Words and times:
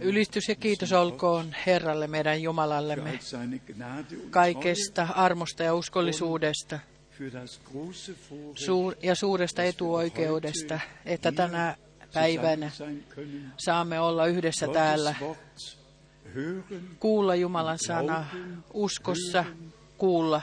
Ylistys 0.00 0.48
ja 0.48 0.54
kiitos 0.54 0.92
olkoon 0.92 1.54
Herralle 1.66 2.06
meidän 2.06 2.42
Jumalallemme 2.42 3.18
kaikesta 4.30 5.08
armosta 5.14 5.62
ja 5.62 5.74
uskollisuudesta. 5.74 6.78
suur- 8.54 8.96
ja 9.02 9.14
suuresta 9.14 9.62
etuoikeudesta, 9.62 10.80
että 11.04 11.32
tänä 11.32 11.76
päivänä 12.14 12.70
saamme 13.56 14.00
olla 14.00 14.26
yhdessä 14.26 14.68
täällä, 14.68 15.14
kuulla 17.00 17.34
Jumalan 17.34 17.78
sana 17.86 18.26
uskossa, 18.72 19.44
kuulla, 19.98 20.42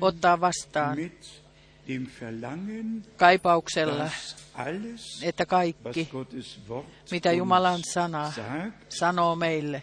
ottaa 0.00 0.40
vastaan 0.40 0.98
kaipauksella, 3.16 4.10
että 5.22 5.46
kaikki, 5.46 6.08
mitä 7.10 7.32
Jumalan 7.32 7.80
sana 7.92 8.32
sanoo 8.88 9.36
meille. 9.36 9.82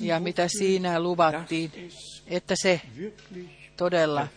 ja 0.00 0.20
mitä 0.20 0.48
siinä 0.48 1.00
luvattiin, 1.00 1.72
että 2.26 2.54
se 2.62 2.80
todella 3.76 4.28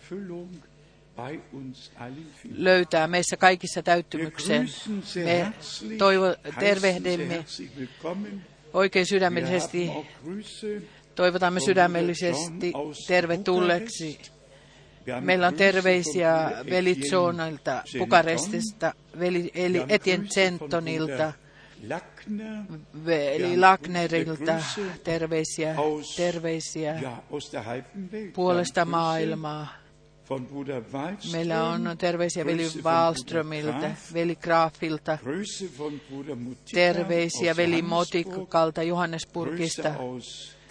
löytää 2.56 3.06
meissä 3.06 3.36
kaikissa 3.36 3.82
täyttymyksen. 3.82 4.68
Me 5.24 5.52
toivo, 5.98 6.24
tervehdimme 6.58 7.44
oikein 8.72 9.06
sydämellisesti, 9.06 9.90
toivotamme 11.14 11.60
sydämellisesti 11.60 12.72
tervetulleeksi. 13.06 14.37
Meillä 15.20 15.46
on 15.46 15.54
terveisiä 15.54 16.34
von 16.34 16.66
Bruder 16.66 16.70
veli 16.70 16.90
Etienne 16.90 17.10
Zonalta 17.10 17.82
Zenton. 17.84 17.98
Bukarestista, 17.98 18.94
veli 19.18 19.50
eli 19.54 19.78
Bruder 19.78 21.32
Lackner, 21.88 22.62
veli 23.06 23.56
Lagnerilta, 23.58 24.62
terveisiä, 25.04 25.76
terveisiä 26.16 27.00
puolesta 28.34 28.84
maailmaa. 28.84 29.68
Meillä 31.32 31.64
on 31.64 31.96
terveisiä 31.98 32.46
veli 32.46 32.66
Wallströmiltä, 32.84 33.90
veli 34.14 34.36
Graafilta, 34.36 35.18
terveisiä 36.74 37.56
veli 37.56 37.82
Motikalta 37.82 38.82
Johannesburgista, 38.82 39.94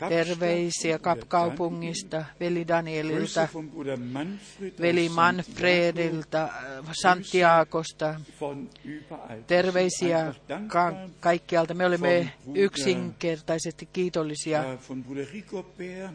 terveisiä 0.09 0.99
Kapkaupungista, 0.99 2.25
veli 2.39 2.67
Daniel, 2.67 3.07
Danielilta, 3.07 3.47
veli 4.81 5.09
Manfredilta, 5.09 6.43
äh, 6.43 6.51
Santiagosta, 7.01 8.19
terveisiä 9.47 10.33
ka- 10.67 10.93
kaikkialta. 11.19 11.73
Me 11.73 11.85
olemme 11.85 12.33
yksinkertaisesti 12.55 13.85
kiitollisia 13.93 14.59
äh, 14.59 14.79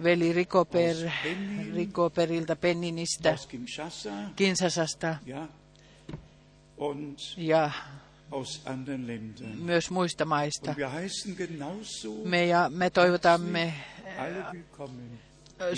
veli 0.02 0.32
Rikoper, 0.32 0.96
Rikoperilta 1.74 2.56
Penninistä, 2.56 3.36
Kinsasasta 4.36 5.16
ja, 7.36 7.70
myös 9.62 9.90
muista 9.90 10.24
maista. 10.24 10.74
Me, 12.24 12.46
ja 12.46 12.70
me 12.74 12.90
toivotamme 12.90 13.74
willkommen. 14.52 15.18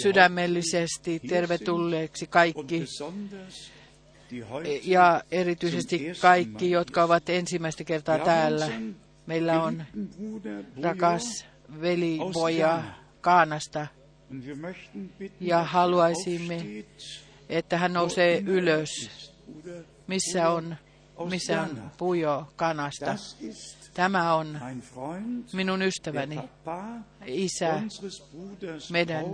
sydämellisesti 0.02 1.20
tervetulleeksi 1.20 2.26
kaikki 2.26 2.84
heute 4.50 4.80
ja 4.84 5.22
erityisesti 5.30 6.12
kaikki, 6.20 6.70
jotka 6.70 7.04
ovat 7.04 7.28
ensimmäistä 7.28 7.84
kertaa 7.84 8.18
täällä. 8.18 8.68
Meillä 9.26 9.62
on 9.62 9.84
rakas 10.82 11.46
veli 11.80 12.18
Boja 12.32 12.82
Kaanasta, 13.20 13.86
ja 15.40 15.62
haluaisimme, 15.62 16.84
että 17.48 17.78
hän 17.78 17.92
nousee 17.92 18.36
er 18.36 18.42
ylös. 18.46 19.10
Missä 20.06 20.50
on, 20.50 20.76
missä 21.28 21.62
on. 21.62 21.90
Pujo 21.98 22.52
Kanasta? 22.56 23.14
Tämä 23.94 24.34
on 24.34 24.60
minun 25.52 25.82
ystäväni, 25.82 26.38
isä, 27.26 27.82
meidän 28.90 29.24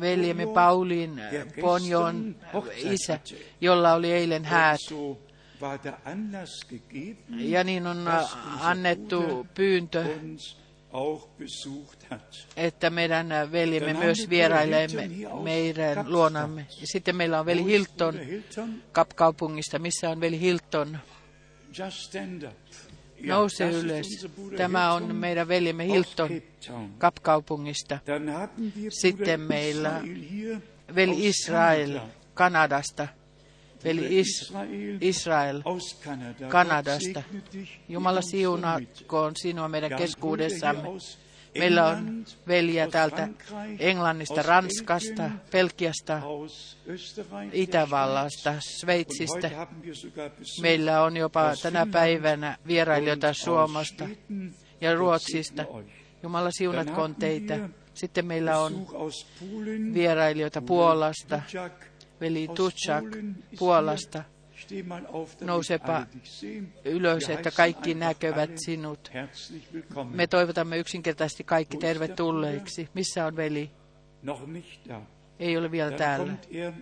veljemme 0.00 0.46
Paulin 0.46 1.16
der 1.16 1.46
Ponjon 1.60 2.36
isä, 2.76 3.20
jolla 3.60 3.92
oli 3.92 4.12
eilen 4.12 4.44
häät. 4.44 4.80
Ja 7.36 7.64
niin 7.64 7.86
on 7.86 7.98
unser 7.98 8.38
annettu 8.60 9.46
pyyntö, 9.54 10.04
että 12.56 12.90
meidän 12.90 13.28
veljemme 13.52 13.92
Dann 13.92 14.04
myös 14.04 14.18
aus 14.18 15.42
meidän 15.42 16.12
luonamme. 16.12 16.66
Sitten 16.68 17.16
meillä 17.16 17.40
on 17.40 17.46
veli 17.46 17.64
Hilton? 17.64 18.14
Kapkaupungista. 18.92 19.78
Missä 19.78 20.10
on 20.10 20.20
veli 20.20 20.40
Hilton? 20.40 20.98
Nouse 23.22 23.70
ylös. 23.70 24.26
Tämä 24.56 24.92
on 24.92 25.16
meidän 25.16 25.48
veljemme 25.48 25.86
Hilton. 25.86 26.30
Kapkaupungista. 26.98 27.98
Sitten 28.88 29.40
meillä 29.40 30.02
Veli 30.94 31.26
Israel 31.26 31.90
Kanada. 31.90 32.10
Kanadasta. 32.34 33.08
Veli 33.84 34.18
Is- 34.20 34.52
Israel. 35.00 35.62
Kanadasta. 36.48 37.22
Jumala 37.88 38.22
siunakoon 38.22 39.32
sinua 39.36 39.68
meidän 39.68 39.98
keskuudessamme. 39.98 40.82
Meillä 41.58 41.86
on 41.86 42.24
veljiä 42.46 42.88
täältä 42.90 43.28
Englannista, 43.78 44.42
Ranskasta, 44.42 45.30
der 45.52 45.66
Itävallasta, 47.52 48.54
Sveitsistä. 48.60 49.66
Meillä 50.62 51.02
on 51.02 51.16
jopa 51.16 51.52
tänä 51.62 51.86
päivänä 51.86 52.58
vierailijoita 52.66 53.32
Suomesta 53.32 54.08
ja 54.80 54.94
Ruotsista. 54.94 55.64
Jumala 56.22 56.50
siunatkoon 56.50 57.14
teitä. 57.14 57.68
Sitten 57.94 58.26
meillä 58.26 58.58
on 58.58 58.86
vierailijoita 59.94 60.62
Puolasta, 60.62 61.42
veli 62.20 62.44
ist 62.44 62.86
Puolasta. 63.58 64.24
Nousepa 65.40 66.06
ylös, 66.84 67.28
että 67.30 67.50
kaikki 67.50 67.94
näkevät 67.94 68.50
sinut. 68.56 69.10
Me 70.10 70.26
toivotamme 70.26 70.78
yksinkertaisesti 70.78 71.44
kaikki 71.44 71.76
tervetulleiksi. 71.76 72.88
Missä 72.94 73.26
on 73.26 73.36
veli? 73.36 73.70
Ei 75.38 75.56
ole 75.56 75.70
vielä 75.70 75.90
täällä. 75.90 76.32
er. 76.50 76.72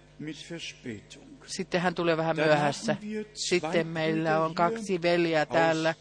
Sitten 1.46 1.80
hän 1.80 1.94
tulee 1.94 2.16
vähän 2.16 2.36
myöhässä. 2.36 2.96
Sitten 3.34 3.86
meillä 3.86 4.40
on 4.44 4.54
kaksi 4.54 5.02
veljeä 5.02 5.46
täällä 5.46 5.94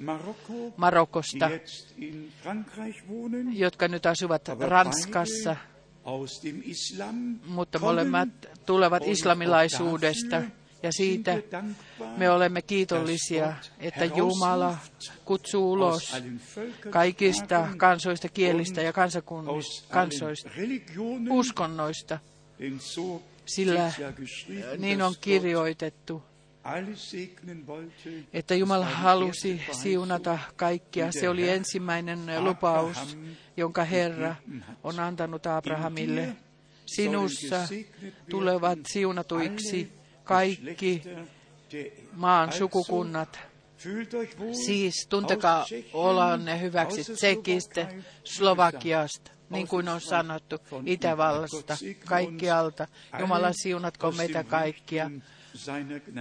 Marokosta, 0.77 1.49
jotka 3.53 3.87
nyt 3.87 4.05
asuvat 4.05 4.47
Ranskassa, 4.59 5.55
mutta 7.45 7.79
molemmat 7.79 8.29
tulevat 8.65 9.03
islamilaisuudesta. 9.07 10.41
Ja 10.83 10.91
siitä 10.91 11.41
me 12.17 12.29
olemme 12.29 12.61
kiitollisia, 12.61 13.53
että 13.79 14.05
Jumala 14.05 14.77
kutsuu 15.25 15.71
ulos 15.71 16.15
kaikista 16.89 17.67
kansoista, 17.77 18.29
kielistä 18.29 18.81
ja 18.81 18.93
kansoista, 18.93 20.49
uskonnoista, 21.29 22.19
sillä 23.45 23.91
niin 24.77 25.01
on 25.01 25.15
kirjoitettu, 25.21 26.23
että 28.33 28.55
Jumala 28.55 28.85
halusi 28.85 29.61
siunata 29.71 30.39
kaikkia. 30.55 31.11
Se 31.11 31.29
oli 31.29 31.49
ensimmäinen 31.49 32.43
lupaus, 32.43 33.17
jonka 33.57 33.83
Herra 33.83 34.35
on 34.83 34.99
antanut 34.99 35.47
Abrahamille. 35.47 36.35
Sinussa 36.85 37.67
tulevat 38.29 38.79
siunatuiksi 38.87 40.00
kaikki 40.31 41.03
maan 42.13 42.51
sukukunnat. 42.51 43.39
Siis 44.65 45.07
tuntekaa 45.09 45.65
olonne 45.93 46.61
hyväksi 46.61 47.13
Tsekistä, 47.13 47.87
Slovakiasta, 48.23 49.31
niin 49.49 49.67
kuin 49.67 49.89
on 49.89 50.01
sanottu, 50.01 50.59
Itävallasta, 50.85 51.77
kaikkialta. 52.05 52.87
Jumala 53.19 53.53
siunatko 53.53 54.11
meitä 54.11 54.43
kaikkia 54.43 55.11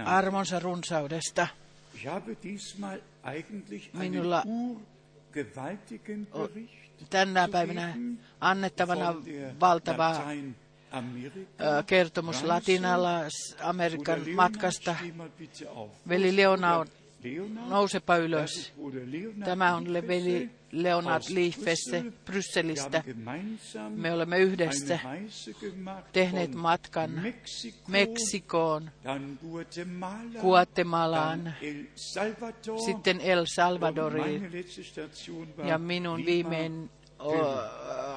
armonsa 0.05 0.59
runsaudesta. 0.59 1.47
Minulla 3.93 4.43
Tänä 7.09 7.47
päivänä 7.51 7.93
annettavana 8.41 9.13
von 9.13 9.25
der 9.25 9.53
valtava 9.59 10.09
Lateinamerika. 10.09 10.51
ö, 10.55 10.70
kertomus 11.85 12.35
Reise. 12.35 12.47
Latinalais-Amerikan 12.47 14.19
Bruder 14.19 14.35
Leonhard, 14.35 14.35
matkasta. 14.35 14.95
Veli 16.09 16.35
Leonard, 16.35 16.87
nousepa 17.69 18.17
ylös. 18.17 18.73
Tämä 19.45 19.75
on 19.75 19.93
veli 20.07 20.49
Leonard 20.71 21.23
Liefesse 21.29 22.03
Brysselistä. 22.25 23.03
Me 23.89 24.13
olemme 24.13 24.39
yhdessä 24.39 24.99
tehneet 26.13 26.55
matkan 26.55 27.21
Meksikoon, 27.87 28.91
Guatemalaan, 30.41 31.53
sitten 32.85 33.21
El 33.21 33.45
Salvadoriin. 33.55 34.51
Ja 35.63 35.77
minun 35.77 36.25
viimein 36.25 36.89
o, 37.19 37.33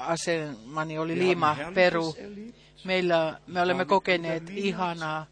asemani 0.00 0.99
oli 0.99 1.19
Lima, 1.19 1.56
Peru. 1.75 2.15
Meillä, 2.84 3.40
me 3.46 3.60
olemme 3.60 3.84
kokeneet 3.84 4.50
ihanaa. 4.50 5.26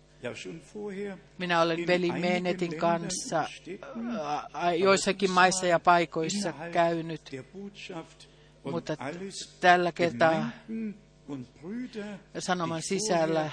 Minä 1.38 1.60
olen 1.60 1.86
veli 1.86 2.12
Menetin 2.12 2.76
kanssa 2.76 3.38
und 3.40 3.48
Städten, 3.48 4.16
ä, 4.16 4.66
ä, 4.66 4.74
joissakin 4.74 5.30
maissa 5.30 5.66
ja 5.66 5.78
paikoissa 5.80 6.52
käynyt, 6.72 7.30
mutta 8.64 8.96
tällä 9.60 9.92
kertaa 9.92 10.48
sanoman 12.38 12.82
sisällä. 12.82 13.50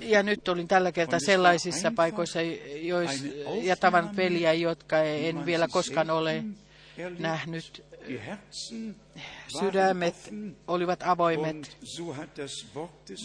Ja 0.00 0.22
nyt 0.22 0.48
olin 0.48 0.68
tällä 0.68 0.92
kertaa 0.92 1.18
sellaisissa 1.20 1.92
paikoissa 1.96 2.38
jois, 2.82 3.24
ja 3.62 3.76
tavannut 3.76 4.16
veliä, 4.16 4.52
jotka 4.52 4.98
en 5.02 5.46
vielä 5.46 5.68
koskaan 5.68 6.10
ole 6.10 6.44
nähnyt. 7.18 7.84
Sydämet 9.48 10.34
olivat 10.66 11.02
avoimet. 11.02 11.76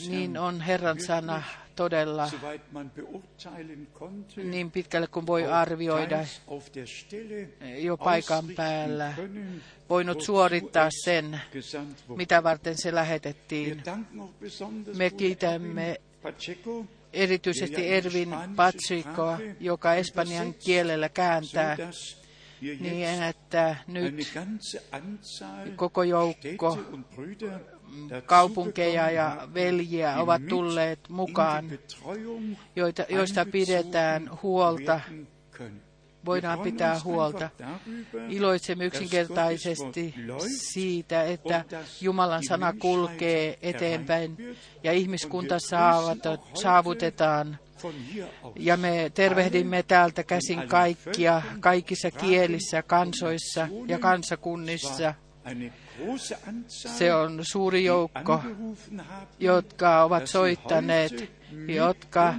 Niin 0.07 0.37
on 0.37 0.61
Herran 0.61 0.99
sana 0.99 1.43
todella 1.75 2.29
niin 4.43 4.71
pitkälle 4.71 5.07
kuin 5.07 5.27
voi 5.27 5.45
arvioida 5.45 6.25
jo 7.77 7.97
paikan 7.97 8.45
päällä, 8.55 9.13
voinut 9.89 10.21
suorittaa 10.21 10.89
sen, 11.03 11.41
mitä 12.17 12.43
varten 12.43 12.77
se 12.77 12.95
lähetettiin. 12.95 13.83
Me 14.97 15.09
kiitämme 15.09 16.01
erityisesti 17.13 17.89
Ervin 17.89 18.35
Patsikoa, 18.55 19.39
joka 19.59 19.93
espanjan 19.93 20.53
kielellä 20.53 21.09
kääntää 21.09 21.77
niin, 22.79 23.23
että 23.23 23.75
nyt 23.87 24.33
koko 25.75 26.03
joukko 26.03 26.77
Brüder 27.15 27.59
kaupunkeja 28.25 29.11
ja 29.11 29.47
veljiä 29.53 30.17
ovat 30.17 30.41
tulleet 30.49 30.99
mukaan, 31.09 31.79
joita, 32.75 33.05
joista 33.09 33.45
pidetään 33.45 34.29
huolta, 34.43 34.99
voidaan 36.25 36.59
pitää 36.59 36.99
huolta. 37.03 37.49
Iloitsemme 38.29 38.85
yksinkertaisesti 38.85 40.15
siitä, 40.47 41.23
että 41.23 41.65
Jumalan 42.01 42.43
sana 42.47 42.73
kulkee 42.73 43.57
eteenpäin 43.61 44.57
ja 44.83 44.93
ihmiskunta 44.93 45.57
saavutetaan. 46.53 47.59
Ja 48.55 48.77
me 48.77 49.11
tervehdimme 49.13 49.83
täältä 49.83 50.23
käsin 50.23 50.67
kaikkia, 50.67 51.41
kaikissa 51.59 52.11
kielissä, 52.11 52.83
kansoissa 52.83 53.67
ja 53.87 53.99
kansakunnissa. 53.99 55.13
Se 56.67 57.13
on 57.13 57.39
suuri 57.41 57.83
joukko, 57.83 58.41
jotka 59.39 60.03
ovat 60.03 60.27
soittaneet, 60.27 61.31
jotka 61.67 62.33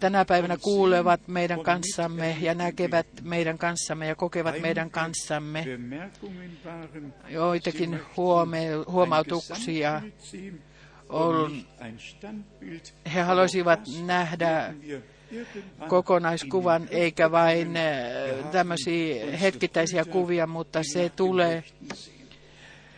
tänä 0.00 0.24
päivänä 0.24 0.56
kuulevat 0.56 1.28
meidän 1.28 1.62
kanssamme 1.62 2.36
ja 2.40 2.54
näkevät 2.54 3.06
meidän 3.22 3.58
kanssamme 3.58 4.06
ja 4.06 4.14
kokevat 4.14 4.60
meidän 4.60 4.90
kanssamme. 4.90 5.66
Joitakin 7.28 8.00
huomautuksia 8.86 10.02
Standbild. 11.98 12.80
he 13.14 13.20
haluaisivat 13.20 13.80
nähdä 14.04 14.74
kokonaiskuvan 15.88 16.88
eikä 16.90 17.30
vain 17.30 17.68
haben 17.68 18.52
tämmöisiä 18.52 19.36
hetkittäisiä 19.36 20.04
kuvia, 20.04 20.46
mutta 20.46 20.80
se 20.92 21.08
tulee, 21.16 21.64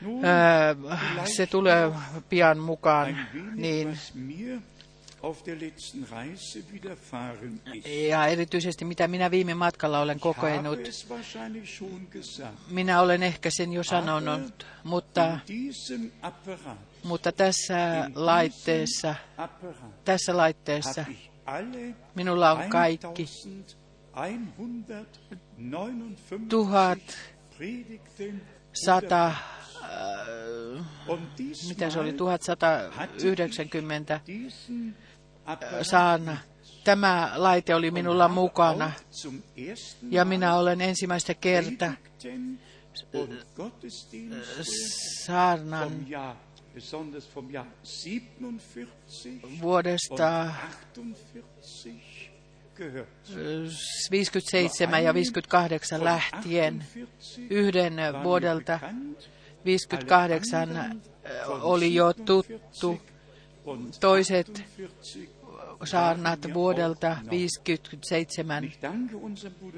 äh, 0.05 1.27
se 1.37 1.47
tulee 1.47 1.93
pian 2.29 2.59
mukaan. 2.59 3.27
Niin, 3.55 3.99
ja 8.09 8.27
erityisesti 8.27 8.85
mitä 8.85 9.09
minä 9.09 9.31
viime 9.31 9.55
matkalla 9.55 10.01
olen 10.01 10.21
kokenut. 10.21 10.79
Minä 12.71 13.01
olen 13.01 13.23
ehkä 13.23 13.51
sen 13.51 13.73
jo 13.73 13.85
sanonut, 13.85 14.67
mutta, 14.85 15.39
mutta 17.05 17.33
tässä 17.33 18.11
laitteessa, 18.15 19.15
tässä 20.05 20.37
laitteessa 20.37 21.05
minulla 22.15 22.53
on 22.53 22.69
kaikki 22.69 23.27
1159 24.15 26.49
tuhat 26.49 26.99
Predigten 27.57 28.43
sata, 28.73 29.27
äh, 29.27 29.35
und 31.09 31.21
diesmal 31.39 31.69
mitä 31.69 31.91
se 31.91 32.01
oli, 32.01 32.13
1190 32.13 34.21
diesen 34.27 34.97
Apparat 35.47 35.87
saana. 35.87 36.37
Tämä 36.85 37.33
laite 37.35 37.75
oli 37.75 37.91
minulla 37.91 38.29
mukana 38.29 38.93
ja 40.11 40.25
minä 40.25 40.55
olen 40.55 40.81
ensimmäistä 40.81 41.35
kertaa 41.35 41.93
Gottesdienste 43.57 44.65
saarnan 45.25 46.07
vom 46.75 46.81
Jahr, 46.81 46.81
besonders 46.81 47.27
vom 47.27 47.51
Jahr 47.51 47.67
47 47.83 49.45
und 49.45 49.63
vuodesta 49.63 50.55
48 50.95 52.31
gehört. 52.75 53.09
57 53.27 54.91
ja 55.05 55.15
58 55.15 55.99
lähtien. 55.99 56.85
Yhden 57.51 57.97
vuodelta 58.23 58.81
58 59.65 61.01
oli 61.63 61.95
jo 61.95 62.13
tuttu. 62.13 63.01
Toiset 64.01 64.65
saarnat 65.85 66.55
vuodelta 66.55 67.17
57 67.31 68.73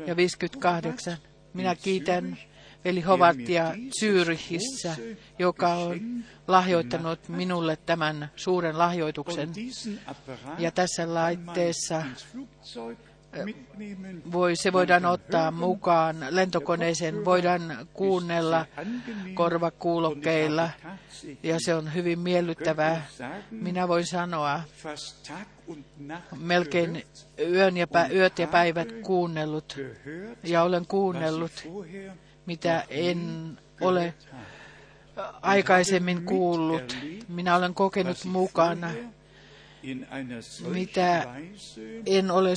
ja 0.06 0.16
58. 0.16 1.18
Minä 1.54 1.74
kiitän 1.74 2.38
veli 2.86 3.00
Hovartia 3.00 3.74
Zyrihissä, 4.00 4.96
joka 5.38 5.74
on 5.74 6.24
lahjoittanut 6.48 7.28
minulle 7.28 7.76
tämän 7.86 8.30
suuren 8.36 8.78
lahjoituksen. 8.78 9.50
Ja 10.58 10.70
tässä 10.70 11.14
laitteessa 11.14 12.02
voi, 14.32 14.56
se 14.56 14.72
voidaan 14.72 15.04
ottaa 15.04 15.50
mukaan 15.50 16.16
lentokoneeseen, 16.30 17.24
voidaan 17.24 17.88
kuunnella 17.92 18.66
korvakuulokkeilla 19.34 20.70
ja 21.42 21.56
se 21.58 21.74
on 21.74 21.94
hyvin 21.94 22.18
miellyttävää. 22.18 23.06
Minä 23.50 23.88
voin 23.88 24.06
sanoa, 24.06 24.60
melkein 26.36 27.02
yön 27.38 27.76
ja 27.76 27.86
pä, 27.86 28.06
yöt 28.06 28.38
ja 28.38 28.46
päivät 28.46 28.88
kuunnellut 29.02 29.78
ja 30.42 30.62
olen 30.62 30.86
kuunnellut, 30.86 31.52
mitä 32.46 32.84
en 32.88 33.52
ole 33.80 34.14
aikaisemmin 35.42 36.24
kuullut. 36.24 36.96
Minä 37.28 37.56
olen 37.56 37.74
kokenut 37.74 38.24
mukana, 38.24 38.90
mitä 40.68 41.34
en 42.06 42.30
ole 42.30 42.54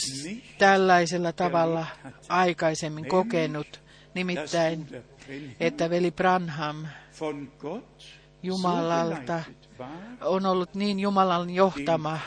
tällaisella 0.58 1.32
tavalla 1.32 1.86
aikaisemmin 2.30 3.06
kokenut. 3.06 3.82
Nimittäin, 4.14 4.88
että 5.60 5.90
veli 5.90 6.12
Branham 6.12 6.86
Jumalalta 8.44 9.44
on 10.22 10.46
ollut 10.46 10.76
niin 10.76 11.00
Jumalan 11.00 11.50
johtama 11.50 12.20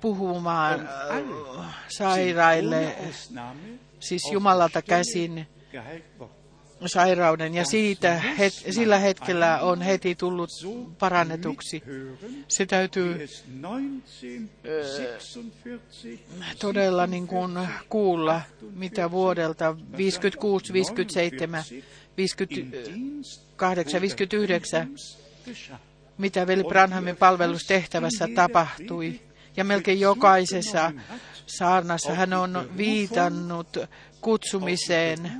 puhumaan 0.00 0.88
sairaille, 1.88 2.96
siis 4.00 4.22
Jumalalta 4.32 4.82
käsin 4.82 5.46
sairauden 6.86 7.54
ja 7.54 7.64
siitä 7.64 8.14
het, 8.14 8.52
sillä 8.70 8.98
hetkellä 8.98 9.60
on 9.60 9.82
heti 9.82 10.14
tullut 10.14 10.50
parannetuksi. 10.98 11.82
Se 12.48 12.66
täytyy 12.66 13.28
todella 16.58 17.06
niin 17.06 17.26
kuin 17.26 17.58
kuulla, 17.88 18.40
mitä 18.74 19.10
vuodelta 19.10 19.76
56, 19.96 20.72
57, 20.72 21.64
58, 22.16 24.00
59 24.00 24.88
mitä 26.18 26.46
veli 26.46 26.64
Branhamin 26.64 27.16
palvelustehtävässä 27.16 28.28
tapahtui. 28.34 29.20
Ja 29.58 29.64
melkein 29.64 30.00
jokaisessa 30.00 30.92
saarnassa 31.46 32.14
hän 32.14 32.32
on 32.32 32.70
viitannut 32.76 33.76
kutsumiseen, 34.20 35.32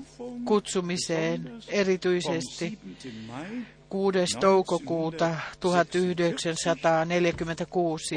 kutsumiseen 0.45 1.53
erityisesti 1.69 2.79
6. 3.89 4.19
toukokuuta 4.41 5.35
1946. 5.61 8.15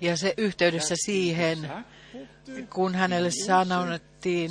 Ja 0.00 0.16
se 0.16 0.34
yhteydessä 0.36 0.94
siihen, 1.06 1.70
kun 2.74 2.94
hänelle 2.94 3.30
sanottiin, 3.46 4.50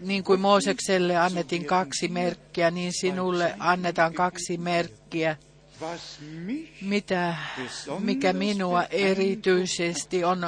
niin 0.00 0.24
kuin 0.24 0.40
Moosekselle 0.40 1.16
annettiin 1.16 1.64
kaksi 1.64 2.08
merkkiä, 2.08 2.70
niin 2.70 2.92
sinulle 3.00 3.54
annetaan 3.58 4.14
kaksi 4.14 4.56
merkkiä. 4.56 5.36
Mitä, 6.80 7.36
mikä 7.98 8.32
minua 8.32 8.84
erityisesti 8.84 10.24
on 10.24 10.38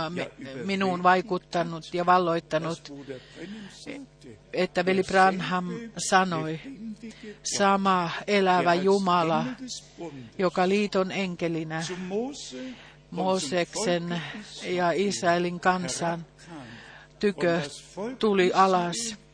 minuun 0.65 1.03
vaikuttanut 1.03 1.95
ja 1.95 2.07
valloittanut, 2.07 2.93
että 4.53 4.85
veli 4.85 5.03
Branham 5.03 5.69
sanoi, 5.99 6.61
sama 7.43 8.11
elävä 8.27 8.75
Jumala, 8.75 9.45
joka 10.39 10.69
liiton 10.69 11.13
enkelinä 11.13 11.83
Mooseksen 13.11 14.23
ja 14.63 14.91
Israelin 14.95 15.61
kansan 15.61 16.27
tykö 17.19 17.61
tuli 18.19 18.53
alas 18.55 19.26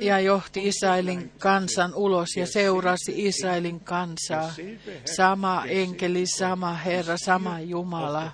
ja 0.00 0.20
johti 0.20 0.68
Israelin 0.68 1.32
kansan 1.38 1.94
ulos 1.94 2.36
ja 2.36 2.46
seurasi 2.46 3.26
Israelin 3.26 3.80
kansaa. 3.80 4.54
Sama 5.16 5.64
enkeli, 5.68 6.24
sama 6.26 6.74
Herra, 6.74 7.16
sama 7.16 7.60
Jumala 7.60 8.32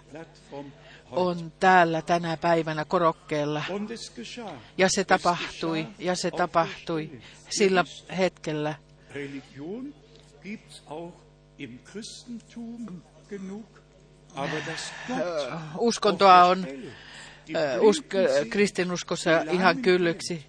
on 1.11 1.53
täällä 1.61 2.03
tänä 2.03 2.37
päivänä 2.37 2.85
korokkeella. 2.85 3.65
Ja 4.79 4.89
se 4.89 5.05
tapahtui, 5.05 5.87
ja 5.99 6.15
se 6.15 6.31
tapahtui 6.31 7.11
sillä 7.51 7.85
hetkellä. 8.19 8.75
Uskontoa 15.79 16.45
on 16.45 16.67
usk, 17.81 18.07
kristinuskossa 18.51 19.41
ihan 19.51 19.79
kyllyksi. 19.83 20.47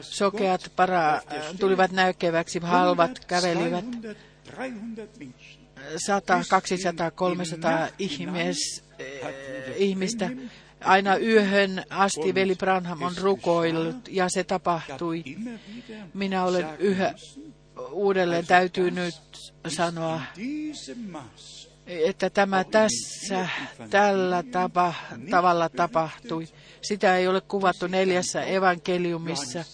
Sokeat 0.00 0.72
para, 0.76 1.20
tulivat 1.60 1.90
näykeväksi, 1.92 2.58
halvat 2.58 3.24
kävelivät. 3.24 3.84
100, 5.96 6.42
200, 6.48 7.10
300 7.10 7.88
ihmis, 7.98 8.84
ihmistä. 9.76 10.30
Aina 10.80 11.16
yöhön 11.16 11.84
asti 11.90 12.34
veli 12.34 12.54
Branham 12.54 13.02
on 13.02 13.12
rukoillut 13.20 14.08
ja 14.08 14.28
se 14.28 14.44
tapahtui. 14.44 15.24
Minä 16.14 16.44
olen 16.44 16.66
yhä 16.78 17.14
uudelleen 17.90 18.46
täytyy 18.46 18.90
nyt 18.90 19.14
sanoa, 19.68 20.20
että 21.86 22.30
tämä 22.30 22.64
tässä 22.64 23.48
tällä 23.90 24.42
tapa, 24.42 24.94
tavalla 25.30 25.68
tapahtui. 25.68 26.48
Sitä 26.82 27.16
ei 27.16 27.28
ole 27.28 27.40
kuvattu 27.40 27.86
neljässä 27.86 28.42
evankeliumissa. 28.42 29.64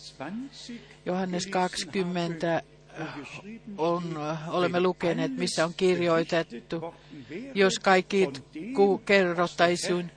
Johannes 1.06 1.46
20 1.46 2.62
on, 3.78 4.18
olemme 4.48 4.80
lukeneet, 4.80 5.36
missä 5.36 5.64
on 5.64 5.74
kirjoitettu. 5.76 6.94
Jos 7.54 7.78
kaikki 7.78 8.28
kerrottaisiin 9.06 10.10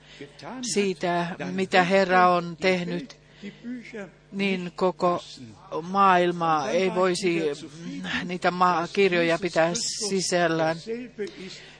siitä, 0.62 1.36
mitä 1.52 1.84
Herra 1.84 2.28
on 2.28 2.56
tehnyt, 2.60 3.16
niin 4.32 4.72
koko 4.76 5.22
maailma 5.82 6.68
ei 6.70 6.94
voisi 6.94 7.42
niitä 8.24 8.52
kirjoja 8.92 9.38
pitää 9.38 9.72
sisällään. 10.08 10.76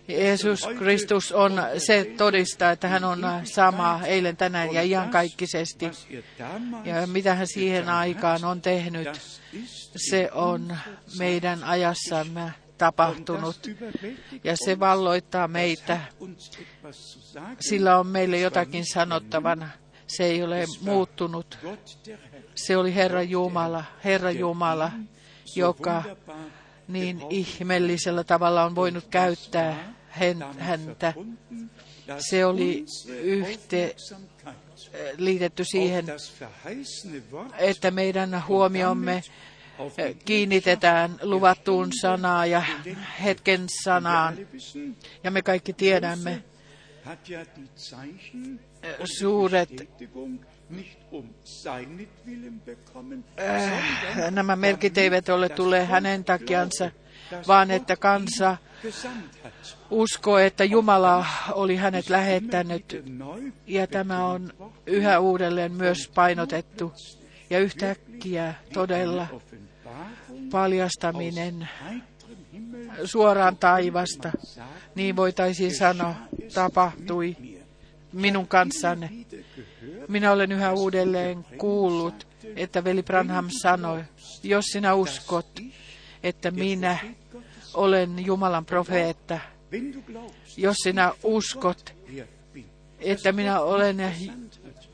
Jeesus 0.08 0.68
Kristus 0.78 1.32
on 1.32 1.62
se 1.78 2.04
todistaa, 2.16 2.70
että 2.70 2.88
hän 2.88 3.04
on 3.04 3.26
sama 3.44 4.00
eilen, 4.06 4.36
tänään 4.36 4.74
ja 4.74 4.82
iankaikkisesti. 4.82 5.90
Ja 6.84 7.06
mitä 7.06 7.34
hän 7.34 7.46
siihen 7.46 7.88
aikaan 7.88 8.44
on 8.44 8.60
tehnyt, 8.60 9.08
se 9.96 10.30
on 10.32 10.76
meidän 11.18 11.64
ajassamme 11.64 12.52
tapahtunut. 12.78 13.70
Ja 14.44 14.56
se 14.64 14.80
valloittaa 14.80 15.48
meitä. 15.48 16.00
Sillä 17.60 17.98
on 17.98 18.06
meille 18.06 18.38
jotakin 18.38 18.84
sanottavana. 18.92 19.68
Se 20.06 20.24
ei 20.24 20.42
ole 20.42 20.64
muuttunut. 20.80 21.58
Se 22.54 22.76
oli 22.76 22.94
Herra 22.94 23.22
Jumala, 23.22 23.84
Herra 24.04 24.30
Jumala, 24.30 24.90
joka 25.56 26.02
niin 26.88 27.20
ihmeellisellä 27.30 28.24
tavalla 28.24 28.64
on 28.64 28.74
voinut 28.74 29.04
käyttää 29.10 29.93
häntä. 30.58 31.14
Se 32.18 32.46
oli 32.46 32.84
yhte, 33.22 33.96
liitetty 35.16 35.64
siihen, 35.64 36.06
että 37.58 37.90
meidän 37.90 38.46
huomiomme 38.48 39.22
kiinnitetään 40.24 41.18
luvattuun 41.22 41.88
sanaan 42.00 42.50
ja 42.50 42.62
hetken 43.24 43.66
sanaan. 43.84 44.36
Ja 45.24 45.30
me 45.30 45.42
kaikki 45.42 45.72
tiedämme, 45.72 46.44
suuret 49.18 49.70
Äh, 53.40 54.30
nämä 54.30 54.56
merkit 54.56 54.98
eivät 54.98 55.28
ole 55.28 55.48
tulleet 55.48 55.88
hänen 55.88 56.24
takiansa, 56.24 56.90
vaan 57.46 57.70
että 57.70 57.96
kansa 57.96 58.56
uskoo, 59.90 60.38
että 60.38 60.64
Jumala 60.64 61.26
oli 61.52 61.76
hänet 61.76 62.10
lähettänyt. 62.10 63.04
Ja 63.66 63.86
tämä 63.86 64.26
on 64.26 64.52
yhä 64.86 65.18
uudelleen 65.18 65.72
myös 65.72 66.10
painotettu. 66.14 66.92
Ja 67.50 67.58
yhtäkkiä 67.58 68.54
todella 68.72 69.26
paljastaminen 70.50 71.68
suoraan 73.04 73.56
taivasta, 73.56 74.32
niin 74.94 75.16
voitaisiin 75.16 75.76
sanoa, 75.76 76.14
tapahtui 76.54 77.36
minun 78.12 78.48
kanssani. 78.48 79.26
Minä 80.08 80.32
olen 80.32 80.52
yhä 80.52 80.72
uudelleen 80.72 81.44
kuullut, 81.58 82.26
että 82.56 82.84
veli 82.84 83.02
Branham 83.02 83.46
sanoi, 83.62 84.04
jos 84.42 84.64
sinä 84.64 84.94
uskot, 84.94 85.60
että 86.22 86.50
minä 86.50 86.98
olen 87.74 88.26
Jumalan 88.26 88.64
profeetta, 88.64 89.40
jos 90.56 90.76
sinä 90.76 91.12
uskot, 91.22 91.94
että 93.00 93.32
minä 93.32 93.60
olen 93.60 93.96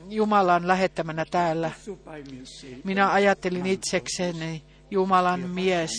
Jumalan 0.09 0.69
lähettämänä 0.69 1.25
täällä, 1.31 1.71
minä 2.85 3.13
ajattelin 3.13 3.67
itsekseni 3.67 4.63
Jumalan 4.91 5.41
mies. 5.41 5.91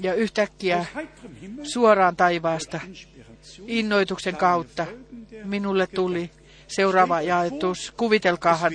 Ja 0.00 0.14
yhtäkkiä 0.14 0.86
suoraan 1.62 2.16
taivaasta 2.16 2.80
innoituksen 3.66 4.36
kautta 4.36 4.86
minulle 5.44 5.86
tuli 5.86 6.30
seuraava 6.68 7.16
ajatus. 7.16 7.92
Kuvitelkaahan, 7.96 8.72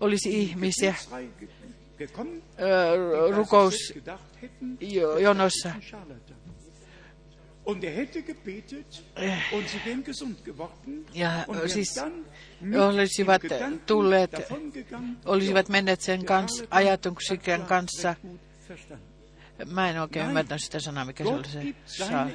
olisi 0.00 0.40
ihmisiä 0.40 0.94
rukousjonossa. 3.36 5.72
Ja 11.14 11.30
siis 11.66 12.00
olisivat 12.86 13.42
tulleet, 13.86 14.30
olisivat 15.24 15.68
menneet 15.68 16.00
sen 16.00 16.24
kanssa, 16.24 16.64
ajatuksen 16.70 17.38
kanssa 17.68 18.14
Mä 19.64 19.90
en 19.90 20.00
oikein 20.00 20.26
ymmärtänyt 20.26 20.62
sitä 20.62 20.80
sanaa, 20.80 21.04
mikä 21.04 21.24
se 21.24 21.30
oli 21.30 21.44
se 21.44 21.74
saa. 21.86 22.28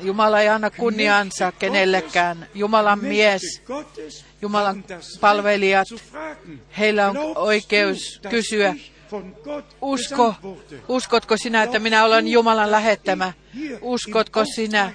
Jumala 0.00 0.40
ei 0.40 0.48
anna 0.48 0.70
kunniansa 0.70 1.52
kenellekään. 1.52 2.46
Jumalan 2.54 2.98
mies, 2.98 3.42
Jumalan 4.42 4.84
palvelijat, 5.20 5.86
heillä 6.78 7.10
on 7.10 7.16
oikeus 7.34 8.20
kysyä, 8.30 8.74
usko, 9.80 10.34
uskotko 10.88 11.36
sinä, 11.36 11.62
että 11.62 11.78
minä 11.78 12.04
olen 12.04 12.28
Jumalan 12.28 12.70
lähettämä? 12.70 13.32
Uskotko 13.80 14.44
sinä, 14.54 14.92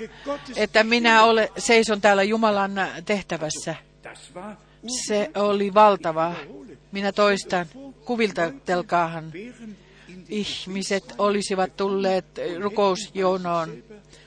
että 0.55 0.83
minä 0.83 1.23
ole, 1.23 1.51
seison 1.57 2.01
täällä 2.01 2.23
Jumalan 2.23 2.71
tehtävässä? 3.05 3.75
Se 5.07 5.31
oli 5.35 5.73
valtava. 5.73 6.35
Minä 6.91 7.11
toistan, 7.11 7.65
kuviltelkaahan, 8.05 9.31
ihmiset 10.31 11.15
olisivat 11.17 11.77
tulleet 11.77 12.25
rukousjoonoon 12.59 13.83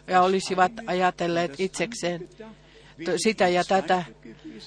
ja 0.06 0.22
olisivat 0.22 0.72
ajatelleet 0.86 1.60
itsekseen 1.60 2.28
sitä 3.16 3.48
ja 3.48 3.64
tätä, 3.64 4.04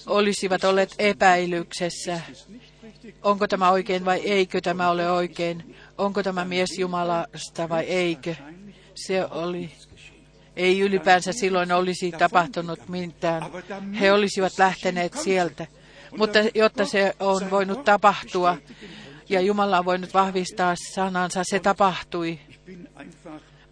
olisivat 0.08 0.63
olleet 0.63 0.96
epäilyksessä. 1.00 2.22
Onko 3.24 3.48
tämä 3.48 3.72
oikein 3.72 4.06
vai 4.06 4.20
eikö 4.20 4.62
tämä 4.62 4.89
ole 4.89 5.12
oikein? 5.12 5.75
Onko 5.98 6.24
tämä 6.24 6.46
mies 6.46 6.70
Jumalasta 6.79 7.70
vai 7.70 7.84
eikö? 7.84 8.36
Se 8.96 9.25
oli 9.25 9.72
ei 10.56 10.79
ylipäänsä 10.79 11.32
silloin 11.32 11.72
olisi 11.72 12.12
tapahtunut 12.12 12.89
mitään. 12.89 13.44
He 14.00 14.12
olisivat 14.12 14.53
lähteneet 14.58 15.13
sieltä. 15.13 15.67
Mutta 16.17 16.39
jotta 16.56 16.86
se 16.86 17.15
on 17.20 17.51
voinut 17.51 17.86
tapahtua 17.86 18.58
ja 19.29 19.41
Jumala 19.41 19.79
on 19.79 19.86
voinut 19.86 20.13
vahvistaa 20.13 20.75
sanansa, 20.93 21.43
se 21.43 21.60
tapahtui. 21.60 22.39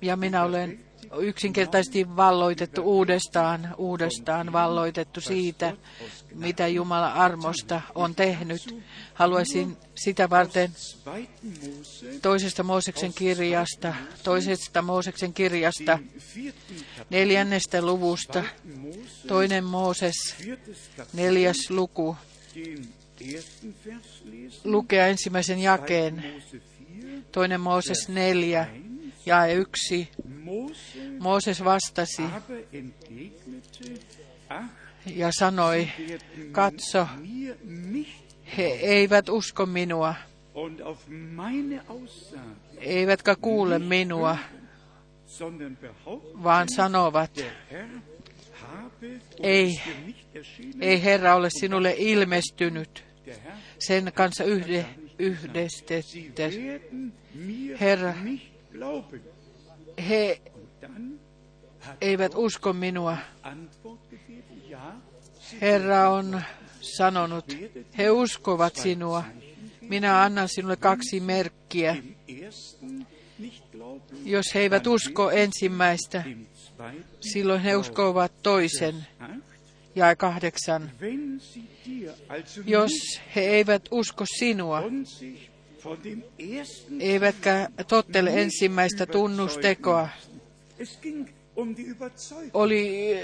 Ja 0.02 0.18
minä 0.18 0.44
olen 0.44 0.80
yksinkertaisesti 1.20 2.16
valloitettu 2.16 2.82
uudestaan, 2.82 3.76
uudestaan 3.78 4.54
valloitettu 4.54 5.22
siitä, 5.22 5.74
mitä 6.36 6.68
Jumala 6.68 7.12
armosta 7.12 7.82
on 7.96 8.16
tehnyt. 8.16 8.84
Haluaisin 9.14 9.78
sitä 9.96 10.30
varten 10.30 10.72
toisesta 12.22 12.64
Mooseksen 12.64 13.14
kirjasta, 13.14 13.96
toisesta 14.24 14.82
Mooseksen 14.82 15.34
kirjasta, 15.34 16.00
neljännestä 17.10 17.82
luvusta, 17.82 18.44
toinen 19.28 19.64
Mooses, 19.64 20.36
neljäs 21.14 21.70
luku, 21.70 22.16
lukea 24.64 25.08
ensimmäisen 25.08 25.60
jakeen, 25.60 26.24
toinen 27.32 27.62
Mooses 27.62 28.10
neljä, 28.10 28.68
ja 29.26 29.46
yksi. 29.46 30.10
Mooses 31.20 31.64
vastasi 31.64 32.24
ja 35.06 35.30
sanoi, 35.40 35.88
katso, 36.52 37.08
he 38.58 38.64
eivät 38.64 39.30
usko 39.30 39.66
minua, 39.66 40.16
eivätkä 42.78 43.36
kuule 43.36 43.80
minua, 43.80 44.38
vaan 46.44 46.68
sanovat, 46.70 47.32
ei, 49.40 49.82
ei 50.82 51.04
Herra 51.04 51.36
ole 51.36 51.50
sinulle 51.50 51.96
ilmestynyt 51.98 53.04
sen 53.80 54.12
kanssa 54.14 54.44
yhde, 54.44 54.86
yhdestettä. 55.20 56.44
Herra, 57.80 58.14
he 60.10 60.42
eivät 62.02 62.32
usko 62.36 62.74
minua. 62.74 63.18
Herra 65.62 66.10
on 66.10 66.42
sanonut, 66.82 67.58
he 67.98 68.12
uskovat 68.12 68.76
sinua. 68.76 69.24
Minä 69.82 70.22
annan 70.22 70.50
sinulle 70.50 70.76
kaksi 70.76 71.20
merkkiä. 71.20 71.98
Jos 74.26 74.46
he 74.56 74.60
eivät 74.60 74.88
usko 74.88 75.32
ensimmäistä, 75.32 76.24
silloin 77.20 77.62
he 77.62 77.76
uskovat 77.76 78.32
toisen. 78.44 78.96
Ja 79.96 80.16
kahdeksan. 80.16 80.92
Jos 82.66 82.92
he 83.36 83.42
eivät 83.42 83.82
usko 83.92 84.26
sinua, 84.38 84.84
eivätkä 87.00 87.70
tottele 87.88 88.42
ensimmäistä 88.42 89.06
tunnustekoa, 89.06 90.10
oli 92.54 93.16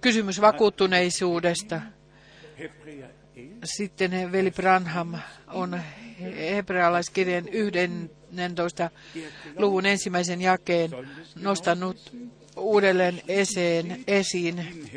kysymys 0.00 0.40
vakuuttuneisuudesta. 0.40 1.80
Sitten 3.64 4.32
veli 4.32 4.50
Branham 4.50 5.14
on 5.46 5.80
hebrealaiskirjan 6.38 7.48
11. 7.48 8.90
luvun 9.58 9.86
ensimmäisen 9.86 10.40
jakeen 10.40 10.90
nostanut 11.34 12.12
uudelleen 12.56 13.22
eseen, 13.28 14.04
esiin 14.06 14.90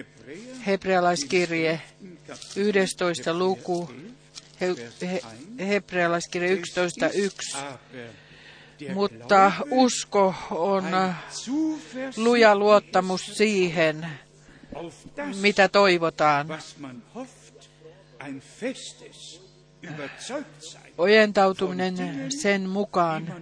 hebrealaiskirje 0.65 1.81
11. 2.55 3.33
luku, 3.33 3.91
he, 4.61 4.67
he, 5.01 5.21
hebrealaiskirja 5.59 6.55
11.1 6.55 6.61
mutta 8.93 9.51
usko 9.71 10.35
on 10.51 10.83
luja 12.17 12.55
luottamus 12.55 13.21
siihen, 13.25 14.07
mitä 15.41 15.67
toivotaan. 15.67 16.47
Ojentautuminen 20.97 22.31
sen 22.31 22.69
mukaan, 22.69 23.33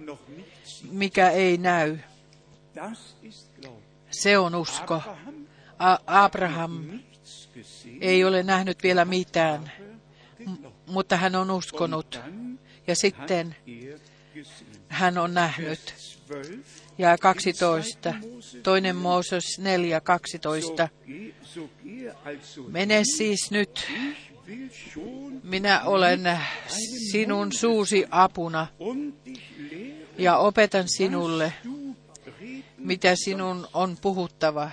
mikä 0.90 1.30
ei 1.30 1.58
näy. 1.58 1.96
Se 4.22 4.38
on 4.38 4.54
usko. 4.54 5.02
A- 5.78 5.98
Abraham 6.06 7.00
ei 8.00 8.24
ole 8.24 8.42
nähnyt 8.42 8.82
vielä 8.82 9.04
mitään, 9.04 9.72
mutta 10.86 11.16
hän 11.16 11.34
on 11.34 11.50
uskonut. 11.50 12.20
Ja 12.86 12.94
sitten 12.96 13.56
hän 14.88 15.18
on 15.18 15.34
nähnyt. 15.34 15.94
Ja 16.98 17.18
12. 17.18 18.14
Toinen 18.62 18.96
Mooses 18.96 19.58
4, 19.58 20.00
12. 20.00 20.88
Mene 22.68 23.02
siis 23.16 23.50
nyt. 23.50 23.86
Minä 25.42 25.82
olen 25.84 26.20
sinun 27.12 27.52
suusi 27.52 28.04
apuna 28.10 28.66
ja 30.18 30.36
opetan 30.36 30.88
sinulle, 30.88 31.52
mitä 32.78 33.14
sinun 33.14 33.68
on 33.74 33.96
puhuttava. 34.02 34.70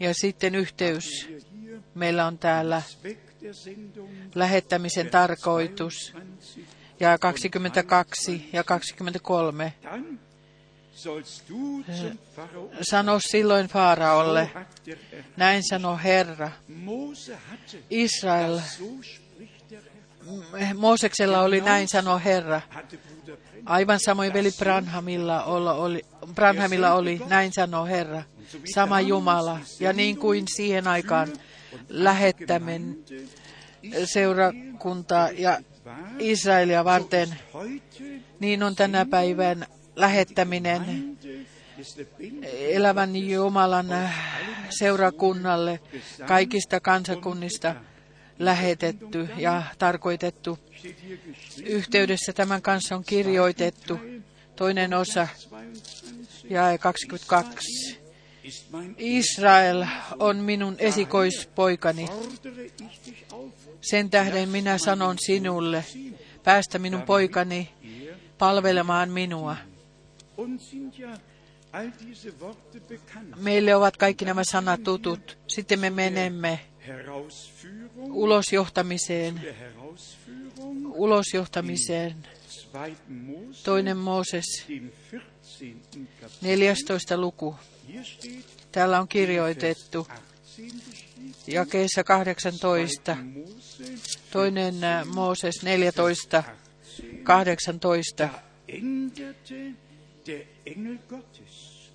Ja 0.00 0.14
sitten 0.14 0.54
yhteys. 0.54 1.28
Meillä 1.94 2.26
on 2.26 2.38
täällä 2.38 2.82
lähettämisen 4.34 5.10
tarkoitus 5.10 6.14
ja 7.00 7.18
22 7.18 8.48
ja 8.52 8.64
23. 8.64 9.72
Sano 12.82 13.18
silloin 13.20 13.66
Faaraolle, 13.66 14.50
näin 15.36 15.62
sanoo 15.68 15.98
Herra. 16.04 16.50
Israel, 17.90 18.60
Mooseksella 20.74 21.40
oli 21.40 21.60
näin 21.60 21.88
sanoo 21.88 22.20
Herra. 22.24 22.60
Aivan 23.66 24.00
samoin 24.00 24.32
veli 24.32 24.50
Branhamilla, 24.58 25.44
oli, 25.44 26.04
Branhamilla 26.34 26.92
oli 26.92 27.20
näin 27.28 27.52
sanoo 27.52 27.86
Herra. 27.86 28.22
Sama 28.74 29.00
Jumala. 29.00 29.60
Ja 29.80 29.92
niin 29.92 30.16
kuin 30.16 30.44
siihen 30.48 30.88
aikaan 30.88 31.28
lähettämen 31.88 32.98
seurakuntaa 34.04 35.30
ja 35.30 35.58
Israelia 36.18 36.84
varten, 36.84 37.28
niin 38.40 38.62
on 38.62 38.76
tänä 38.76 39.06
päivän 39.06 39.66
lähettäminen 39.96 41.18
elävän 42.52 43.16
Jumalan 43.16 43.86
seurakunnalle 44.70 45.80
kaikista 46.26 46.80
kansakunnista 46.80 47.74
lähetetty 48.38 49.28
ja 49.36 49.62
tarkoitettu. 49.78 50.58
Yhteydessä 51.64 52.32
tämän 52.32 52.62
kanssa 52.62 52.96
on 52.96 53.04
kirjoitettu 53.04 53.98
toinen 54.56 54.94
osa 54.94 55.28
ja 56.50 56.78
22. 56.78 57.98
Israel 58.98 59.84
on 60.18 60.36
minun 60.36 60.76
esikoispoikani. 60.78 62.08
Sen 63.80 64.10
tähden 64.10 64.48
minä 64.48 64.78
sanon 64.78 65.16
sinulle, 65.18 65.84
päästä 66.44 66.78
minun 66.78 67.02
poikani 67.02 67.70
palvelemaan 68.38 69.10
minua. 69.10 69.56
Meille 73.36 73.74
ovat 73.74 73.96
kaikki 73.96 74.24
nämä 74.24 74.42
sanat 74.44 74.82
tutut. 74.82 75.38
Sitten 75.48 75.80
me 75.80 75.90
menemme 75.90 76.60
ulosjohtamiseen. 77.98 79.40
Ulosjohtamiseen. 80.84 82.16
Toinen 83.64 83.96
Mooses, 83.96 84.66
14. 86.40 87.16
luku. 87.20 87.56
Täällä 88.72 89.00
on 89.00 89.08
kirjoitettu 89.08 90.08
jakeessa 91.46 92.04
18, 92.04 93.16
toinen 94.32 94.84
äh, 94.84 95.06
Mooses 95.06 95.62
14, 95.62 96.42
18. 97.22 98.24
Da 98.24 98.28
änderte 98.68 99.72
der 100.26 100.40
Engel 100.66 100.98
Gottes, 101.08 101.90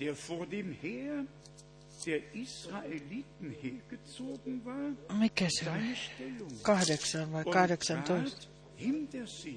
der 0.00 0.14
vor 0.28 0.46
dem 0.50 0.76
Heer 0.82 1.24
Mikä 5.18 5.46
se 5.48 5.70
oli? 5.70 5.96
Stellung 5.96 6.62
Kahdeksan 6.62 7.32
vai 7.32 7.42
und 7.46 7.52
18? 7.52 8.36
trat 8.40 8.48
hinter 8.80 9.26
sie. 9.26 9.54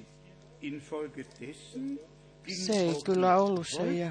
Infolgedessen 0.62 1.98
ging 2.44 2.66
Se 2.66 2.72
ei 2.72 2.94
kyllä 3.04 3.36
ollut 3.36 3.66
se, 3.76 3.92
ja- 3.92 4.10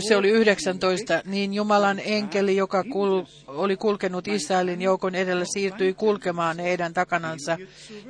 Se 0.00 0.16
oli 0.16 0.28
19. 0.30 1.22
Niin 1.24 1.54
Jumalan 1.54 2.00
enkeli, 2.04 2.56
joka 2.56 2.84
kul, 2.84 3.22
oli 3.46 3.76
kulkenut 3.76 4.28
Israelin 4.28 4.82
joukon 4.82 5.14
edellä, 5.14 5.44
siirtyi 5.54 5.94
kulkemaan 5.94 6.58
heidän 6.58 6.94
takanansa. 6.94 7.58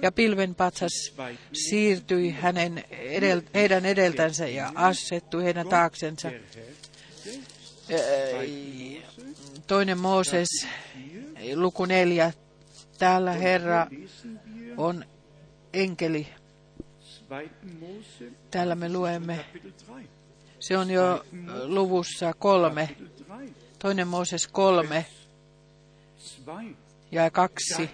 Ja 0.03 0.13
pilvenpatsas 0.13 0.93
siirtyi 1.53 2.31
hänen 2.31 2.85
edel, 2.91 3.43
heidän 3.55 3.87
edeltänsä 3.87 4.47
ja 4.49 4.73
asettui 4.75 5.45
heidän 5.45 5.69
taaksensa. 5.69 6.31
Toinen 9.67 9.99
Mooses, 9.99 10.49
luku 11.55 11.85
neljä. 11.85 12.33
Täällä 12.99 13.33
Herra 13.33 13.87
on 14.77 15.05
enkeli. 15.73 16.27
2. 17.29 17.51
Mose, 17.81 18.33
Täällä 18.51 18.75
me 18.75 18.93
luemme. 18.93 19.37
Kapitel 19.37 19.71
3. 19.87 20.05
Se 20.61 20.79
on 20.79 20.91
jo 20.91 21.25
luvussa 21.65 22.35
kolme. 22.35 22.87
Kapitel 22.87 23.25
3, 23.29 23.49
Toinen 23.79 24.09
Mooses 24.09 24.47
kolme 24.47 25.07
2. 26.45 26.77
ja 27.13 27.31
kaksi. 27.31 27.91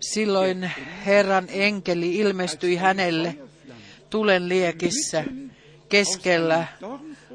Silloin 0.00 0.70
Herran 1.06 1.46
enkeli 1.48 2.16
ilmestyi 2.16 2.76
hänelle 2.76 3.36
tulen 4.10 4.48
liekissä 4.48 5.24
keskellä 5.88 6.66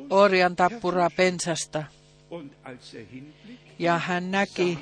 orjan 0.09 0.55
tappuraa 0.55 1.09
pensasta. 1.09 1.83
Ja 3.79 3.97
hän 3.97 4.31
näki, 4.31 4.79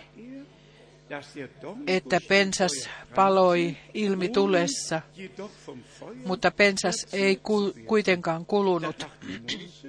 että 1.87 2.21
pensas 2.27 2.89
paloi 3.15 3.77
ilmi 3.93 4.29
tulessa, 4.29 5.01
mutta 6.25 6.51
pensas 6.51 7.07
ei 7.13 7.35
ku, 7.35 7.73
kuitenkaan 7.87 8.45
kulunut. 8.45 9.07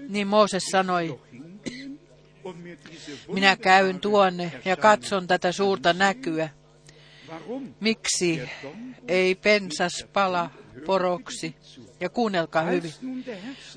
Niin 0.09 0.27
Mooses 0.27 0.62
sanoi, 0.70 1.20
minä 3.33 3.57
käyn 3.57 4.01
tuonne 4.01 4.53
ja 4.64 4.77
katson 4.77 5.27
tätä 5.27 5.53
suurta 5.53 5.92
näkyä. 5.92 6.49
Miksi 7.81 8.42
ei 9.09 9.35
pensas 9.35 10.07
pala 10.12 10.51
poroksi? 10.87 11.57
Ja 12.01 12.09
kuunnelkaa 12.09 12.62
hyvin. 12.62 12.92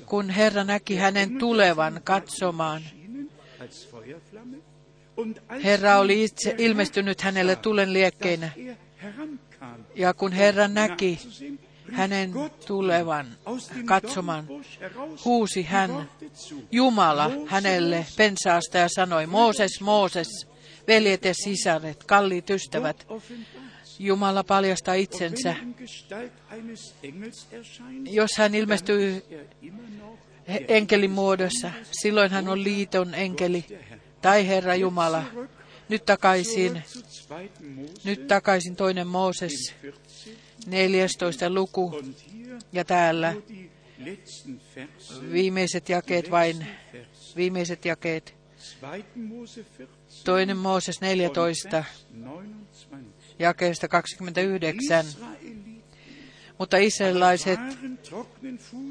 Kun 0.06 0.30
Herra 0.30 0.64
näki 0.64 0.96
hänen 0.96 1.38
tulevan 1.38 2.00
katsomaan, 2.04 2.82
Herra 5.64 5.98
oli 5.98 6.24
itse 6.24 6.54
ilmestynyt 6.58 7.20
hänelle 7.20 7.56
tulen 7.56 7.92
liekkeinä. 7.92 8.50
Ja 9.94 10.14
kun 10.14 10.32
Herra 10.32 10.68
näki 10.68 11.18
hänen 11.92 12.32
tulevan 12.66 13.26
katsomaan, 13.84 14.46
huusi 15.24 15.62
hän. 15.62 16.10
Jumala 16.72 17.30
hänelle 17.46 18.06
pensaasta 18.16 18.78
ja 18.78 18.88
sanoi, 18.88 19.26
Mooses, 19.26 19.80
Mooses, 19.80 20.46
veljet 20.88 21.24
ja 21.24 21.34
sisaret, 21.34 22.04
kalliit 22.04 22.50
ystävät. 22.50 23.06
Jumala 24.02 24.44
paljastaa 24.44 24.94
itsensä. 24.94 25.56
Jos 28.10 28.30
hän 28.38 28.54
ilmestyy 28.54 29.22
er 30.46 30.62
enkelin 30.68 31.10
muodossa, 31.10 31.70
silloin 32.02 32.30
hän 32.30 32.48
on 32.48 32.64
liiton 32.64 33.14
enkeli 33.14 33.64
tai 34.22 34.48
Herra 34.48 34.74
Jumala. 34.74 35.24
Nyt 35.88 36.04
takaisin, 36.04 36.82
zurück 36.86 37.08
zu 37.08 37.28
2. 37.28 37.64
Mose 37.64 37.92
nyt 38.04 38.26
takaisin 38.26 38.76
toinen 38.76 39.06
Mooses, 39.06 39.74
14. 39.82 40.30
14. 40.66 41.50
luku, 41.50 42.02
ja 42.72 42.84
täällä 42.84 43.34
viimeiset 45.32 45.88
jakeet 45.88 46.30
vain, 46.30 46.66
viimeiset 47.36 47.84
jakeet. 47.84 48.34
2. 48.80 49.04
Mose 49.14 49.64
14, 49.78 50.24
Toinen 50.24 50.56
Mooses 50.56 50.96
und 50.96 51.08
14, 51.08 51.76
Vers 51.78 52.04
29. 52.14 52.59
jakeesta 53.40 53.88
29. 53.88 55.06
Israelit 55.06 55.70
Mutta 56.58 56.76
israelaiset 56.76 57.60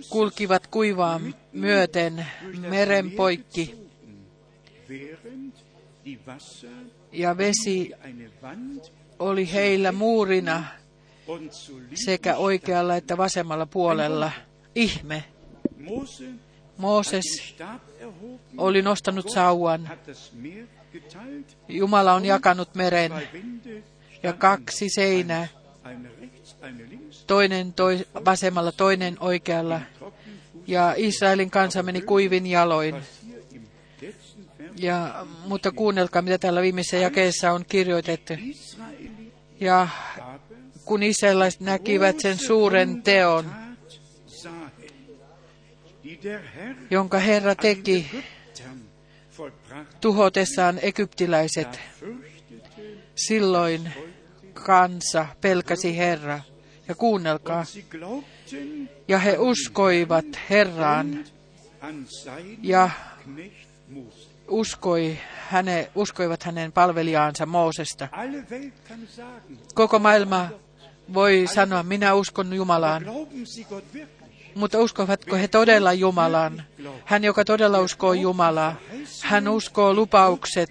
kulkivat 0.09 0.67
kuivaa 0.67 1.21
myöten 1.53 2.25
meren 2.69 3.11
poikki, 3.11 3.75
ja 7.11 7.37
vesi 7.37 7.91
oli 9.19 9.53
heillä 9.53 9.91
muurina 9.91 10.63
sekä 12.05 12.35
oikealla 12.35 12.95
että 12.95 13.17
vasemmalla 13.17 13.65
puolella. 13.65 14.31
Ihme. 14.75 15.23
Mooses 16.77 17.55
oli 18.57 18.81
nostanut 18.81 19.29
sauvan. 19.29 19.89
geteilt, 20.93 21.57
Jumala 21.67 22.13
on 22.13 22.25
jakanut 22.25 22.75
meren 22.75 23.11
ja 24.23 24.33
kaksi 24.33 24.89
seinää, 24.89 25.47
toinen 27.27 27.73
toi, 27.73 28.05
vasemmalla, 28.25 28.71
toinen 28.71 29.17
oikealla. 29.19 29.81
Ja 30.67 30.93
Israelin 30.97 31.51
kansa 31.51 31.83
meni 31.83 32.01
kuivin 32.01 32.47
jaloin. 32.47 32.95
Ja, 34.79 35.25
mutta 35.45 35.71
kuunnelkaa, 35.71 36.21
mitä 36.21 36.37
täällä 36.37 36.61
viimeisessä 36.61 36.97
jakeessa 36.97 37.51
on 37.51 37.65
kirjoitettu. 37.65 38.33
Ja 39.59 39.87
kun 40.85 41.03
israelaiset 41.03 41.61
näkivät 41.61 42.19
sen 42.19 42.37
suuren 42.37 43.03
teon, 43.03 43.51
jonka 46.89 47.19
Herra 47.19 47.55
teki 47.55 48.23
tuhotessaan 50.01 50.79
egyptiläiset, 50.81 51.79
silloin 53.15 53.93
kansa 54.59 55.25
pelkäsi 55.41 55.97
Herraa. 55.97 56.41
Ja 56.87 56.95
kuunnelkaa, 56.95 57.65
ja 59.07 59.19
he 59.19 59.37
uskoivat 59.37 60.25
Herraan 60.49 61.25
ja 62.61 62.89
uskoi 64.47 65.17
häne, 65.49 65.91
uskoivat 65.95 66.43
hänen 66.43 66.71
palvelijaansa 66.71 67.45
Moosesta. 67.45 68.07
Koko 69.73 69.99
maailma 69.99 70.49
voi 71.13 71.47
sanoa, 71.53 71.83
minä 71.83 72.13
uskon 72.13 72.53
Jumalaan, 72.53 73.05
mutta 74.59 74.79
uskovatko 74.79 75.35
he 75.35 75.47
todella 75.47 75.93
Jumalaan? 75.93 76.63
Hän, 77.05 77.23
joka 77.23 77.45
todella 77.45 77.79
uskoo 77.79 78.13
Jumalaa, 78.13 78.75
hän 79.21 79.47
uskoo 79.47 79.93
lupaukset, 79.93 80.69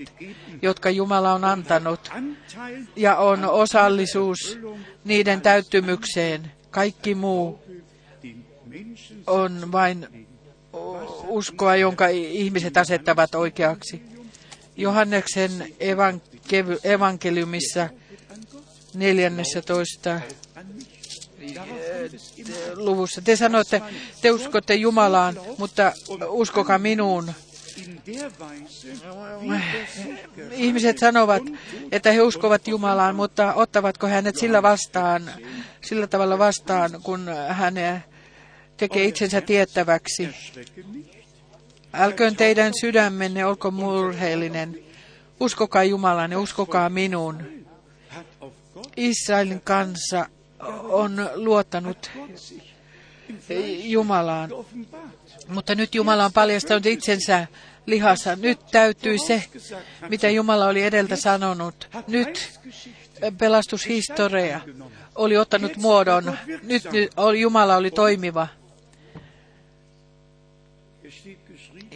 jotka 0.63 0.91
Jumala 0.91 1.33
on 1.33 1.45
antanut, 1.45 2.13
ja 2.97 3.17
on 3.17 3.45
osallisuus 3.45 4.59
niiden 5.05 5.41
täyttymykseen. 5.41 6.53
Kaikki 6.71 7.15
muu 7.15 7.63
on 9.27 9.73
vain 9.73 10.27
uskoa, 11.27 11.77
jonka 11.77 12.09
ihmiset 12.09 12.77
asettavat 12.77 13.35
oikeaksi. 13.35 14.03
Johanneksen 14.77 15.51
evanke- 15.81 16.81
evankeliumissa 16.85 17.89
14 18.95 20.21
luvussa. 22.75 23.21
Te 23.23 23.37
sanotte, 23.37 23.83
te 24.21 24.31
uskotte 24.31 24.75
Jumalaan, 24.75 25.41
mutta 25.59 25.93
uskokaa 26.29 26.79
minuun. 26.79 27.33
Ihmiset 30.51 30.99
sanovat, 30.99 31.43
että 31.93 32.13
he 32.13 32.23
uskovat 32.23 32.69
Jumalaan, 32.69 33.17
mutta 33.17 33.55
ottavatko 33.55 34.07
hänet 34.07 34.37
sillä 34.37 34.63
vastaan, 34.63 35.31
sillä 35.81 36.07
tavalla 36.07 36.39
vastaan, 36.39 36.91
kun 37.03 37.27
hän 37.49 37.75
tekee 38.77 39.05
itsensä 39.05 39.41
tiettäväksi. 39.41 40.29
Älköön 41.93 42.37
teidän 42.37 42.73
sydämenne 42.81 43.45
olko 43.45 43.71
murheellinen. 43.71 44.79
Uskokaa 45.41 45.85
Jumalaan 45.85 46.33
ja 46.33 46.41
uskokaa 46.41 46.89
minuun. 46.89 47.67
Israelin 48.97 49.61
kansa 49.61 50.27
on 50.83 51.31
luottanut 51.35 52.11
Jumalaan. 53.83 54.51
Mutta 55.49 55.75
nyt 55.75 55.95
Jumala 55.95 56.25
on 56.25 56.33
paljastanut 56.33 56.87
itsensä 56.87 57.47
lihassa. 57.87 58.37
Nyt 58.37 58.61
täytyy 58.71 59.19
se, 59.19 59.45
mitä 60.09 60.31
Jumala 60.31 60.67
oli 60.67 60.83
edeltä 60.83 61.17
sanonut. 61.17 61.89
Nyt 62.07 62.61
pelastushistoria 63.39 64.61
oli 65.15 65.37
ottanut 65.37 65.77
muodon. 65.77 66.39
Nyt 66.63 66.83
Jumala 67.41 67.77
oli 67.77 67.91
toimiva. 67.91 68.49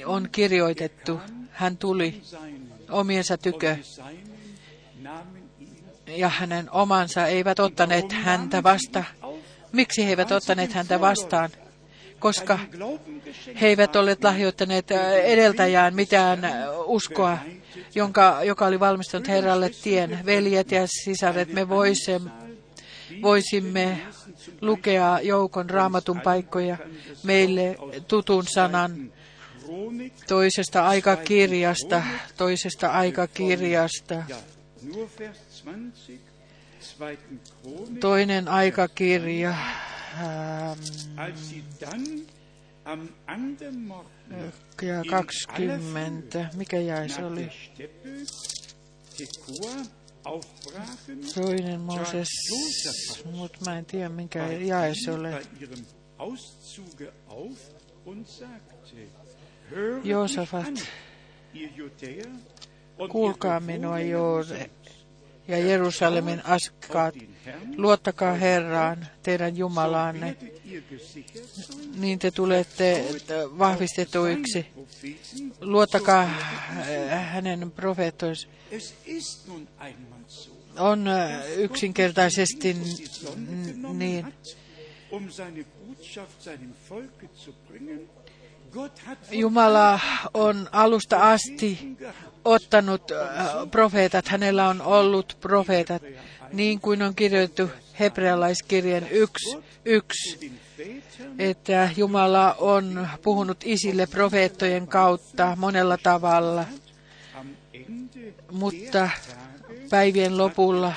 On 0.06 0.28
kirjoitettu. 0.32 1.20
Hän 1.50 1.76
tuli 1.76 2.22
omiensa 2.90 3.38
tykö. 3.38 3.76
Ja 6.06 6.28
hänen 6.28 6.70
omansa 6.70 7.26
eivät 7.26 7.58
ottaneet 7.58 8.12
häntä 8.12 8.62
vasta. 8.62 9.04
Miksi 9.72 10.04
he 10.04 10.10
eivät 10.10 10.32
ottaneet 10.32 10.72
häntä 10.72 11.00
vastaan? 11.00 11.50
Koska 12.18 12.58
he 13.60 13.66
eivät 13.66 13.96
olleet 13.96 14.24
lahjoittaneet 14.24 14.90
edeltäjään 15.24 15.94
mitään 15.94 16.40
uskoa, 16.84 17.38
jonka, 17.94 18.40
joka 18.44 18.66
oli 18.66 18.80
valmistunut 18.80 19.28
Herralle 19.28 19.70
tien. 19.82 20.18
Veljet 20.26 20.72
ja 20.72 20.86
sisaret, 20.86 21.52
me 21.52 21.68
voisimme, 21.68 22.30
voisimme 23.22 24.02
lukea 24.60 25.20
joukon 25.22 25.70
raamatun 25.70 26.20
paikkoja 26.20 26.76
meille 27.22 27.76
tutun 28.08 28.44
sanan 28.46 29.12
toisesta 30.28 30.86
aikakirjasta, 30.86 32.02
toisesta 32.36 32.90
aikakirjasta. 32.90 34.14
Toinen 38.00 38.48
aikakirja. 38.48 39.54
Ja 44.82 45.02
20. 45.10 46.50
Mikä 46.54 46.80
jäi 46.80 47.08
se 47.08 47.24
oli? 47.24 47.48
Toinen 51.34 51.80
Mooses, 51.80 52.28
mutta 53.24 53.58
mä 53.66 53.78
en 53.78 53.84
tiedä 53.84 54.08
minkä 54.08 54.46
jae 54.46 54.94
se 55.04 55.12
oli. 55.12 55.28
Joosafat, 60.04 60.66
kuulkaa 63.10 63.60
minua 63.60 64.00
Joode 64.00 64.70
ja 65.48 65.58
Jerusalemin 65.58 66.46
askaat, 66.46 67.14
luottakaa 67.76 68.34
Herraan, 68.34 69.06
teidän 69.22 69.56
Jumalaanne, 69.56 70.36
niin 71.96 72.18
te 72.18 72.30
tulette 72.30 73.04
vahvistetuiksi. 73.58 74.66
Luottakaa 75.60 76.24
hänen 77.10 77.70
profeettoinsa. 77.70 78.48
On 80.78 81.04
yksinkertaisesti 81.56 82.76
niin. 83.92 84.34
Jumala 89.30 90.00
on 90.34 90.68
alusta 90.72 91.30
asti 91.30 91.96
ottanut 92.44 93.02
profeetat, 93.70 94.28
hänellä 94.28 94.68
on 94.68 94.80
ollut 94.80 95.36
profeetat, 95.40 96.02
niin 96.52 96.80
kuin 96.80 97.02
on 97.02 97.14
kirjoitettu 97.14 97.70
hebrealaiskirjan 98.00 99.02
1.1, 99.02 100.50
että 101.38 101.90
Jumala 101.96 102.54
on 102.58 103.08
puhunut 103.22 103.58
isille 103.64 104.06
profeettojen 104.06 104.86
kautta 104.86 105.56
monella 105.56 105.98
tavalla, 105.98 106.64
mutta 108.50 109.08
päivien 109.90 110.38
lopulla 110.38 110.92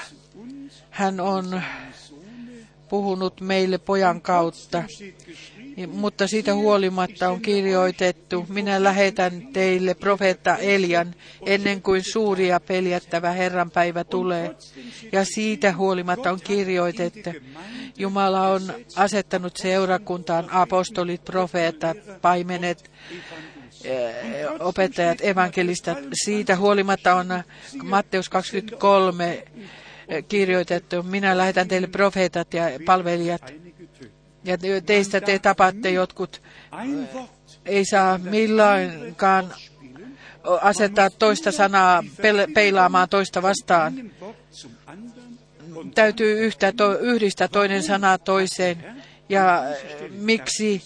hän 0.89 1.19
on 1.19 1.61
puhunut 2.89 3.41
meille 3.41 3.77
pojan 3.77 4.21
kautta 4.21 4.83
mutta 5.87 6.27
siitä 6.27 6.53
huolimatta 6.53 7.29
on 7.29 7.41
kirjoitettu, 7.41 8.45
minä 8.49 8.83
lähetän 8.83 9.47
teille 9.53 9.93
profeetta 9.93 10.57
Elian 10.57 11.15
ennen 11.45 11.81
kuin 11.81 12.03
suuri 12.03 12.47
ja 12.47 12.59
peljättävä 12.59 13.31
Herran 13.31 13.71
päivä 13.71 14.03
tulee. 14.03 14.55
Ja 15.11 15.25
siitä 15.25 15.73
huolimatta 15.75 16.31
on 16.31 16.39
kirjoitettu, 16.41 17.29
Jumala 17.97 18.47
on 18.47 18.61
asettanut 18.95 19.57
seurakuntaan 19.57 20.49
apostolit, 20.51 21.25
profeetat, 21.25 21.97
paimenet, 22.21 22.91
eh, 23.83 24.15
opettajat, 24.59 25.17
evankelistat. 25.21 25.97
Siitä 26.13 26.55
huolimatta 26.57 27.15
on 27.15 27.27
Matteus 27.83 28.29
23 28.29 29.43
eh, 30.07 30.25
kirjoitettu, 30.27 31.03
minä 31.03 31.37
lähetän 31.37 31.67
teille 31.67 31.87
profeetat 31.87 32.53
ja 32.53 32.63
palvelijat 32.85 33.64
ja 34.45 34.57
teistä 34.85 35.21
te 35.21 35.39
tapatte 35.39 35.89
jotkut, 35.91 36.41
ei 37.65 37.85
saa 37.85 38.17
milloinkaan 38.17 39.53
asettaa 40.61 41.09
toista 41.09 41.51
sanaa 41.51 42.03
peilaamaan 42.53 43.09
toista 43.09 43.41
vastaan. 43.41 44.11
Täytyy 45.95 46.39
yhtä, 46.39 46.71
to, 46.71 46.99
yhdistää 46.99 47.47
toinen 47.47 47.83
sana 47.83 48.17
toiseen. 48.17 49.03
Ja 49.29 49.63
miksi 50.09 50.83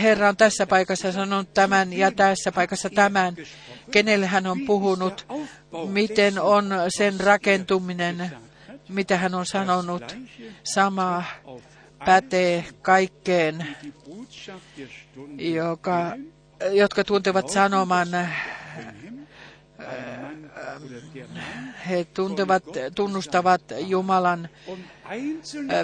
Herra 0.00 0.28
on 0.28 0.36
tässä 0.36 0.66
paikassa 0.66 1.12
sanonut 1.12 1.54
tämän 1.54 1.92
ja 1.92 2.12
tässä 2.12 2.52
paikassa 2.52 2.90
tämän, 2.90 3.36
kenelle 3.90 4.26
hän 4.26 4.46
on 4.46 4.60
puhunut, 4.60 5.26
miten 5.88 6.38
on 6.38 6.70
sen 6.88 7.20
rakentuminen, 7.20 8.30
mitä 8.88 9.16
hän 9.16 9.34
on 9.34 9.46
sanonut, 9.46 10.16
sama 10.62 11.24
pätee 12.06 12.64
kaikkeen, 12.82 13.66
joka, 15.38 16.12
jotka 16.72 17.04
tuntevat 17.04 17.48
sanoman. 17.48 18.08
He 21.88 22.04
tuntevat, 22.04 22.64
tunnustavat 22.94 23.62
Jumalan, 23.78 24.48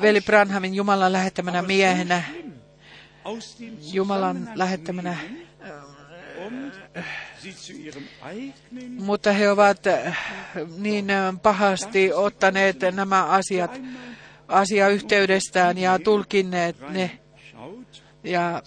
veli 0.02 0.20
Branhamin 0.20 0.74
Jumalan 0.74 1.12
lähettämänä 1.12 1.62
miehenä, 1.62 2.22
Jumalan 3.92 4.48
lähettämänä 4.54 5.16
mutta 8.98 9.32
he 9.32 9.50
ovat 9.50 9.78
niin 10.78 11.06
pahasti 11.42 12.12
ottaneet 12.12 12.76
nämä 12.92 13.24
asiat 13.24 13.80
asiayhteydestään 14.52 15.78
ja 15.78 15.98
tulkinneet 15.98 16.76
ne 16.90 17.18
ja 18.24 18.62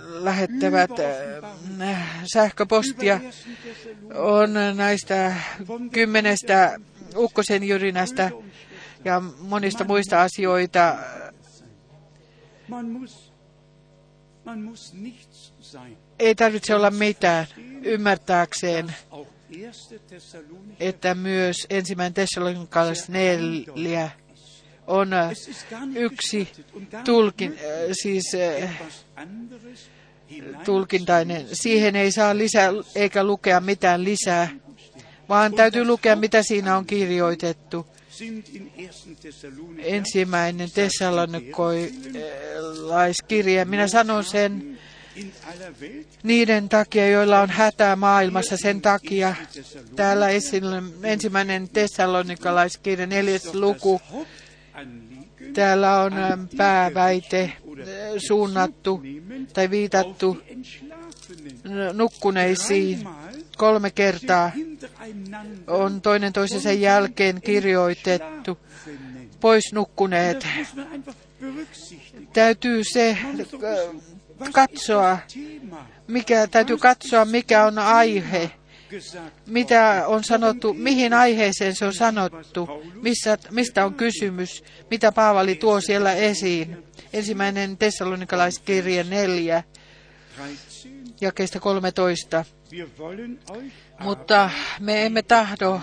lähettävät 0.00 0.90
äh, 1.00 2.24
sähköpostia 2.32 3.20
on 4.14 4.50
näistä 4.76 5.34
kymmenestä 5.92 6.80
ukkosen 7.16 7.62
jyrinästä 7.62 8.30
ja 9.04 9.22
monista 9.38 9.84
muista 9.84 10.22
asioita. 10.22 10.96
Ei 16.18 16.34
tarvitse 16.34 16.74
olla 16.74 16.90
mitään 16.90 17.46
ymmärtääkseen, 17.82 18.94
että 20.80 21.14
myös 21.14 21.56
ensimmäinen 21.70 22.14
Tessalonikalais 22.14 23.08
neljä 23.08 24.10
on 24.86 25.12
äh, 25.12 25.30
yksi 25.94 26.48
tulkin, 27.04 27.52
äh, 27.52 27.58
siis 27.92 28.34
äh, 28.34 28.70
tulkintainen. 30.64 31.46
Siihen 31.52 31.96
ei 31.96 32.12
saa 32.12 32.38
lisää 32.38 32.70
eikä 32.94 33.24
lukea 33.24 33.60
mitään 33.60 34.04
lisää, 34.04 34.48
vaan 35.28 35.54
täytyy 35.54 35.84
lukea, 35.84 36.16
mitä 36.16 36.42
siinä 36.42 36.76
on 36.76 36.86
kirjoitettu. 36.86 37.86
Ensimmäinen 39.78 40.70
Tessalonikolaiskirje. 40.70 43.64
Minä 43.64 43.88
sanon 43.88 44.24
sen 44.24 44.78
niiden 46.22 46.68
takia, 46.68 47.08
joilla 47.08 47.40
on 47.40 47.50
hätää 47.50 47.96
maailmassa, 47.96 48.56
sen 48.56 48.80
takia 48.80 49.34
täällä 49.96 50.28
esillä 50.28 50.82
ensimmäinen 51.02 51.68
Tessalonikalaiskirja, 51.68 53.06
neljäs 53.06 53.54
luku, 53.54 54.00
Täällä 55.54 56.00
on 56.00 56.12
ähm, 56.12 56.44
pääväite 56.56 57.42
äh, 57.42 57.52
suunnattu 58.26 59.02
tai 59.52 59.70
viitattu 59.70 60.42
nukkuneisiin. 61.92 63.08
Kolme 63.56 63.90
kertaa 63.90 64.52
on 65.66 66.00
toinen 66.00 66.32
toisensa 66.32 66.72
jälkeen 66.72 67.40
kirjoitettu. 67.42 68.58
Pois 69.40 69.72
nukkuneet. 69.72 70.46
Täytyy 72.32 72.82
se 72.92 73.10
äh, 73.10 74.50
katsoa, 74.52 75.18
mikä, 76.08 76.46
täytyy 76.46 76.76
katsoa, 76.76 77.24
mikä 77.24 77.64
on 77.66 77.78
aihe, 77.78 78.50
mitä 79.46 80.04
on 80.06 80.24
sanottu, 80.24 80.74
mihin 80.74 81.12
aiheeseen 81.12 81.74
se 81.74 81.84
on 81.84 81.94
sanottu, 81.94 82.68
missä, 83.02 83.38
mistä 83.50 83.84
on 83.84 83.94
kysymys, 83.94 84.64
mitä 84.90 85.12
Paavali 85.12 85.54
tuo 85.54 85.80
siellä 85.80 86.12
esiin. 86.12 86.84
Ensimmäinen 87.12 87.76
tessalonikalaiskirje 87.76 89.04
4, 89.04 89.64
13. 90.36 90.88
jakeesta 91.20 91.60
13. 91.60 92.44
Wir 92.72 92.88
wollen 92.98 93.38
euch 93.54 93.72
Mutta 94.00 94.50
me 94.80 95.06
emme 95.06 95.22
tahdo 95.22 95.80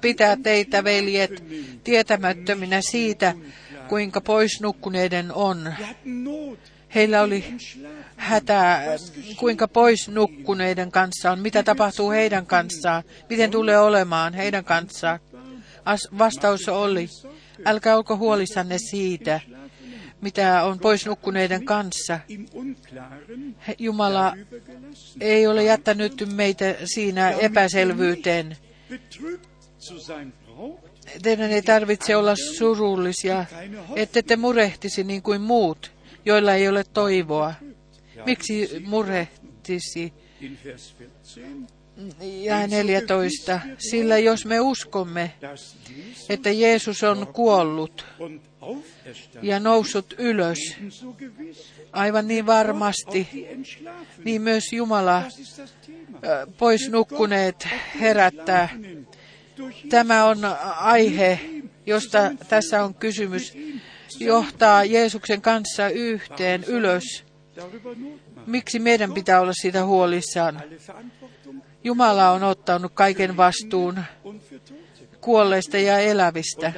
pitää 0.00 0.36
teitä, 0.36 0.84
veljet, 0.84 1.44
tietämättöminä 1.84 2.80
siitä, 2.80 3.34
kuinka 3.88 4.20
pois 4.20 4.60
nukkuneiden 4.60 5.32
on. 5.32 5.74
Heillä 6.94 7.22
oli. 7.22 7.44
Hätä, 8.16 8.82
kuinka 9.36 9.68
pois 9.68 10.08
nukkuneiden 10.08 10.92
kanssa 10.92 11.32
on, 11.32 11.40
mitä 11.40 11.62
tapahtuu 11.62 12.10
heidän 12.10 12.46
kanssaan, 12.46 13.02
miten 13.30 13.50
tulee 13.50 13.78
olemaan 13.78 14.34
heidän 14.34 14.64
kanssaan. 14.64 15.20
As, 15.84 16.08
vastaus 16.18 16.68
oli, 16.68 17.08
älkää 17.64 17.96
olko 17.96 18.16
huolissanne 18.16 18.78
siitä, 18.78 19.40
mitä 20.20 20.64
on 20.64 20.78
pois 20.78 21.06
nukkuneiden 21.06 21.64
kanssa. 21.64 22.20
Jumala 23.78 24.34
ei 25.20 25.46
ole 25.46 25.64
jättänyt 25.64 26.28
meitä 26.34 26.74
siinä 26.84 27.30
epäselvyyteen. 27.30 28.56
Teidän 31.22 31.50
ei 31.50 31.62
tarvitse 31.62 32.16
olla 32.16 32.34
surullisia, 32.56 33.44
ette 33.96 34.22
te 34.22 34.36
murehtisi 34.36 35.04
niin 35.04 35.22
kuin 35.22 35.40
muut, 35.40 35.92
joilla 36.24 36.54
ei 36.54 36.68
ole 36.68 36.84
toivoa. 36.84 37.54
Miksi 38.26 38.82
murehtisi? 38.84 40.12
in 40.40 40.58
Vers 40.64 40.94
14, 40.98 41.40
Ja 42.20 42.66
14. 42.66 43.60
Sillä 43.78 44.18
jos 44.18 44.46
me 44.46 44.60
uskomme, 44.60 45.32
että 46.28 46.50
Jeesus 46.50 47.02
on 47.02 47.26
kuollut 47.26 48.06
ja 49.42 49.60
noussut 49.60 50.14
ylös, 50.18 50.58
aivan 51.92 52.28
niin 52.28 52.46
varmasti, 52.46 53.28
niin 54.24 54.42
myös 54.42 54.72
Jumala 54.72 55.22
ö, 56.24 56.46
pois 56.58 56.90
nukkuneet 56.90 57.68
herättää. 58.00 58.68
Tämä 59.88 60.24
on 60.24 60.38
aihe, 60.76 61.40
josta 61.86 62.30
tässä 62.48 62.84
on 62.84 62.94
kysymys, 62.94 63.54
johtaa 64.20 64.84
Jeesuksen 64.84 65.42
kanssa 65.42 65.88
yhteen 65.88 66.64
ylös. 66.64 67.25
Miksi 68.46 68.78
meidän 68.78 69.12
pitää 69.14 69.40
olla 69.40 69.52
siitä 69.52 69.84
huolissaan? 69.84 70.62
Jumala 71.84 72.30
on 72.30 72.42
ottanut 72.42 72.92
kaiken 72.94 73.36
vastuun 73.36 74.00
kuolleista 75.20 75.78
ja 75.78 75.98
elävistä. 75.98 76.72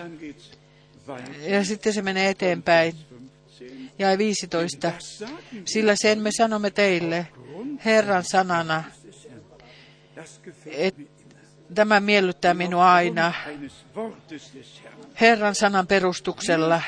Ja 1.41 1.64
sitten 1.64 1.93
se 1.93 2.03
menee 2.03 2.31
eteenpäin. 2.31 2.95
15. 2.95 3.95
Ja 3.99 4.19
15. 4.19 4.93
Das 4.95 5.19
sagen 5.19 5.37
wir 5.53 5.62
Sillä 5.64 5.95
sen 5.97 6.21
me 6.23 6.31
sanomme 6.33 6.71
teille 6.71 7.27
Herran 7.85 8.25
sanana, 8.25 8.85
Das 10.17 10.41
gefällt 10.45 10.75
et 10.79 10.99
mir 10.99 11.07
immer. 11.07 11.75
tämä 11.75 12.01
miellyttää 12.01 12.55
minua 12.55 12.93
aina. 12.93 13.33
Herran 15.21 15.55
sanan 15.55 15.87
perustuksella, 15.87 16.83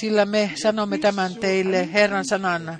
sillä 0.00 0.24
me 0.24 0.50
sanomme 0.54 0.98
tämän 0.98 1.34
teille 1.34 1.92
Herran 1.92 2.24
sanana, 2.24 2.78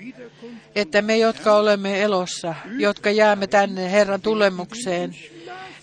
että 0.75 1.01
me, 1.01 1.17
jotka 1.17 1.55
olemme 1.55 2.01
elossa, 2.01 2.55
jotka 2.77 3.11
jäämme 3.11 3.47
tänne 3.47 3.91
Herran 3.91 4.21
tulemukseen, 4.21 5.15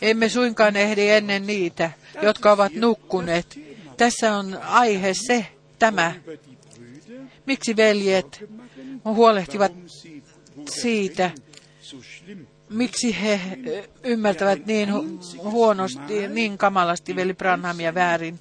emme 0.02 0.28
suinkaan 0.28 0.76
ehdi 0.76 1.08
ennen 1.08 1.46
niitä, 1.46 1.90
jotka 2.22 2.52
ovat 2.52 2.72
nukkuneet. 2.72 3.60
Tässä 3.96 4.36
on 4.36 4.58
aihe 4.62 5.14
se, 5.14 5.46
tämä. 5.78 6.14
Miksi 7.46 7.76
veljet 7.76 8.44
huolehtivat 9.04 9.72
siitä, 10.70 11.30
miksi 12.70 13.22
he 13.22 13.40
ö, 13.66 13.82
ymmärtävät 14.04 14.66
niin 14.66 14.88
hu- 14.88 15.42
huonosti, 15.42 16.28
niin 16.28 16.58
kamalasti 16.58 17.16
veli 17.16 17.34
Branhamia 17.34 17.94
väärin. 17.94 18.38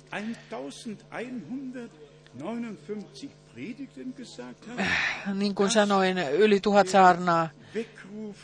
1159 2.38 3.30
Predigten 3.54 4.13
gesagt 4.17 4.67
hat, 4.67 5.36
Niin 5.36 5.56
kuin 5.56 5.69
sanoin, 5.69 6.17
yli 6.17 6.60
tuhat 6.60 6.88
saarnaa. 6.88 7.50
Weckruf 7.76 8.38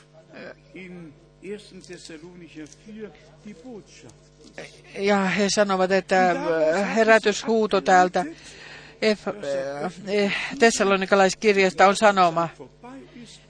in 0.74 1.14
1. 1.42 1.76
Thessalonicher 1.88 2.68
4, 2.88 3.10
die 3.46 3.56
Botschaft. 3.56 4.16
Ja 4.98 5.26
he 5.26 5.48
sanovat, 5.56 5.92
että 5.92 6.36
herätyshuuto 6.96 7.82
täältä 7.82 8.26
Tessalonikalaiskirjasta 10.60 11.88
on 11.88 11.96
sanoma, 11.96 12.50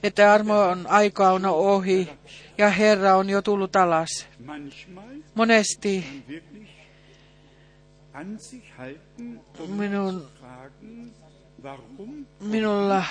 että 0.02 0.32
armon 0.32 0.86
aika 0.86 1.30
on 1.30 1.46
ohi 1.46 2.10
ja 2.58 2.68
Herra 2.68 3.16
on 3.16 3.30
jo 3.30 3.42
tullut 3.42 3.76
alas. 3.76 4.28
Monesti 5.34 6.04
minun, 9.68 10.26
fragen, 10.40 11.12
warum 11.62 12.26
minulla 12.40 13.04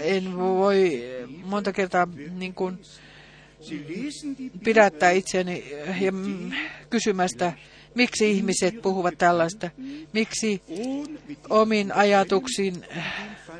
en 0.00 0.36
voi 0.36 1.02
monta 1.44 1.72
kertaa 1.72 2.06
niin 2.30 2.54
kuin 2.54 2.78
pidättää 4.64 5.10
itseäni 5.10 5.64
ja 6.00 6.12
mm, 6.12 6.52
kysymästä, 6.90 7.52
miksi 7.94 8.30
ihmiset 8.30 8.82
puhuvat 8.82 9.18
tällaista, 9.18 9.70
miksi 10.12 10.62
omin 11.50 11.92
ajatuksin, 11.92 12.86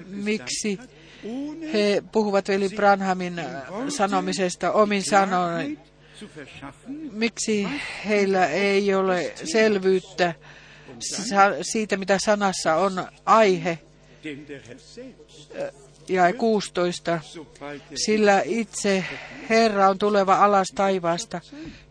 miksi 0.06 0.78
ohne 1.24 1.72
he 1.72 2.02
puhuvat 2.12 2.48
veli 2.48 2.68
Branhamin 2.68 3.38
äh, 3.38 3.62
sanomisesta 3.88 4.72
omin 4.72 5.02
sanoin, 5.02 5.78
miksi 7.12 7.68
heillä 8.06 8.46
ei 8.46 8.94
ole 8.94 9.32
selvyyttä 9.44 10.34
siitä, 11.62 11.96
mitä 11.96 12.18
sanassa 12.24 12.74
on 12.74 13.06
aihe, 13.26 13.78
ja 16.08 16.32
16. 16.32 17.20
sobald 17.22 17.80
er 17.90 17.98
Sillä 17.98 18.42
itse 18.44 19.04
Herra 19.50 19.88
on 19.88 19.98
tuleva 19.98 20.36
alas 20.36 20.68
taivaasta 20.74 21.40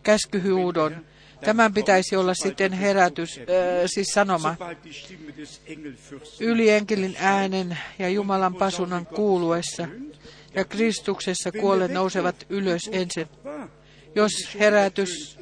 käskyhuudon. 0.03 1.05
Tämän 1.45 1.73
pitäisi 1.73 2.15
olla 2.15 2.33
sitten 2.33 2.73
herätys, 2.73 3.37
äh, 3.37 3.45
siis 3.85 4.07
sanoma. 4.07 4.55
Ylienkelin 6.39 7.15
äänen 7.19 7.77
ja 7.99 8.09
Jumalan 8.09 8.55
pasunan 8.55 9.05
kuuluessa 9.05 9.87
ja 10.55 10.65
Kristuksessa 10.65 11.51
kuolleet 11.51 11.91
nousevat 11.91 12.45
ylös 12.49 12.89
ensin. 12.91 13.27
Jos 14.15 14.31
herätys 14.59 15.37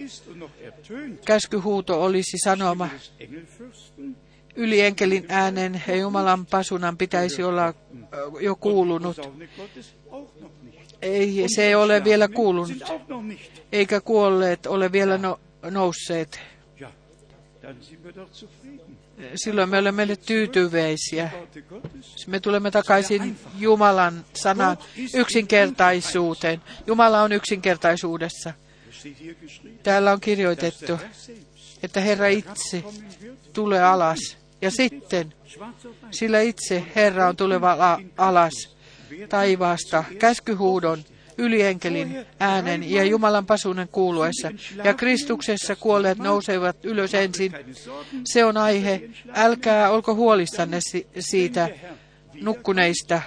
käskyhuuto 1.25 2.03
olisi 2.03 2.38
sanoma, 2.38 2.89
ylienkelin 4.55 5.25
äänen 5.29 5.84
ja 5.88 5.95
Jumalan 5.95 6.45
pasunan 6.45 6.97
pitäisi 6.97 7.43
olla 7.43 7.67
äh, 7.67 7.73
jo 8.41 8.55
kuulunut. 8.55 9.17
Ei, 11.01 11.45
se 11.55 11.63
ei 11.67 11.75
ole 11.75 12.03
vielä 12.03 12.27
kuulunut, 12.27 12.84
eikä 13.71 14.01
kuolleet 14.01 14.65
ole 14.65 14.91
vielä 14.91 15.17
no, 15.17 15.39
nousseet. 15.69 16.39
Silloin 19.36 19.69
me 19.69 19.77
olemme 19.77 19.95
meille 19.95 20.15
tyytyväisiä. 20.15 21.29
Me 22.27 22.39
tulemme 22.39 22.71
takaisin 22.71 23.39
Jumalan 23.57 24.25
sanan 24.34 24.77
yksinkertaisuuteen. 25.13 26.62
Jumala 26.88 27.21
on 27.21 27.31
yksinkertaisuudessa. 27.31 28.54
Täällä 29.83 30.12
on 30.12 30.21
kirjoitettu, 30.21 31.00
että 31.83 32.02
Herra 32.02 32.27
itse 32.27 32.83
tulee 33.54 33.83
alas. 33.83 34.37
Ja 34.62 34.71
sitten, 34.71 35.33
sillä 36.12 36.41
itse 36.41 36.83
Herra 36.96 37.27
on 37.27 37.35
tuleva 37.35 38.00
alas 38.17 38.54
taivaasta 39.29 40.04
käskyhuudon, 40.19 41.04
ylienkelin 41.38 42.25
äänen 42.40 42.92
ja 42.92 43.04
Jumalan 43.04 43.46
pasunen 43.46 43.88
kuuluessa. 43.88 44.52
Ja 44.84 44.94
Kristuksessa 44.94 45.75
kuolleet 45.75 46.17
nousevat 46.17 46.86
ylös 46.86 47.13
ensin. 47.13 47.52
Se 48.23 48.46
on 48.46 48.58
aihe. 48.58 49.02
Älkää 49.36 49.90
olko 49.90 50.15
huolissanne 50.15 50.77
si- 50.82 51.08
siitä 51.19 51.69
nukkuneista. 52.42 53.21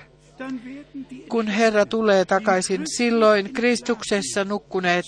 Kun 1.28 1.46
Herra 1.46 1.86
tulee 1.86 2.24
takaisin, 2.24 2.82
silloin 2.96 3.52
Kristuksessa 3.52 4.44
nukkuneet 4.44 5.04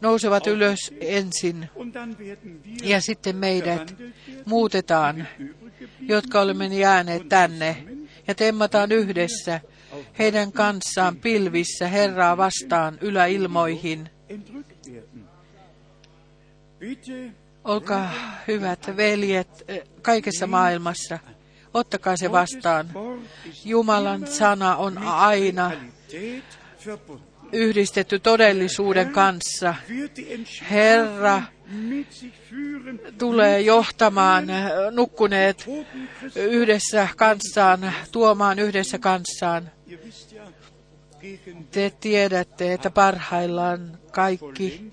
nousevat 0.00 0.46
ylös 0.46 0.78
ensin 1.00 1.68
ja 2.82 3.00
sitten 3.00 3.36
meidät 3.36 3.94
muutetaan, 4.44 5.28
jotka 6.00 6.40
olemme 6.40 6.66
jääneet 6.66 7.28
tänne, 7.28 7.84
ja 8.28 8.34
temmataan 8.34 8.92
yhdessä 8.92 9.60
heidän 10.18 10.52
kanssaan 10.52 11.16
pilvissä 11.16 11.88
Herraa 11.88 12.36
vastaan 12.36 12.98
yläilmoihin. 13.00 14.10
Olkaa 17.64 18.10
hyvät 18.48 18.96
veljet 18.96 19.64
kaikessa 20.02 20.46
maailmassa. 20.46 21.18
Ottakaa 21.74 22.16
se 22.16 22.32
vastaan. 22.32 22.90
Jumalan 23.64 24.26
sana 24.26 24.76
on 24.76 24.98
aina 24.98 25.70
yhdistetty 27.52 28.18
todellisuuden 28.18 29.10
kanssa. 29.10 29.74
Herra 30.70 31.42
tulee 33.18 33.60
johtamaan 33.60 34.46
nukkuneet 34.90 35.66
yhdessä 36.36 37.08
kanssaan, 37.16 37.92
tuomaan 38.12 38.58
yhdessä 38.58 38.98
kanssaan. 38.98 39.70
Te 41.70 41.92
tiedätte, 42.00 42.72
että 42.72 42.90
parhaillaan 42.90 43.98
kaikki 44.12 44.90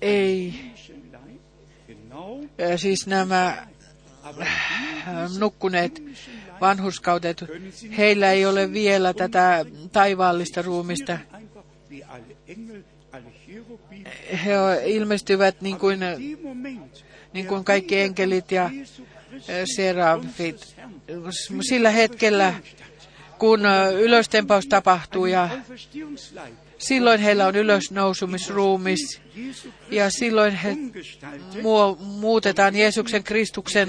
ei, 0.00 0.54
siis 2.76 3.06
nämä 3.06 3.66
nukkuneet 5.38 6.02
vanhuskaudet, 6.60 7.44
heillä 7.96 8.32
ei 8.32 8.46
ole 8.46 8.72
vielä 8.72 9.14
tätä 9.14 9.64
taivaallista 9.92 10.62
ruumista. 10.62 11.18
He 14.44 14.52
ilmestyvät 14.84 15.60
niin 15.60 15.78
kuin, 15.78 16.00
niin 17.36 17.46
kuin 17.46 17.64
kaikki 17.64 18.00
enkelit 18.00 18.52
ja 18.52 18.70
serafit. 19.76 20.76
Sillä 21.68 21.90
hetkellä, 21.90 22.54
kun 23.38 23.60
ylöstempaus 23.98 24.66
tapahtuu 24.66 25.26
ja 25.26 25.48
silloin 26.78 27.20
heillä 27.20 27.46
on 27.46 27.56
ylösnousumisruumis 27.56 29.20
ja 29.90 30.10
silloin 30.10 30.54
he 30.54 30.76
muutetaan 31.98 32.76
Jeesuksen 32.76 33.24
Kristuksen 33.24 33.88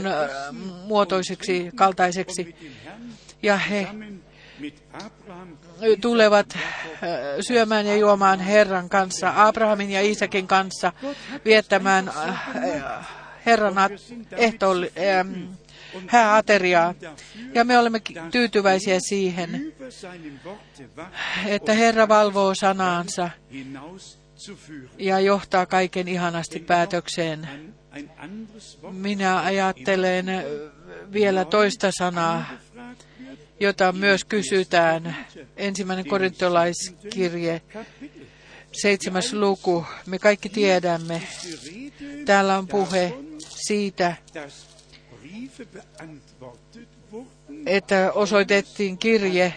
muotoiseksi, 0.87 1.69
kaltaiseksi. 1.75 2.55
Ja 3.43 3.57
he 3.57 3.87
tulevat 6.01 6.57
syömään 7.41 7.85
ja 7.85 7.95
juomaan 7.95 8.39
Herran 8.39 8.89
kanssa, 8.89 9.33
Abrahamin 9.35 9.91
ja 9.91 10.01
Iisakin 10.01 10.47
kanssa, 10.47 10.93
viettämään 11.45 12.11
Herran 13.47 13.75
ehtoolli, 14.31 14.91
hääateriaa. 16.07 16.93
Ja 17.53 17.63
me 17.63 17.77
olemme 17.77 18.01
tyytyväisiä 18.31 18.99
siihen, 18.99 19.73
että 21.45 21.73
Herra 21.73 22.07
valvoo 22.07 22.53
sanaansa 22.55 23.29
ja 24.97 25.19
johtaa 25.19 25.65
kaiken 25.65 26.07
ihanasti 26.07 26.59
päätökseen. 26.59 27.49
Minä 28.91 29.41
ajattelen 29.41 30.25
vielä 31.13 31.45
toista 31.45 31.91
sanaa, 31.97 32.45
jota 33.59 33.91
myös 33.91 34.25
kysytään. 34.25 35.15
Ensimmäinen 35.57 36.07
korintolaiskirje, 36.07 37.61
seitsemäs 38.71 39.33
luku. 39.33 39.85
Me 40.05 40.19
kaikki 40.19 40.49
tiedämme. 40.49 41.21
Täällä 42.25 42.57
on 42.57 42.67
puhe 42.67 43.13
siitä, 43.67 44.15
että 47.65 48.11
osoitettiin 48.13 48.97
kirje. 48.97 49.53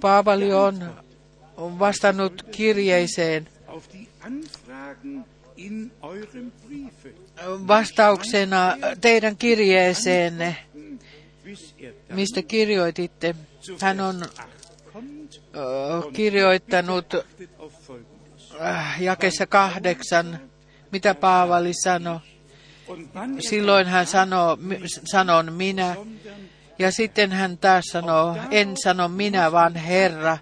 Paavali 0.00 0.52
on 0.52 1.78
vastannut 1.78 2.42
kirjeeseen 2.42 3.48
vastauksena 7.68 8.76
teidän 9.00 9.36
kirjeeseenne, 9.36 10.56
mistä 12.12 12.42
kirjoititte. 12.42 13.34
Hän 13.80 14.00
on 14.00 14.24
kirjoittanut 16.12 17.06
jakessa 19.00 19.46
kahdeksan, 19.46 20.40
mitä 20.92 21.14
Paavali 21.14 21.72
sanoi. 21.82 22.33
Silloin 23.40 23.86
hän 23.86 24.06
sanoo, 24.06 24.58
sanon 25.04 25.52
minä, 25.52 25.96
ja 26.78 26.92
sitten 26.92 27.32
hän 27.32 27.58
taas 27.58 27.84
sanoo, 27.92 28.36
en 28.50 28.76
sano 28.84 29.08
minä, 29.08 29.52
vaan 29.52 29.74
Herra. 29.74 30.38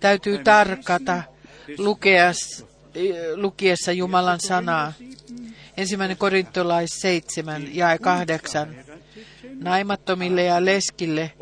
Täytyy 0.00 0.38
tarkata 0.38 1.22
lukeas, 1.78 2.66
lukiessa 3.34 3.92
Jumalan 3.92 4.40
sanaa. 4.40 4.92
Ensimmäinen 5.76 6.16
korintolais 6.16 6.90
7 7.00 7.76
ja 7.76 7.98
8. 7.98 8.76
Naimattomille 9.54 10.42
ja 10.42 10.64
leskille 10.64 11.32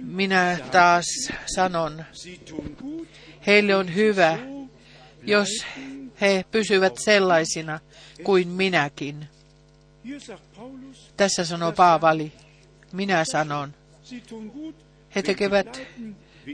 minä 0.00 0.58
taas 0.70 1.04
sanon, 1.46 2.04
heille 3.46 3.76
on 3.76 3.94
hyvä, 3.94 4.38
jos 5.22 5.48
he 6.20 6.44
pysyvät 6.50 6.92
sellaisina 6.98 7.80
kuin 8.24 8.48
minäkin. 8.48 9.28
Tässä 11.16 11.44
sanoo 11.44 11.72
Paavali, 11.72 12.32
minä 12.92 13.24
sanon, 13.32 13.74
he 15.14 15.22
tekevät 15.22 15.80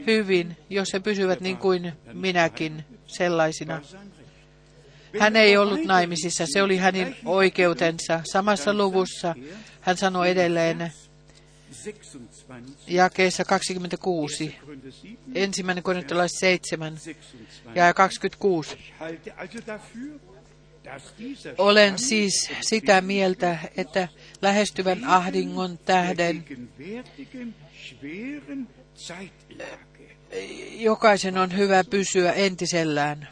hyvin, 0.07 0.57
jos 0.69 0.93
he 0.93 0.99
pysyvät 0.99 1.41
niin 1.41 1.57
kuin 1.57 1.93
minäkin 2.13 2.85
sellaisina. 3.07 3.81
Hän 5.19 5.35
ei 5.35 5.57
ollut 5.57 5.83
naimisissa, 5.85 6.45
se 6.47 6.63
oli 6.63 6.77
hänen 6.77 7.15
oikeutensa. 7.25 8.21
Samassa 8.31 8.73
luvussa 8.73 9.35
hän 9.81 9.97
sanoi 9.97 10.29
edelleen 10.29 10.91
jakeessa 12.87 13.45
26, 13.45 14.57
ensimmäinen 15.35 15.83
korintolais 15.83 16.31
7 16.39 16.97
ja 17.75 17.93
26. 17.93 18.77
Olen 21.57 21.99
siis 21.99 22.49
sitä 22.61 23.01
mieltä, 23.01 23.57
että 23.77 24.07
lähestyvän 24.41 25.05
ahdingon 25.05 25.77
tähden 25.77 26.45
jokaisen 30.71 31.37
on 31.37 31.57
hyvä 31.57 31.83
pysyä 31.83 32.31
entisellään. 32.31 33.27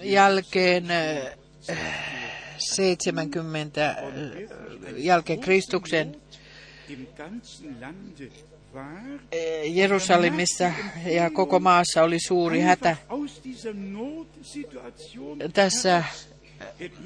Jälkeen 0.00 0.84
70 2.58 3.96
jälkeen 4.96 5.40
Kristuksen 5.40 6.16
Jerusalemissa 9.64 10.72
ja 11.06 11.30
koko 11.30 11.60
maassa 11.60 12.02
oli 12.02 12.16
suuri 12.26 12.60
hätä. 12.60 12.96
Tässä 15.52 16.04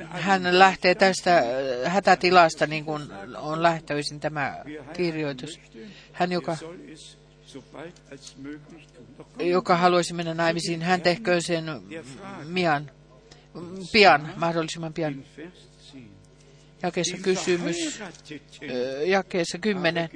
hän 0.08 0.58
lähtee 0.58 0.94
tästä 0.94 1.42
hätätilasta, 1.86 2.66
niin 2.66 2.84
kuin 2.84 3.02
on 3.36 3.62
lähtöisin 3.62 4.20
tämä 4.20 4.64
kirjoitus. 4.92 5.60
Hän, 6.12 6.32
joka, 6.32 6.56
joka 9.38 9.76
haluaisi 9.76 10.14
mennä 10.14 10.34
naimisiin, 10.34 10.82
hän 10.82 11.00
tehköön 11.00 11.42
sen 11.42 11.64
pian, 12.54 12.90
pian, 13.92 14.32
mahdollisimman 14.36 14.92
pian. 14.92 15.24
Jakeessa 16.82 17.16
kysymys, 17.22 18.00
jakeessa 19.06 19.58
kymmenen. 19.58 20.08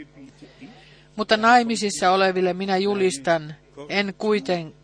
Mutta 1.19 1.37
naimisissa 1.37 2.11
oleville 2.11 2.53
minä 2.53 2.77
julistan, 2.77 3.55
en 3.89 4.15
kuiten, 4.19 4.75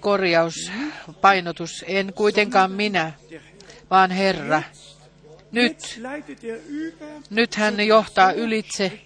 korjaus, 0.00 0.54
painotus, 1.20 1.84
en 1.86 2.12
kuitenkaan 2.12 2.72
minä, 2.72 3.12
vaan 3.90 4.10
Herra. 4.10 4.62
Nyt, 5.52 6.00
nyt 7.30 7.54
hän 7.54 7.86
johtaa 7.86 8.32
ylitse, 8.32 9.00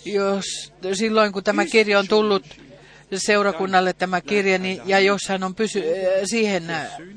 jos 0.05 0.45
silloin 0.93 1.33
kun 1.33 1.45
tämä 1.45 1.65
kirja 1.65 1.99
on 1.99 2.09
tullut 2.09 2.45
seurakunnalle 3.15 3.93
tämä 3.93 4.21
kirja, 4.21 4.59
niin, 4.59 4.81
ja 4.85 5.01
jos 5.01 5.29
hän 5.29 5.43
on 5.43 5.55
pysy, 5.55 5.79
äh, 5.79 5.85
siihen 6.25 6.65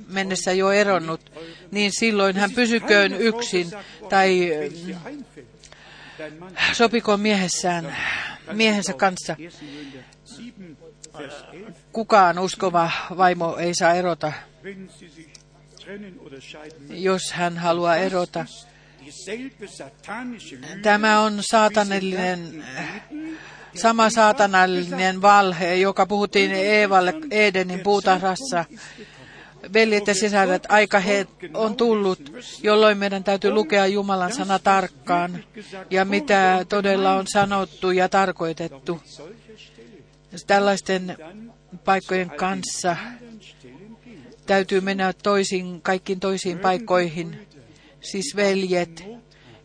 mennessä 0.08 0.54
jo 0.54 0.72
eronnut, 0.72 1.32
niin 1.72 1.92
silloin 1.92 2.36
hän 2.36 2.52
pysyköön 2.52 3.14
yksin 3.14 3.68
tai 4.10 4.52
sopikoon 6.74 7.20
miehessään, 7.20 7.98
miehensä 8.54 8.94
kanssa. 8.94 9.36
Kukaan 11.92 12.40
uskova 12.40 12.92
vaimo 13.18 13.58
ei 13.58 13.76
saa 13.76 13.94
erota, 13.94 14.34
jos 16.90 17.32
hän 17.32 17.58
haluaa 17.58 17.96
erota. 17.96 18.46
Tämä 20.82 21.20
on 21.20 21.38
saatanallinen, 21.42 22.66
sama 23.76 24.10
saatanallinen 24.10 25.22
valhe, 25.22 25.76
joka 25.76 26.06
puhuttiin 26.06 26.52
Eevalle 26.52 27.14
Edenin 27.32 27.80
puutarhassa. 27.80 28.66
Veljet 29.74 30.08
ja 30.08 30.14
sisaret, 30.14 30.66
aika 30.70 31.00
he 31.00 31.28
on 31.54 31.76
tullut, 31.76 32.32
jolloin 32.64 32.98
meidän 32.98 33.24
täytyy 33.24 33.52
lukea 33.52 33.88
Jumalan 33.88 34.34
sana 34.34 34.60
tarkkaan 34.60 35.44
ja 35.90 36.06
mitä 36.06 36.66
todella 36.70 37.16
on 37.16 37.26
sanottu 37.28 37.92
ja 37.92 38.10
tarkoitettu 38.10 39.02
tällaisten 40.48 41.18
paikkojen 41.86 42.30
kanssa 42.30 42.98
täytyy 44.46 44.82
mennä 44.82 45.14
toisiin, 45.14 45.82
kaikkiin 45.82 46.20
toisiin 46.20 46.60
paikkoihin, 46.60 47.48
siis 48.02 48.36
veljet, 48.36 49.04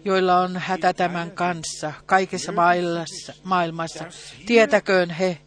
joilla 0.05 0.41
on 0.41 0.57
hätä 0.57 0.93
tämän 0.93 1.31
kanssa 1.31 1.93
kaikessa 2.07 2.53
maailmassa. 2.53 3.33
maailmassa. 3.45 4.05
Tietäköön 4.47 5.11
he, 5.11 5.39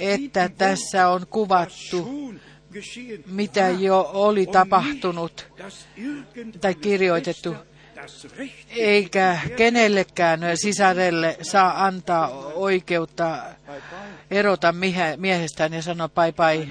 että 0.00 0.50
tässä 0.58 1.08
on 1.08 1.26
kuvattu, 1.26 2.34
mitä 3.26 3.68
jo 3.68 4.10
oli 4.12 4.46
tapahtunut 4.46 5.46
tai 6.60 6.74
kirjoitettu, 6.74 7.54
eikä 8.76 9.38
kenellekään 9.56 10.40
sisarelle 10.54 11.36
saa 11.42 11.84
antaa 11.84 12.28
oikeutta 12.54 13.42
erota 14.30 14.74
miehestään 15.16 15.72
ja 15.72 15.82
sanoa 15.82 16.08
pai 16.08 16.32
pai, 16.32 16.68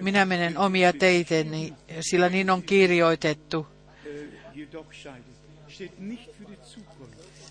minä 0.00 0.24
menen 0.24 0.58
omia 0.58 0.92
teiteni, 0.92 1.74
sillä 2.00 2.28
niin 2.28 2.50
on 2.50 2.62
kirjoitettu. 2.62 3.66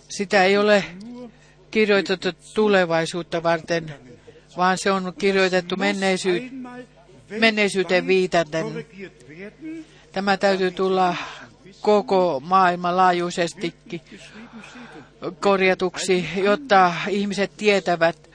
Sitä 0.10 0.44
ei 0.44 0.58
ole 0.58 0.84
kirjoitettu 1.72 2.30
tulevaisuutta 2.54 3.44
varten, 3.44 3.96
vaan 4.58 4.78
se 4.78 4.92
on 4.92 5.14
kirjoitettu 5.18 5.76
menneisy- 5.76 6.52
menneisyyteen 7.40 8.08
viitaten. 8.08 8.86
Tämä 10.12 10.38
täytyy 10.38 10.72
tulla 10.72 11.16
koko 11.82 12.42
maailman 12.46 12.98
laajuisestikin 12.98 14.02
korjatuksi, 15.40 16.30
jotta 16.36 16.94
ihmiset 17.10 17.52
tietävät, 17.58 18.30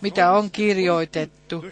mitä 0.00 0.32
on 0.32 0.50
kirjoitettu. 0.50 1.64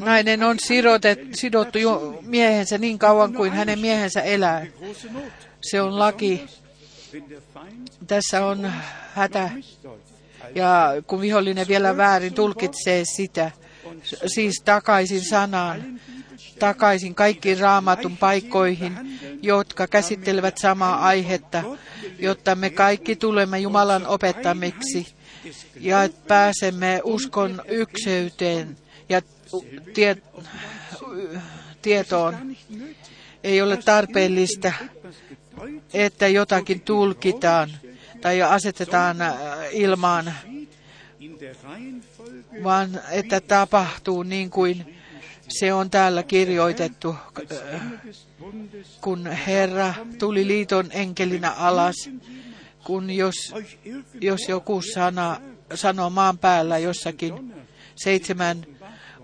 Nainen 0.00 0.42
on 0.42 0.58
sirotet, 0.58 1.20
sidottu 1.34 1.78
miehensä 2.20 2.78
niin 2.78 2.98
kauan 2.98 3.34
kuin 3.34 3.52
hänen 3.52 3.78
miehensä 3.78 4.20
elää. 4.20 4.66
Se 5.62 5.80
on 5.80 5.98
laki. 5.98 6.46
Tässä 8.06 8.46
on 8.46 8.72
hätä. 9.14 9.50
Ja 10.54 10.88
kun 11.06 11.20
vihollinen 11.20 11.68
vielä 11.68 11.96
väärin 11.96 12.34
tulkitsee 12.34 13.02
sitä, 13.16 13.50
siis 14.26 14.62
takaisin 14.64 15.24
sanaan, 15.24 16.00
takaisin 16.58 17.14
kaikkiin 17.14 17.58
raamatun 17.58 18.16
paikkoihin, 18.16 19.18
jotka 19.42 19.86
käsittelevät 19.86 20.58
samaa 20.58 21.06
aihetta, 21.06 21.62
jotta 22.18 22.54
me 22.54 22.70
kaikki 22.70 23.16
tulemme 23.16 23.58
Jumalan 23.58 24.06
opettamiksi 24.06 25.06
ja 25.80 25.98
pääsemme 26.28 27.00
uskon 27.04 27.62
ykseyteen 27.68 28.76
ja 29.08 29.22
tie, 29.94 30.16
tietoon. 31.82 32.56
Ei 33.44 33.62
ole 33.62 33.76
tarpeellista, 33.76 34.72
että 35.94 36.28
jotakin 36.28 36.80
tulkitaan 36.80 37.70
tai 38.20 38.42
asetetaan 38.42 39.22
äh, 39.22 39.34
ilmaan, 39.72 40.34
vaan 42.62 43.00
että 43.10 43.40
tapahtuu 43.40 44.22
niin 44.22 44.50
kuin 44.50 44.96
se 45.48 45.72
on 45.72 45.90
täällä 45.90 46.22
kirjoitettu, 46.22 47.16
kun 49.00 49.26
Herra 49.26 49.94
tuli 50.18 50.46
liiton 50.46 50.86
enkelinä 50.90 51.50
alas, 51.50 52.10
kun 52.84 53.10
jos, 53.10 53.34
jos 54.20 54.40
joku 54.48 54.82
sana, 54.94 55.40
sanoo 55.74 56.10
maan 56.10 56.38
päällä 56.38 56.78
jossakin, 56.78 57.54
seitsemän 57.96 58.66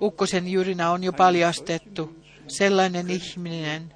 ukkosen 0.02 0.48
jyrinä 0.48 0.90
on 0.90 1.04
jo 1.04 1.12
paljastettu, 1.12 2.16
sellainen 2.48 3.10
ihminen, 3.10 3.94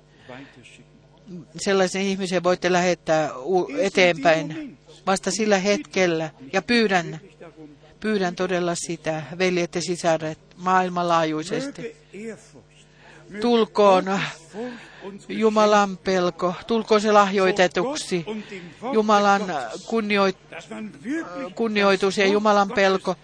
sellaisen 1.57 2.03
ihmisen 2.03 2.43
voitte 2.43 2.73
lähettää 2.73 3.31
eteenpäin 3.79 4.79
vasta 5.07 5.31
sillä 5.31 5.59
hetkellä. 5.59 6.31
Ja 6.53 6.63
pyydän, 6.63 7.21
pyydän 8.05 8.37
todella 8.37 8.75
sitä, 8.75 9.23
veljet 9.39 9.75
ja 9.75 9.83
sisaret, 9.83 10.39
maailmanlaajuisesti. 10.57 11.97
tulkoon 13.41 14.21
Jumalan 15.29 15.97
pelko, 15.97 16.55
tulkoon 16.67 17.01
se 17.01 17.13
lahjoitetuksi, 17.13 18.25
Jumalan 18.93 19.43
kunnioit, 19.87 20.37
kunnioitus 21.55 22.19
ja 22.19 22.27
Jumalan 22.27 22.69
pelko 22.69 23.17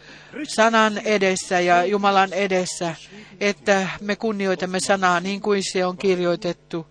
sanan 0.49 0.99
edessä 0.99 1.61
ja 1.61 1.85
Jumalan 1.85 2.33
edessä, 2.33 2.95
että 3.41 3.89
me 4.01 4.17
kunnioitamme 4.17 4.81
sanaa 4.81 5.21
niin 5.21 5.41
kuin 5.41 5.63
se 5.73 5.87
on 5.87 5.97
kirjoitettu. 5.99 6.87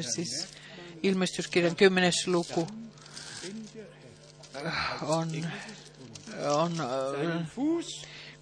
Siis 0.00 0.48
ilmestyskirjan 1.02 1.76
kymmenes 1.76 2.26
luku 2.26 2.68
on 5.02 5.28
on, 6.48 6.72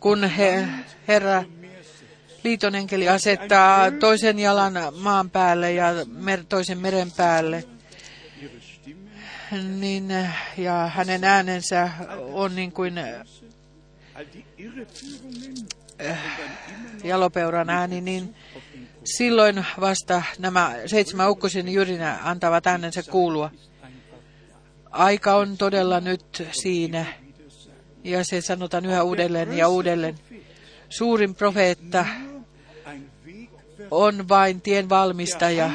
kun 0.00 0.24
he, 0.24 0.68
Herra 1.08 1.44
liiton 2.44 2.74
enkeli 2.74 3.08
asettaa 3.08 3.90
toisen 3.90 4.38
jalan 4.38 4.74
maan 4.98 5.30
päälle 5.30 5.72
ja 5.72 5.86
mer, 6.06 6.44
toisen 6.48 6.78
meren 6.78 7.12
päälle, 7.12 7.64
niin, 9.78 10.08
ja 10.56 10.90
hänen 10.94 11.24
äänensä 11.24 11.90
on 12.18 12.56
niin 12.56 12.72
kuin 12.72 12.98
äh, 12.98 13.22
jalopeuran 17.04 17.70
ääni, 17.70 18.00
niin 18.00 18.34
silloin 19.06 19.66
vasta 19.80 20.22
nämä 20.38 20.74
seitsemän 20.86 21.30
ukkosen 21.30 21.68
jyrinä 21.68 22.18
antavat 22.22 22.66
äänensä 22.66 23.02
kuulua. 23.02 23.50
Aika 24.90 25.34
on 25.34 25.56
todella 25.56 26.00
nyt 26.00 26.46
siinä 26.52 27.06
ja 28.04 28.24
se 28.24 28.40
sanotaan 28.40 28.86
yhä 28.86 29.02
uudelleen 29.02 29.52
ja 29.52 29.68
uudelleen. 29.68 30.14
Suurin 30.88 31.34
profeetta 31.34 32.06
on 33.90 34.28
vain 34.28 34.60
tien 34.60 34.88
valmistaja. 34.88 35.70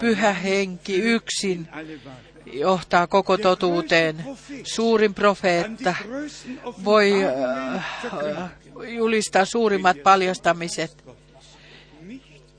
Pyhä 0.00 0.32
henki 0.32 0.96
yksin 0.96 1.68
johtaa 2.52 3.06
koko 3.06 3.38
totuuteen. 3.38 4.24
Suurin 4.64 5.14
profeetta 5.14 5.94
voi 6.84 7.12
äh, 7.74 7.84
julistaa 8.88 9.44
suurimmat 9.44 9.96
paljastamiset. 10.02 11.04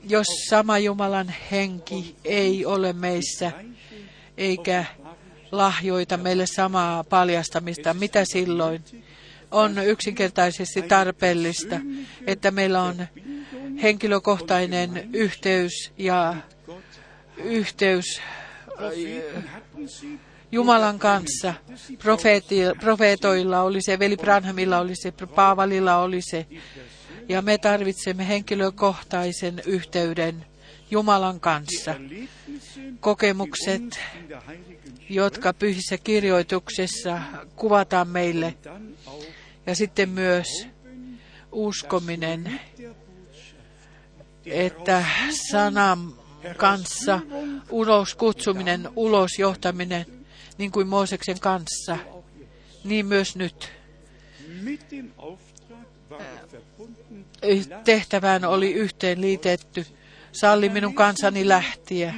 Jos 0.10 0.28
sama 0.50 0.80
Jumalan 0.80 1.34
henki 1.52 2.16
ei 2.24 2.66
ole 2.66 2.94
meissä, 2.94 3.52
eikä 4.38 4.86
lahjoita 5.52 6.18
meille 6.18 6.46
samaa 6.48 7.04
paljastamista. 7.04 7.94
Mitä 7.94 8.26
silloin? 8.26 8.84
On 9.52 9.78
yksinkertaisesti 9.78 10.82
tarpeellista, 10.82 11.80
että 12.28 12.52
meillä 12.52 12.82
on 12.84 13.08
henkilökohtainen 13.82 15.10
yhteys 15.14 15.92
ja 15.98 16.36
yhteys 17.38 18.22
äh, 18.70 19.54
Jumalan 20.52 21.00
kanssa. 21.00 21.54
Profeetoilla 22.80 23.62
oli 23.62 23.82
se, 23.82 24.00
veli 24.00 24.18
Branhamilla 24.18 24.80
oli 24.80 24.96
se, 24.96 25.12
Paavalilla 25.12 25.98
oli 25.98 26.22
se. 26.22 26.46
Ja 27.30 27.42
me 27.42 27.58
tarvitsemme 27.58 28.28
henkilökohtaisen 28.28 29.62
yhteyden 29.66 30.46
Jumalan 30.92 31.40
kanssa. 31.40 31.96
Kokemukset 33.00 34.00
jotka 35.10 35.54
pyhissä 35.54 35.98
kirjoituksessa 35.98 37.22
kuvataan 37.56 38.08
meille. 38.08 38.58
Ja 39.66 39.76
sitten 39.76 40.10
myös 40.10 40.48
uskominen, 41.52 42.60
että 44.46 45.06
sanan 45.52 46.14
kanssa 46.58 47.20
ulos 47.70 48.16
kutsuminen, 48.16 48.90
ulos 48.96 49.32
johtaminen, 49.40 50.06
niin 50.58 50.72
kuin 50.72 50.88
Mooseksen 50.88 51.40
kanssa, 51.40 51.98
niin 52.84 53.06
myös 53.06 53.36
nyt. 53.36 53.72
Tehtävään 57.84 58.46
oli 58.46 58.74
yhteen 58.74 59.22
liitetty 59.22 59.86
salli 60.32 60.70
minun 60.70 60.96
kansani 60.96 61.48
lähtiä. 61.48 62.14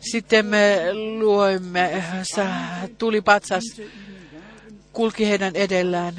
Sitten 0.00 0.46
me 0.46 0.80
luoimme, 1.18 2.04
tulipatsas 2.98 3.64
kulki 4.92 5.28
heidän 5.28 5.56
edellään, 5.56 6.14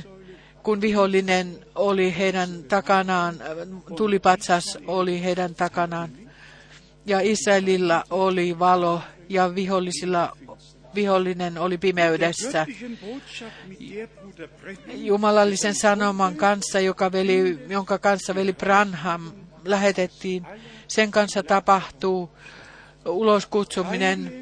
kun 0.64 0.82
vihollinen 0.82 1.66
oli 1.76 2.18
heidän 2.18 2.64
takanaan, 2.64 3.36
tulipatsas 3.96 4.78
oli 4.88 5.24
heidän 5.24 5.56
takanaan. 5.56 6.10
Ja 7.06 7.20
Israelilla 7.20 8.04
oli 8.10 8.60
valo 8.60 9.02
ja 9.30 9.56
vihollisilla 9.56 10.38
vihollinen 10.96 11.58
oli 11.58 11.78
pimeydessä. 11.78 12.66
Jumalallisen 14.88 15.76
sanoman 15.76 16.36
kanssa, 16.36 16.80
joka 16.80 17.12
veli, 17.12 17.60
jonka 17.68 18.00
kanssa 18.00 18.36
veli 18.36 18.54
Branham 18.54 19.32
lähetettiin, 19.66 20.48
sen 20.88 21.12
kanssa 21.12 21.44
tapahtuu 21.44 22.38
uloskutsuminen. 23.06 24.42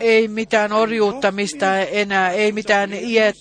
Ei 0.00 0.28
mitään 0.28 0.72
orjuuttamista 0.72 1.78
enää, 1.78 2.30
ei 2.30 2.52
mitään 2.52 2.90
iät, 2.92 3.36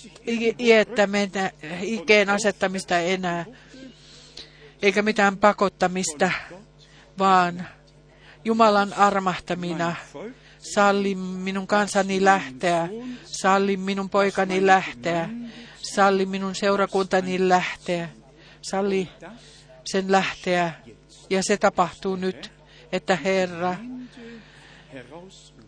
iättämistä, 0.59 1.51
ikeen 1.81 2.29
asettamista 2.29 2.99
enää, 2.99 3.45
eikä 4.81 5.01
mitään 5.01 5.37
pakottamista, 5.37 6.31
vaan 7.19 7.67
Jumalan 8.45 8.93
armahtamina. 8.93 9.95
Salli 10.63 11.15
minun 11.15 11.67
kansani 11.67 12.25
lähteä, 12.25 12.89
salli 13.25 13.77
minun 13.77 14.09
poikani 14.09 14.65
lähteä, 14.65 15.29
salli 15.95 16.25
minun 16.25 16.55
seurakuntani 16.55 17.49
lähteä, 17.49 18.09
salli 18.61 19.09
sen 19.85 20.11
lähteä. 20.11 20.73
Ja 21.29 21.43
se 21.43 21.57
tapahtuu 21.57 22.15
nyt, 22.15 22.51
että 22.91 23.15
Herra 23.15 23.75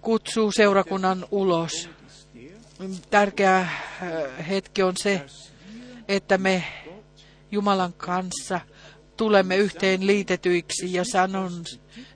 kutsuu 0.02 0.52
seurakunnan 0.52 1.26
ulos. 1.32 1.90
Tärkeä 3.10 3.58
äh, 3.58 3.70
hetki 4.50 4.84
on 4.84 4.94
se, 4.98 5.26
että 6.08 6.38
me 6.38 6.64
Jumalan 7.52 7.94
kanssa 7.94 8.60
tulemme 9.18 9.58
yhteen 9.58 10.08
liitetyiksi. 10.08 10.94
Ja 10.94 11.04
sanon 11.12 11.64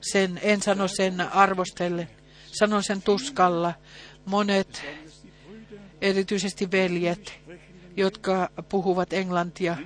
sen, 0.00 0.40
en 0.42 0.62
sano 0.62 0.88
sen 0.88 1.20
arvostelle, 1.20 2.08
sanon 2.52 2.82
sen 2.82 3.02
tuskalla. 3.02 3.74
Monet, 4.24 4.82
erityisesti 6.00 6.70
veljet, 6.70 7.32
jotka 7.96 8.50
puhuvat 8.68 9.12
englantia, 9.12 9.76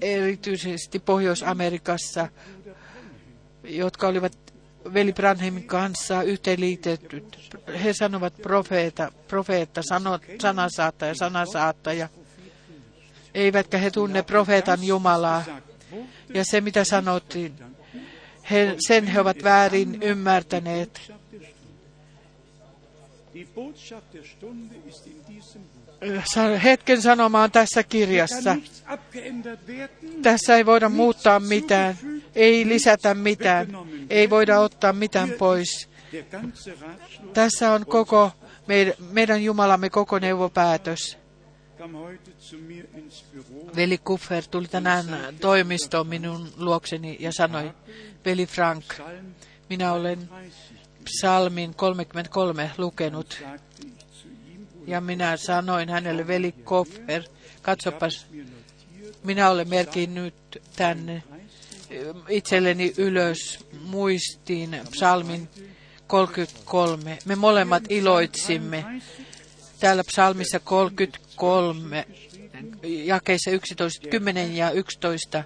erityisesti 0.00 0.98
Pohjois-Amerikassa, 0.98 2.28
jotka 3.64 4.08
olivat 4.08 4.38
veli 4.94 5.12
Branhamin 5.12 5.64
kanssa 5.64 6.22
yhteenliitettyt. 6.22 7.58
He 7.84 7.92
sanovat 7.92 8.34
profeeta, 8.42 9.12
profeetta, 9.28 9.82
sano, 9.88 10.18
sanasaattaja, 10.40 11.14
sanasaattaja. 11.14 12.08
Eivätkä 13.34 13.78
he 13.78 13.90
tunne 13.90 14.22
profeetan 14.22 14.84
Jumalaa. 14.84 15.44
Ja 16.34 16.44
se, 16.44 16.60
mitä 16.60 16.84
sanottiin, 16.84 17.54
he, 18.50 18.74
sen 18.86 19.06
he 19.06 19.20
ovat 19.20 19.42
väärin 19.44 20.02
ymmärtäneet. 20.02 21.12
hetken 26.64 27.02
sanomaan 27.02 27.50
tässä 27.50 27.82
kirjassa. 27.82 28.56
Tässä 30.22 30.56
ei 30.56 30.66
voida 30.66 30.88
muuttaa 30.88 31.40
mitään, 31.40 31.96
ei 32.34 32.68
lisätä 32.68 33.14
mitään, 33.14 33.68
ei 34.10 34.30
voida 34.30 34.60
ottaa 34.60 34.92
mitään 34.92 35.30
pois. 35.30 35.88
Tässä 37.32 37.72
on 37.72 37.86
koko 37.86 38.30
meidän 39.10 39.44
Jumalamme 39.44 39.90
koko 39.90 40.18
neuvopäätös. 40.18 41.18
Veli 43.76 43.98
Kuffer 43.98 44.44
tuli 44.50 44.68
tänään 44.68 45.36
toimistoon 45.40 46.06
minun 46.06 46.48
luokseni 46.56 47.16
ja 47.20 47.32
sanoi, 47.32 47.72
Veli 48.24 48.46
Frank, 48.46 48.84
minä 49.70 49.92
olen 49.92 50.28
psalmin 51.04 51.74
33 51.74 52.70
lukenut 52.78 53.42
ja 54.86 55.00
minä 55.00 55.36
sanoin 55.36 55.88
hänelle, 55.88 56.26
veli 56.26 56.52
Koffer, 56.52 57.22
katsopas, 57.62 58.26
minä 59.24 59.50
olen 59.50 59.68
merkinnyt 59.68 60.34
tänne 60.76 61.22
itselleni 62.28 62.94
ylös 62.96 63.58
muistiin 63.82 64.80
psalmin 64.90 65.48
33. 66.06 67.18
Me 67.24 67.36
molemmat 67.36 67.82
iloitsimme. 67.88 68.84
Täällä 69.80 70.04
psalmissa 70.04 70.60
33, 70.60 72.06
jakeissa 72.82 73.50
11, 73.50 74.08
10 74.08 74.56
ja 74.56 74.70
11 74.70 75.44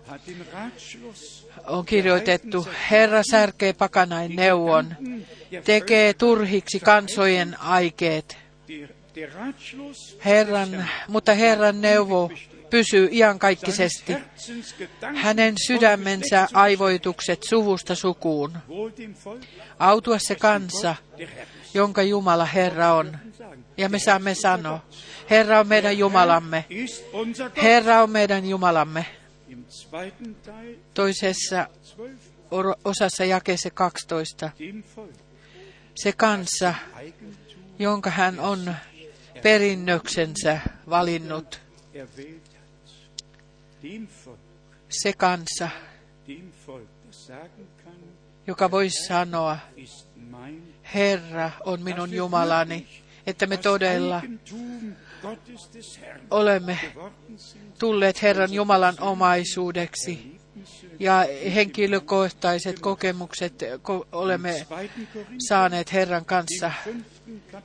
on 1.66 1.86
kirjoitettu, 1.86 2.68
Herra 2.90 3.22
särkee 3.30 3.72
pakanain 3.72 4.36
neuvon, 4.36 4.96
tekee 5.64 6.14
turhiksi 6.14 6.80
kansojen 6.80 7.60
aikeet. 7.60 8.38
Herran, 10.24 10.84
mutta 11.08 11.34
Herran 11.34 11.80
neuvo 11.80 12.30
pysyy 12.70 13.08
iankaikkisesti. 13.12 14.16
Hänen 15.14 15.54
sydämensä 15.66 16.48
aivoitukset 16.52 17.42
suvusta 17.48 17.94
sukuun. 17.94 18.58
Autua 19.78 20.18
se 20.18 20.34
kansa, 20.34 20.96
jonka 21.74 22.02
Jumala 22.02 22.44
Herra 22.44 22.94
on. 22.94 23.18
Ja 23.76 23.88
me 23.88 23.98
saamme 23.98 24.34
sanoa, 24.34 24.80
Herra 25.30 25.60
on 25.60 25.68
meidän 25.68 25.98
Jumalamme. 25.98 26.64
Herra 27.62 28.02
on 28.02 28.10
meidän 28.10 28.46
Jumalamme. 28.48 29.06
Toisessa 30.94 31.68
osassa 32.84 33.24
jakeessa 33.24 33.70
12. 33.70 34.50
Se 35.94 36.12
kansa, 36.12 36.74
jonka 37.78 38.10
hän 38.10 38.40
on 38.40 38.74
perinnöksensä 39.42 40.60
valinnut. 40.90 41.60
Se 44.88 45.12
kansa, 45.12 45.68
joka 48.46 48.70
voisi 48.70 49.06
sanoa, 49.06 49.58
Herra 50.94 51.50
on 51.64 51.82
minun 51.82 52.14
Jumalani, 52.14 52.86
että 53.26 53.46
me 53.46 53.56
todella 53.56 54.22
olemme 56.30 56.78
tulleet 57.78 58.22
Herran 58.22 58.52
Jumalan 58.52 58.96
omaisuudeksi 59.00 60.36
ja 60.98 61.26
henkilökohtaiset 61.54 62.78
kokemukset 62.78 63.54
olemme 64.12 64.66
saaneet 65.48 65.92
Herran 65.92 66.24
kanssa. 66.24 66.72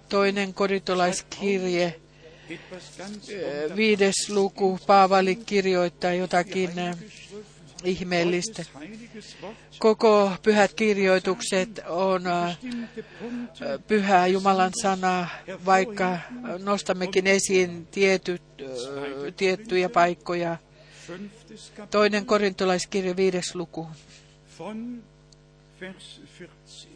Toinen 0.10 0.54
koritolaiskirje, 0.54 1.99
viides 3.76 4.30
luku, 4.30 4.80
Paavali 4.88 5.36
kirjoittaa 5.36 6.14
jotakin 6.14 6.72
ihmeellistä. 7.84 8.63
Koko 9.79 10.32
pyhät 10.43 10.73
kirjoitukset 10.73 11.82
on 11.88 12.23
pyhää 13.88 14.27
Jumalan 14.27 14.71
sana, 14.82 15.27
vaikka 15.65 16.17
nostammekin 16.63 17.27
esiin 17.27 17.88
tietyt, 17.91 18.41
tiettyjä 19.38 19.89
paikkoja. 19.89 20.57
Toinen 21.91 22.25
korintolaiskirja 22.25 23.15
viides 23.15 23.55
luku. 23.55 23.88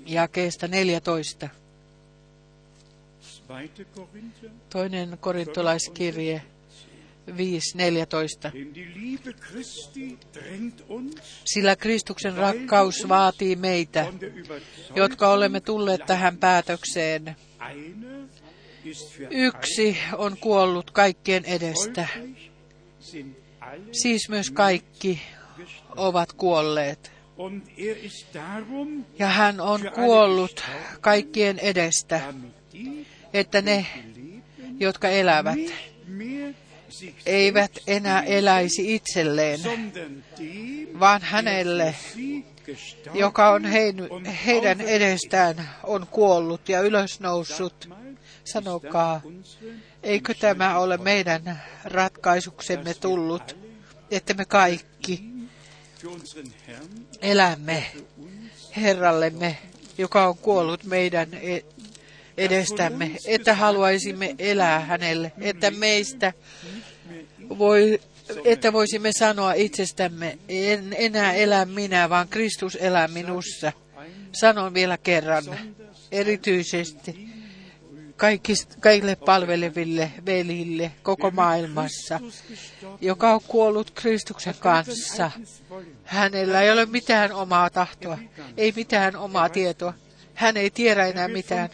Jakeesta 0.05 0.67
14. 0.67 1.49
Toinen 4.69 5.17
korintolaiskirje 5.21 6.41
5.14. 7.27 7.33
Sillä 11.45 11.75
Kristuksen 11.75 12.33
rakkaus 12.35 13.09
vaatii 13.09 13.55
meitä, 13.55 14.13
jotka 14.95 15.29
olemme 15.31 15.59
tulleet 15.59 16.01
tähän 16.05 16.37
päätökseen. 16.37 17.35
Yksi 19.29 19.97
on 20.17 20.37
kuollut 20.37 20.91
kaikkien 20.91 21.45
edestä. 21.45 22.07
Siis 23.91 24.29
myös 24.29 24.51
kaikki 24.51 25.21
ovat 25.95 26.33
kuolleet. 26.33 27.11
Ja 29.19 29.27
hän 29.27 29.61
on 29.61 29.81
kuollut 29.95 30.63
kaikkien 31.01 31.59
edestä, 31.59 32.33
että 33.33 33.61
ne, 33.61 33.85
jotka 34.79 35.09
elävät, 35.09 35.59
eivät 37.25 37.71
enää 37.87 38.23
eläisi 38.23 38.95
itselleen, 38.95 39.59
vaan 40.99 41.21
hänelle, 41.21 41.95
joka 43.13 43.49
on 43.49 43.65
heidän 44.45 44.81
edestään 44.81 45.69
on 45.83 46.07
kuollut 46.11 46.69
ja 46.69 46.81
ylösnoussut. 46.81 47.89
Sanokaa, 48.43 49.21
eikö 50.03 50.33
tämä 50.33 50.79
ole 50.79 50.97
meidän 50.97 51.61
ratkaisuksemme 51.83 52.93
tullut, 52.93 53.57
että 54.11 54.33
me 54.33 54.45
kaikki 54.45 55.23
elämme 57.21 57.85
Herrallemme, 58.75 59.57
joka 59.97 60.27
on 60.27 60.37
kuollut 60.37 60.83
meidän 60.83 61.33
e- 61.33 61.61
edestämme, 62.37 63.11
että 63.25 63.53
haluaisimme 63.53 64.35
elää 64.39 64.79
hänelle, 64.79 65.31
että 65.41 65.71
meistä 65.71 66.33
voi, 67.49 67.99
että 68.45 68.73
voisimme 68.73 69.11
sanoa 69.19 69.53
itsestämme, 69.53 70.37
en 70.49 70.95
enää 70.97 71.33
elä 71.33 71.65
minä, 71.65 72.09
vaan 72.09 72.27
Kristus 72.27 72.77
elää 72.81 73.07
minussa. 73.07 73.71
Sanon 74.31 74.73
vielä 74.73 74.97
kerran, 74.97 75.43
erityisesti 76.11 77.29
kaikille 78.79 79.15
palveleville 79.15 80.11
velille 80.25 80.91
koko 81.03 81.31
maailmassa, 81.31 82.19
joka 83.01 83.33
on 83.33 83.41
kuollut 83.47 83.91
Kristuksen 83.91 84.55
kanssa. 84.59 85.31
Hänellä 86.03 86.61
ei 86.61 86.71
ole 86.71 86.85
mitään 86.85 87.31
omaa 87.31 87.69
tahtoa, 87.69 88.17
ei 88.57 88.73
mitään 88.75 89.15
omaa 89.15 89.49
tietoa. 89.49 89.93
Hän 90.35 90.57
ei 90.57 90.69
tiedä 90.69 91.05
enää 91.05 91.27
mitään. 91.27 91.69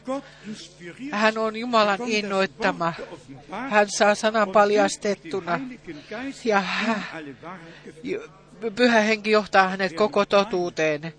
Hän 1.12 1.38
on 1.38 1.55
Jumalan 1.55 1.99
innoittama. 2.05 2.93
Hän 3.70 3.89
saa 3.89 4.16
sanan 4.16 4.51
paljastettuna. 4.51 5.59
Ja 6.45 6.59
hän, 6.59 7.05
pyhä 8.76 9.01
henki 9.01 9.32
johtaa 9.32 9.70
hänet 9.70 9.93
koko 9.93 10.26
totuuteen, 10.26 11.14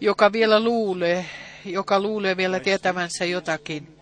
joka 0.00 0.32
vielä 0.32 0.60
luulee, 0.60 1.26
joka 1.64 2.00
luulee 2.00 2.36
vielä 2.36 2.60
tietävänsä 2.60 3.24
jotakin. 3.24 3.96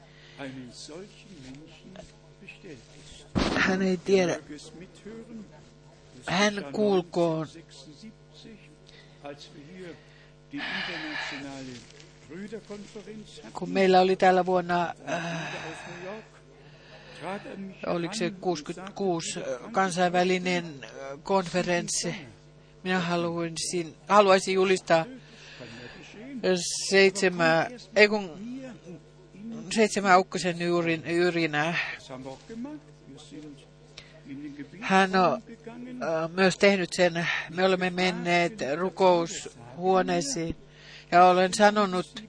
Hän 3.57 3.83
ei 3.83 3.97
tiedä. 3.97 4.39
Hän 6.27 6.67
kuulkoon 6.73 7.47
kun 13.53 13.71
meillä 13.71 14.01
oli 14.01 14.17
tällä 14.17 14.47
vuonna, 14.47 14.95
äh, 15.11 15.55
oliko 17.87 18.15
se 18.15 18.31
66 18.31 19.41
kansainvälinen 19.73 20.65
äh, 20.85 20.91
konferenssi, 21.23 22.15
minä 22.85 23.01
haluaisin, 23.01 23.95
haluaisin 24.09 24.55
julistaa 24.55 25.05
seitsemän, 26.91 27.67
ei 27.97 28.09
kun 28.09 28.31
seitsemän 29.75 30.19
ukkosen 30.19 30.63
yrin, 30.63 31.05
yrinää. 31.07 31.75
Hän 34.81 35.17
on 35.17 35.43
äh, 36.03 36.31
myös 36.35 36.59
tehnyt 36.59 36.93
sen. 36.93 37.27
Me 37.55 37.65
olemme 37.65 37.91
menneet 37.91 38.53
rukoushuoneisiin 38.77 40.57
ja 41.13 41.25
olen 41.25 41.55
sanonut, 41.55 42.25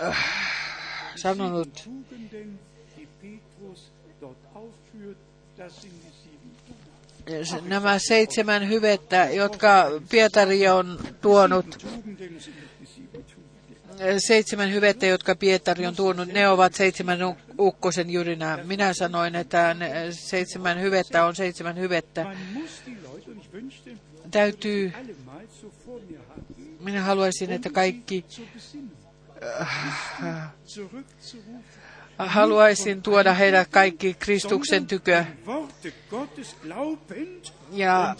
äh, 0.00 0.16
sanonut 1.16 1.88
nämä 7.62 7.98
seitsemän 7.98 8.68
hyvettä, 8.68 9.24
jotka 9.24 9.86
Pietari 10.10 10.68
on 10.68 10.98
tuonut, 11.20 11.86
seitsemän 14.18 14.72
hyvettä, 14.72 15.06
jotka 15.06 15.34
Pietari 15.34 15.86
on 15.86 15.96
tuonut, 15.96 16.28
ne 16.28 16.48
ovat 16.48 16.74
seitsemän 16.74 17.18
ukkosen 17.58 18.10
jyrinää. 18.10 18.64
Minä 18.64 18.92
sanoin, 18.92 19.34
että 19.34 19.76
seitsemän 20.10 20.80
hyvettä 20.80 21.24
on 21.24 21.36
seitsemän 21.36 21.78
hyvettä. 21.78 22.36
Täytyy 24.30 24.92
minä 26.80 27.02
haluaisin, 27.02 27.50
että 27.52 27.70
kaikki 27.70 28.24
äh, 30.28 30.52
haluaisin 32.18 33.02
tuoda 33.02 33.34
heidät 33.34 33.68
kaikki 33.68 34.14
Kristuksen 34.14 34.86
tykö. 34.86 35.24
Ja 37.72 38.16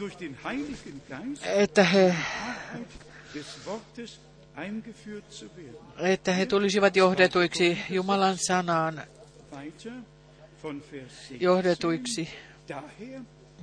että 1.44 1.84
he 1.84 2.14
että 5.98 6.32
he 6.32 6.46
tulisivat 6.46 6.96
johdetuiksi 6.96 7.78
Jumalan 7.90 8.36
sanaan, 8.38 9.02
johdetuiksi. 11.40 12.28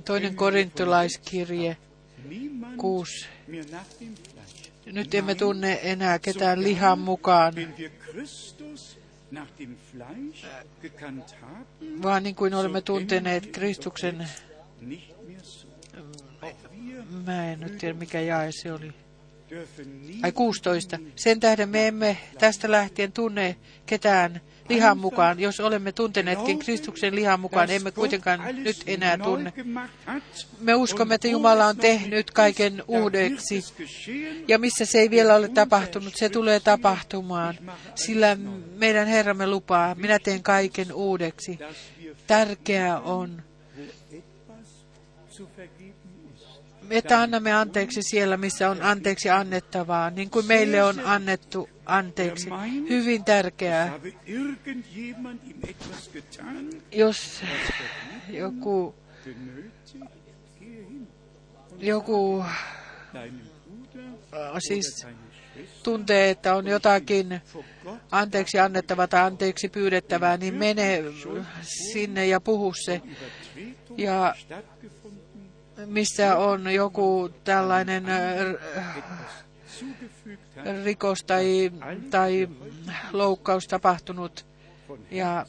Toinen 0.04 0.34
korintolaiskirje 0.34 1.76
6. 2.76 3.26
Nyt 4.86 5.14
emme 5.14 5.34
tunne 5.34 5.80
enää 5.82 6.18
ketään 6.18 6.62
lihan 6.62 6.98
mukaan, 6.98 7.54
vaan 12.02 12.22
niin 12.22 12.34
kuin 12.34 12.54
olemme 12.54 12.80
tunteneet 12.80 13.46
Kristuksen, 13.46 14.28
mä 17.26 17.52
en 17.52 17.60
nyt 17.60 17.78
tiedä 17.78 17.94
mikä 17.94 18.20
jae 18.20 18.50
se 18.52 18.72
oli, 18.72 18.92
ai 20.22 20.32
16. 20.32 20.98
Sen 21.16 21.40
tähden 21.40 21.68
me 21.68 21.88
emme 21.88 22.16
tästä 22.38 22.70
lähtien 22.70 23.12
tunne 23.12 23.56
ketään 23.86 24.40
lihan 24.68 24.98
mukaan. 24.98 25.40
Jos 25.40 25.60
olemme 25.60 25.92
tunteneetkin 25.92 26.58
Kristuksen 26.58 27.14
lihan 27.14 27.40
mukaan, 27.40 27.70
emme 27.70 27.90
kuitenkaan 27.90 28.40
nyt 28.64 28.82
enää 28.86 29.18
tunne. 29.18 29.52
Me 30.60 30.74
uskomme, 30.74 31.14
että 31.14 31.28
Jumala 31.28 31.66
on 31.66 31.76
tehnyt 31.76 32.30
kaiken 32.30 32.82
uudeksi. 32.88 33.64
Ja 34.48 34.58
missä 34.58 34.84
se 34.84 34.98
ei 35.00 35.10
vielä 35.10 35.34
ole 35.34 35.48
tapahtunut, 35.48 36.16
se 36.16 36.28
tulee 36.28 36.60
tapahtumaan. 36.60 37.54
Sillä 37.94 38.36
meidän 38.76 39.06
Herramme 39.06 39.46
lupaa, 39.46 39.94
minä 39.94 40.18
teen 40.18 40.42
kaiken 40.42 40.92
uudeksi. 40.92 41.58
Tärkeää 42.26 43.00
on, 43.00 43.42
että 46.90 47.20
annamme 47.20 47.52
anteeksi 47.52 48.02
siellä, 48.02 48.36
missä 48.36 48.70
on 48.70 48.82
anteeksi 48.82 49.30
annettavaa, 49.30 50.10
niin 50.10 50.30
kuin 50.30 50.46
meille 50.46 50.82
on 50.84 51.00
annettu 51.04 51.68
anteeksi. 51.86 52.48
Hyvin 52.88 53.24
tärkeää. 53.24 53.92
Jos 56.92 57.42
joku, 58.28 58.94
joku 61.78 62.44
siis 64.58 65.06
tuntee, 65.82 66.30
että 66.30 66.54
on 66.54 66.66
jotakin 66.66 67.40
anteeksi 68.10 68.58
annettavaa 68.58 69.08
tai 69.08 69.20
anteeksi 69.20 69.68
pyydettävää, 69.68 70.36
niin 70.36 70.54
mene 70.54 71.04
sinne 71.62 72.26
ja 72.26 72.40
puhu 72.40 72.72
se. 72.84 73.00
Ja 73.96 74.34
missä 75.86 76.36
on 76.36 76.74
joku 76.74 77.30
tällainen 77.44 78.04
rikos 80.84 81.18
tai, 81.26 81.70
tai 82.10 82.48
loukkaus 83.12 83.64
tapahtunut 83.64 84.46
ja 85.10 85.46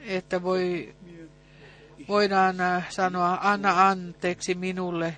että 0.00 0.42
voi, 0.42 0.94
voidaan 2.08 2.56
sanoa, 2.88 3.38
anna 3.42 3.88
anteeksi 3.88 4.54
minulle. 4.54 5.16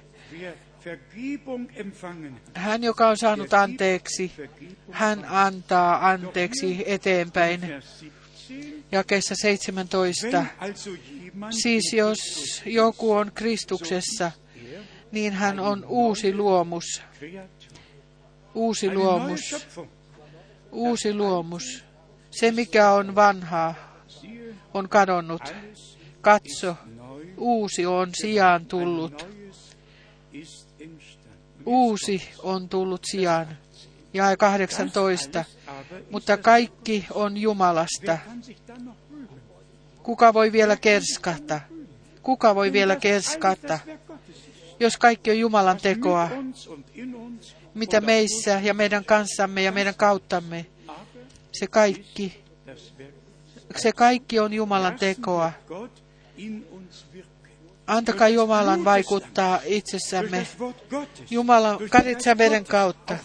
Hän, 2.54 2.82
joka 2.82 3.08
on 3.08 3.16
saanut 3.16 3.54
anteeksi, 3.54 4.32
hän 4.90 5.24
antaa 5.28 6.08
anteeksi 6.08 6.84
eteenpäin. 6.86 7.60
Jakeessa 8.92 9.34
17. 9.34 10.46
Siis 11.50 11.92
jos 11.92 12.18
joku 12.66 13.12
on 13.12 13.32
Kristuksessa, 13.34 14.32
niin 15.12 15.32
hän 15.32 15.60
on 15.60 15.84
uusi 15.84 16.34
luomus. 16.34 17.02
Uusi 18.54 18.94
luomus. 18.94 19.68
Uusi 20.72 21.14
luomus. 21.14 21.84
Se, 22.30 22.52
mikä 22.52 22.90
on 22.90 23.14
vanhaa, 23.14 23.74
on 24.74 24.88
kadonnut. 24.88 25.42
Katso, 26.20 26.76
uusi 27.38 27.86
on 27.86 28.10
sijaan 28.20 28.66
tullut. 28.66 29.26
Uusi 31.66 32.22
on 32.42 32.68
tullut 32.68 33.00
sijaan. 33.10 33.58
Ja 34.16 34.36
18. 34.36 35.44
Mutta 36.10 36.36
kaikki 36.36 37.06
on 37.10 37.36
Jumalasta. 37.36 38.18
Kuka 40.02 40.34
voi 40.34 40.52
vielä 40.52 40.76
kerskata? 40.76 41.60
Kuka 42.22 42.54
voi 42.54 42.72
vielä 42.72 42.96
kerskata? 42.96 43.78
Jos 44.80 44.96
kaikki 44.96 45.30
on 45.30 45.38
Jumalan 45.38 45.76
tekoa, 45.82 46.28
mitä 47.74 48.00
meissä 48.00 48.60
ja 48.62 48.74
meidän 48.74 49.04
kanssamme 49.04 49.62
ja 49.62 49.72
meidän 49.72 49.94
kauttamme, 49.94 50.66
se 51.52 51.66
kaikki, 51.66 52.44
se 53.76 53.92
kaikki 53.92 54.38
on 54.38 54.52
Jumalan 54.52 54.98
tekoa. 54.98 55.52
Antakaa 57.86 58.28
Jumalan 58.28 58.84
vaikuttaa 58.84 59.60
itsessämme 59.64 60.46
Jumalan 61.30 61.78
karitsäveden 61.90 62.64
kautta, 62.64 63.18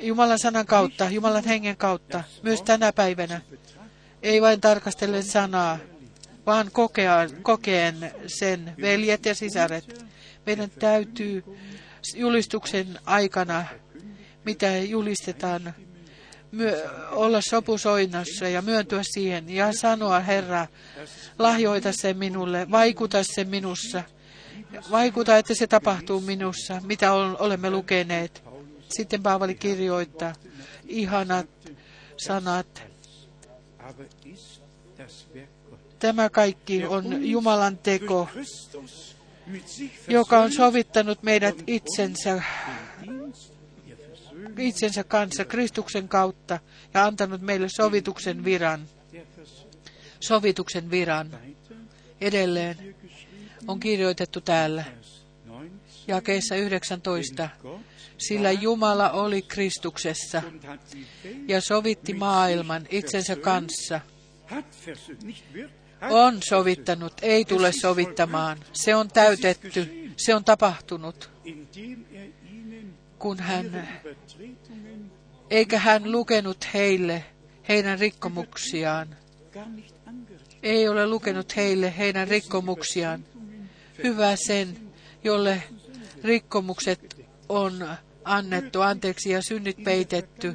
Jumalan 0.00 0.38
sanan 0.38 0.66
kautta, 0.66 1.10
Jumalan 1.10 1.44
hengen 1.44 1.76
kautta, 1.76 2.24
myös 2.42 2.62
tänä 2.62 2.92
päivänä. 2.92 3.40
Ei 4.22 4.42
vain 4.42 4.60
tarkastellen 4.60 5.22
sanaa, 5.22 5.78
vaan 6.46 6.70
kokea, 6.72 7.26
kokeen 7.42 8.12
sen, 8.26 8.74
veljet 8.80 9.26
ja 9.26 9.34
sisaret. 9.34 10.04
Meidän 10.46 10.70
täytyy 10.70 11.44
julistuksen 12.14 12.98
aikana, 13.06 13.64
mitä 14.44 14.76
julistetaan, 14.76 15.74
myö, 16.52 16.90
olla 17.10 17.40
sopusoinnossa 17.40 18.48
ja 18.48 18.62
myöntyä 18.62 19.02
siihen 19.02 19.50
ja 19.50 19.72
sanoa, 19.72 20.20
Herra, 20.20 20.66
lahjoita 21.38 21.92
se 21.92 22.14
minulle, 22.14 22.70
vaikuta 22.70 23.22
se 23.22 23.44
minussa, 23.44 24.02
vaikuta, 24.90 25.36
että 25.36 25.54
se 25.54 25.66
tapahtuu 25.66 26.20
minussa, 26.20 26.80
mitä 26.84 27.12
olemme 27.12 27.70
lukeneet. 27.70 28.47
Sitten 28.88 29.22
Paavali 29.22 29.54
kirjoittaa 29.54 30.32
ihanat 30.86 31.46
sanat. 32.16 32.82
Tämä 35.98 36.30
kaikki 36.30 36.86
on 36.86 37.30
Jumalan 37.30 37.78
teko, 37.78 38.28
joka 40.08 40.38
on 40.38 40.52
sovittanut 40.52 41.22
meidät 41.22 41.54
itsensä, 41.66 42.42
itsensä 44.58 45.04
kanssa 45.04 45.44
Kristuksen 45.44 46.08
kautta 46.08 46.58
ja 46.94 47.04
antanut 47.04 47.40
meille 47.40 47.66
sovituksen 47.76 48.44
viran. 48.44 48.88
Sovituksen 50.20 50.90
viran. 50.90 51.38
Edelleen 52.20 52.96
on 53.66 53.80
kirjoitettu 53.80 54.40
täällä 54.40 54.84
jakeessa 56.06 56.56
19 56.56 57.48
sillä 58.18 58.52
Jumala 58.52 59.10
oli 59.10 59.42
Kristuksessa 59.42 60.42
ja 61.48 61.60
sovitti 61.60 62.14
maailman 62.14 62.86
itsensä 62.90 63.36
kanssa. 63.36 64.00
On 66.10 66.42
sovittanut, 66.42 67.12
ei 67.22 67.44
tule 67.44 67.72
sovittamaan. 67.80 68.58
Se 68.72 68.94
on 68.94 69.08
täytetty, 69.08 70.10
se 70.16 70.34
on 70.34 70.44
tapahtunut, 70.44 71.30
kun 73.18 73.38
hän, 73.38 73.88
eikä 75.50 75.78
hän 75.78 76.12
lukenut 76.12 76.68
heille 76.74 77.24
heidän 77.68 77.98
rikkomuksiaan. 77.98 79.16
Ei 80.62 80.88
ole 80.88 81.06
lukenut 81.06 81.56
heille 81.56 81.94
heidän 81.98 82.28
rikkomuksiaan. 82.28 83.24
Hyvä 84.04 84.36
sen, 84.36 84.78
jolle 85.24 85.62
rikkomukset 86.24 87.26
on 87.48 87.88
annettu 88.28 88.80
anteeksi 88.80 89.30
ja 89.30 89.42
synnit 89.42 89.84
peitetty, 89.84 90.54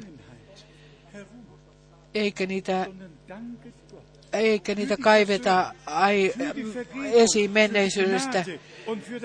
eikä 2.14 2.46
niitä, 2.46 2.86
eikä 4.32 4.74
niitä 4.74 4.96
kaiveta 4.96 5.74
ai, 5.86 6.32
esiin 7.12 7.50
menneisyydestä. 7.50 8.44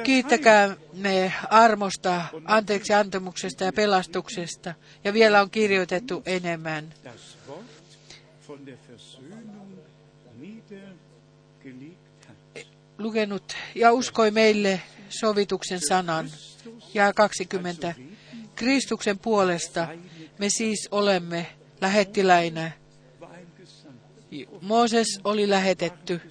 Kiittäkää 0.04 0.76
me 0.94 1.34
armosta, 1.50 2.26
anteeksi 2.46 2.94
antamuksesta 2.94 3.64
ja 3.64 3.74
pelastuksesta. 3.74 4.74
Ja 5.04 5.14
vielä 5.14 5.42
on 5.42 5.50
kirjoitettu 5.50 6.24
enemmän. 6.26 6.94
Lukenut 12.98 13.56
ja 13.76 13.94
uskoi 13.94 14.32
meille 14.32 14.82
sovituksen 15.10 15.80
sanan. 15.88 16.30
Ja 16.94 17.14
20. 17.14 17.96
Kristuksen 18.60 19.20
puolesta 19.20 19.88
me 20.40 20.50
siis 20.50 20.88
olemme 20.92 21.48
lähettiläinä. 21.82 22.72
Mooses 24.62 25.20
oli 25.24 25.50
lähetetty. 25.50 26.22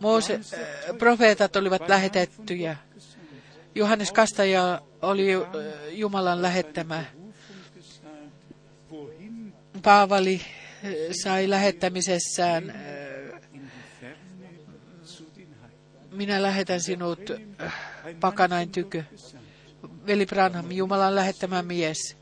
Moose, 0.00 0.34
äh, 0.34 0.98
profeetat 0.98 1.56
olivat 1.56 1.88
lähetettyjä. 1.88 2.76
Johannes 3.74 4.12
Kastaja 4.12 4.82
oli 5.02 5.34
äh, 5.34 5.40
Jumalan 5.90 6.42
lähettämä. 6.42 7.04
Paavali 9.82 10.40
äh, 10.40 10.90
sai 11.22 11.50
lähettämisessään, 11.50 12.70
äh, 12.70 13.40
minä 16.10 16.42
lähetän 16.42 16.80
sinut 16.80 17.30
pakanain 18.20 18.70
tykö. 18.70 19.04
Veli 20.08 20.26
Branham, 20.26 20.72
Jumalan 20.72 21.14
lähettämä 21.14 21.62
mies. 21.62 22.16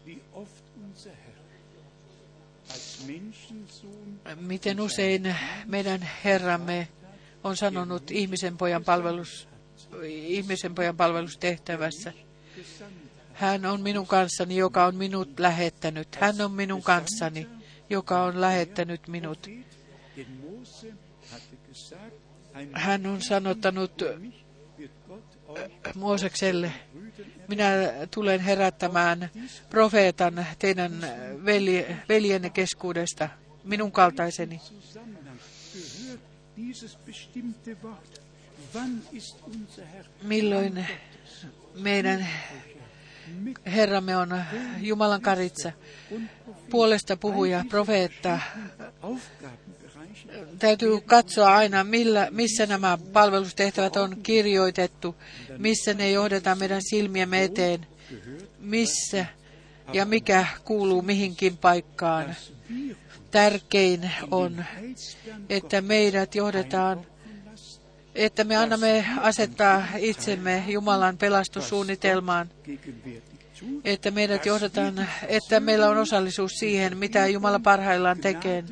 Miten 4.36 4.80
usein 4.80 5.36
meidän 5.66 6.08
Herramme 6.24 6.88
on 7.44 7.56
sanonut 7.56 8.10
ihmisen 8.10 8.56
pojan, 8.56 8.84
palvelus, 8.84 9.48
ihmisen 10.04 10.74
pojan 10.74 10.96
palvelustehtävässä. 10.96 12.12
Hän 13.32 13.66
on 13.66 13.80
minun 13.80 14.06
kanssani, 14.06 14.56
joka 14.56 14.86
on 14.86 14.96
minut 14.96 15.40
lähettänyt. 15.40 16.16
Hän 16.20 16.40
on 16.40 16.52
minun 16.52 16.82
kanssani, 16.82 17.48
joka 17.90 18.22
on 18.22 18.40
lähettänyt 18.40 19.08
minut. 19.08 19.50
Hän 22.72 23.06
on 23.06 23.22
sanottanut 23.22 24.02
Moosekselle, 25.94 26.72
minä 27.48 27.70
tulen 28.10 28.40
herättämään 28.40 29.30
profeetan 29.70 30.46
teidän 30.58 30.92
veljenne 32.08 32.50
keskuudesta, 32.50 33.28
minun 33.64 33.92
kaltaiseni. 33.92 34.60
Milloin 40.22 40.86
meidän 41.74 42.26
Herramme 43.66 44.16
on 44.16 44.42
Jumalan 44.80 45.20
karitsa, 45.20 45.72
puolesta 46.70 47.16
puhuja, 47.16 47.64
profeetta. 47.68 48.40
Täytyy 50.58 51.00
katsoa 51.00 51.56
aina, 51.56 51.84
millä, 51.84 52.28
missä 52.30 52.66
nämä 52.66 52.98
palvelustehtävät 53.12 53.96
on 53.96 54.16
kirjoitettu, 54.22 55.16
missä 55.58 55.94
ne 55.94 56.10
johdetaan 56.10 56.58
meidän 56.58 56.82
silmiemme 56.82 57.44
eteen, 57.44 57.86
missä 58.58 59.26
ja 59.92 60.06
mikä 60.06 60.46
kuuluu 60.64 61.02
mihinkin 61.02 61.56
paikkaan. 61.56 62.36
Tärkein 63.30 64.10
on, 64.30 64.64
että 65.48 65.80
meidät 65.80 66.34
johdetaan, 66.34 67.06
että 68.14 68.44
me 68.44 68.56
annamme 68.56 69.06
asettaa 69.20 69.86
itsemme 69.98 70.64
Jumalan 70.68 71.18
pelastussuunnitelmaan, 71.18 72.50
että 73.84 74.10
meidät 74.10 74.46
johdetaan, 74.46 75.08
että 75.28 75.60
meillä 75.60 75.88
on 75.88 75.98
osallisuus 75.98 76.52
siihen, 76.52 76.96
mitä 76.96 77.26
Jumala 77.26 77.58
parhaillaan 77.58 78.18
tekee, 78.18 78.64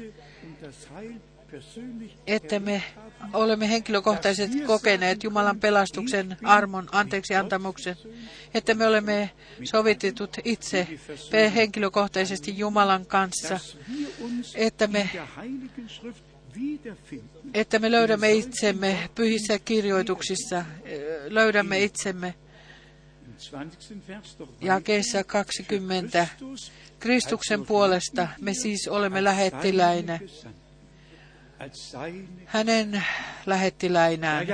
että 2.26 2.59
me 2.61 2.82
olemme 3.32 3.70
henkilökohtaisesti 3.70 4.61
kokeneet 4.61 5.24
Jumalan 5.24 5.61
pelastuksen, 5.61 6.36
armon, 6.42 6.88
anteeksi 6.92 7.34
antamuksen, 7.34 7.96
että 8.55 8.74
me 8.74 8.86
olemme 8.86 9.30
sovitetut 9.64 10.36
itse 10.44 10.88
henkilökohtaisesti 11.55 12.59
Jumalan 12.59 13.07
kanssa, 13.07 13.61
että 14.55 14.86
me, 14.86 15.11
että 17.55 17.78
me 17.78 17.90
löydämme 17.90 18.32
itsemme 18.32 19.09
pyhissä 19.14 19.59
kirjoituksissa, 19.59 20.64
löydämme 21.28 21.82
itsemme. 21.82 22.34
Jakeessa 24.61 25.24
20. 25.24 26.28
Kristuksen 26.98 27.66
puolesta 27.66 28.28
me 28.40 28.55
siis 28.55 28.88
olemme 28.88 29.24
lähettiläinä 29.24 30.20
hänen 32.46 33.05
lähettiläinään. 33.46 34.46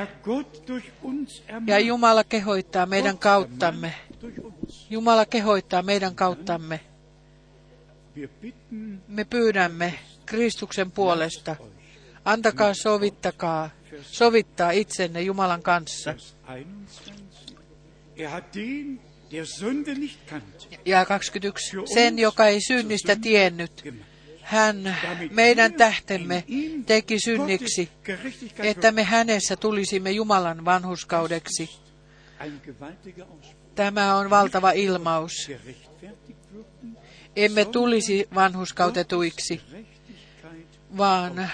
Ja 1.67 1.79
Jumala 1.79 2.25
kehoittaa 2.25 2.87
meidän 2.87 3.19
kauttamme. 3.19 3.95
Jumala 4.91 5.27
kehoittaa 5.27 5.83
meidän 5.83 6.15
kauttamme. 6.15 6.81
Me 9.09 9.25
pyydämme 9.25 9.95
Kristuksen 10.27 10.91
puolesta. 10.91 11.57
Antakaa 12.25 12.75
sovittakaa, 12.75 13.71
sovittaa 14.03 14.71
itsenne 14.71 15.23
Jumalan 15.23 15.63
kanssa. 15.63 16.15
Ja 20.85 21.05
21. 21.05 21.77
Sen, 21.95 22.19
joka 22.19 22.47
ei 22.47 22.61
synnistä 22.61 23.17
tiennyt, 23.17 23.85
hän 24.51 24.97
meidän 25.31 25.73
tähtemme 25.73 26.45
teki 26.87 27.21
synniksi, 27.21 27.89
että 28.59 28.93
me 28.93 29.03
hänessä 29.05 29.57
tulisimme 29.57 30.11
Jumalan 30.11 30.65
vanhuskaudeksi. 30.65 31.71
Tämä 33.75 34.17
on 34.17 34.31
valtava 34.31 34.71
ilmaus. 34.71 35.51
Emme 37.37 37.65
tulisi 37.65 38.29
vanhuskautetuiksi, 38.35 39.61
vaan, 40.97 41.51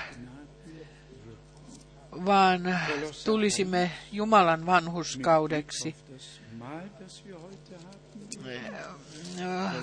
vaan 2.26 2.78
tulisimme 3.24 3.90
Jumalan 4.12 4.66
vanhuskaudeksi. 4.66 5.94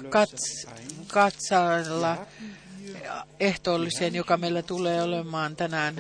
Kats, 0.10 0.68
katsalla 1.08 2.26
ehtoolliseen, 3.40 4.16
joka 4.16 4.38
meillä 4.38 4.62
tulee 4.62 5.04
olemaan 5.04 5.56
tänään. 5.56 5.96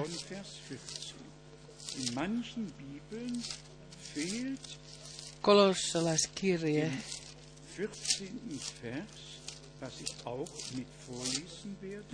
Kolossalaiskirje. 5.42 6.92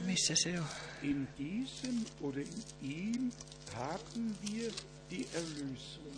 Missä 0.06 0.36
se 0.36 0.60
on? 0.60 0.66
In 1.04 1.28
diesem 1.38 2.06
oder 2.22 2.40
in 2.40 2.64
ihm 2.82 3.32
haben 3.74 4.36
wir 4.42 4.72
die 5.12 5.28
Erlösung. 5.34 6.16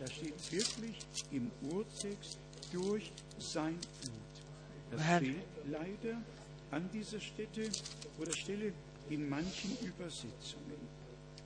Das 0.00 0.10
steht 0.10 0.52
wirklich 0.52 0.96
im 1.32 1.52
Urtext 1.62 2.38
durch 2.72 3.12
sein 3.38 3.78
Blut. 4.00 4.42
Das 4.90 5.00
fehlt 5.20 5.46
leider 5.70 6.16
an 6.70 6.90
dieser 6.92 7.20
Stätte 7.20 7.62
oder 8.18 8.32
Stelle 8.32 8.72
in 9.10 9.28
manchen 9.28 9.76
Übersetzungen. 9.82 10.80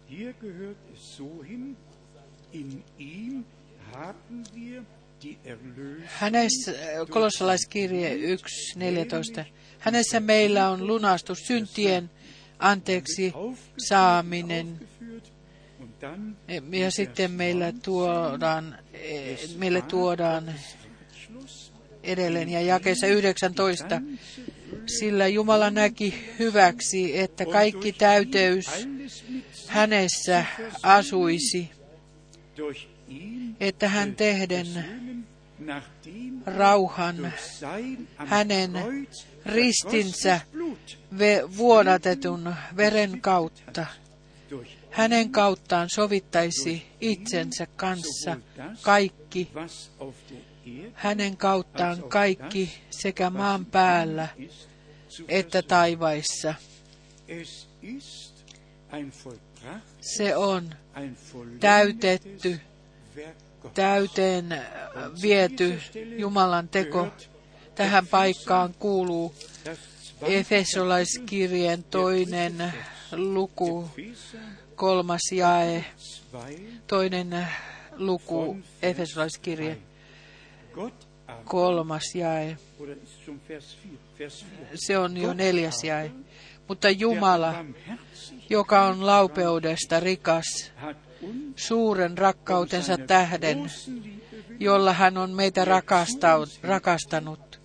Hier 0.08 0.34
gehört 0.40 0.76
es 0.94 1.16
so 1.16 1.42
hin, 1.42 1.76
in 2.52 2.82
ihm 2.98 3.44
haben 3.92 4.44
wir 4.54 4.84
Hänessä, 6.04 6.72
kolossalaiskirje 7.10 8.14
1.14. 8.14 9.44
Hänessä 9.78 10.20
meillä 10.20 10.70
on 10.70 10.86
lunastus 10.86 11.38
syntien 11.38 12.10
anteeksi 12.58 13.32
saaminen. 13.88 14.88
Ja 16.72 16.90
sitten 16.90 17.30
meillä 17.30 17.72
tuodaan, 17.82 18.78
meille 19.56 19.82
tuodaan 19.82 20.54
edelleen 22.02 22.48
ja 22.48 22.60
jakeessa 22.60 23.06
19 23.06 24.02
sillä 24.87 25.28
Jumala 25.28 25.70
näki 25.70 26.14
hyväksi, 26.39 27.18
että 27.18 27.47
kaikki 27.47 27.93
täyteys 27.93 28.66
hänessä 29.66 30.45
asuisi, 30.82 31.70
että 33.61 33.89
hän 33.89 34.16
tehden 34.16 34.66
rauhan 36.47 37.32
hänen 38.16 38.72
ristinsä 39.47 40.41
vuodatetun 41.57 42.55
veren 42.76 43.20
kautta. 43.20 43.87
Hänen 44.91 45.30
kauttaan 45.30 45.89
sovittaisi 45.95 46.87
itsensä 47.01 47.66
kanssa 47.76 48.37
kaikki, 48.82 49.51
hänen 50.95 51.37
kauttaan 51.37 52.03
kaikki 52.03 52.74
sekä 52.91 53.30
maan 53.30 53.66
päällä 53.66 54.28
että 55.28 55.62
taivaissa. 55.62 56.54
Se 60.00 60.36
on 60.36 60.74
täytetty, 61.60 62.60
täyteen 63.74 64.62
viety 65.22 65.80
Jumalan 66.18 66.68
teko. 66.68 67.08
Tähän 67.74 68.06
paikkaan 68.06 68.74
kuuluu 68.78 69.34
Efesolaiskirjeen 70.22 71.84
toinen 71.84 72.72
luku, 73.12 73.90
kolmas 74.74 75.32
jae, 75.32 75.84
toinen 76.86 77.46
luku, 77.96 78.56
Efesolaiskirje 78.82 79.78
kolmas 81.44 82.14
jae. 82.14 82.56
Se 84.74 84.98
on 84.98 85.16
jo 85.16 85.34
neljäs 85.34 85.84
jae. 85.84 86.10
Mutta 86.68 86.90
Jumala, 86.90 87.64
joka 88.50 88.82
on 88.84 89.06
laupeudesta 89.06 90.00
rikas, 90.00 90.72
suuren 91.56 92.18
rakkautensa 92.18 92.98
tähden, 92.98 93.70
jolla 94.60 94.92
hän 94.92 95.18
on 95.18 95.30
meitä 95.30 95.64
rakastanut, 96.62 97.60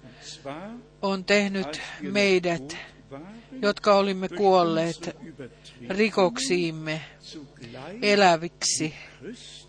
on 1.01 1.25
tehnyt 1.25 1.81
meidät, 2.01 2.77
jotka 3.61 3.95
olimme 3.95 4.29
kuolleet 4.29 5.15
rikoksiimme, 5.89 7.01
eläviksi 8.01 8.93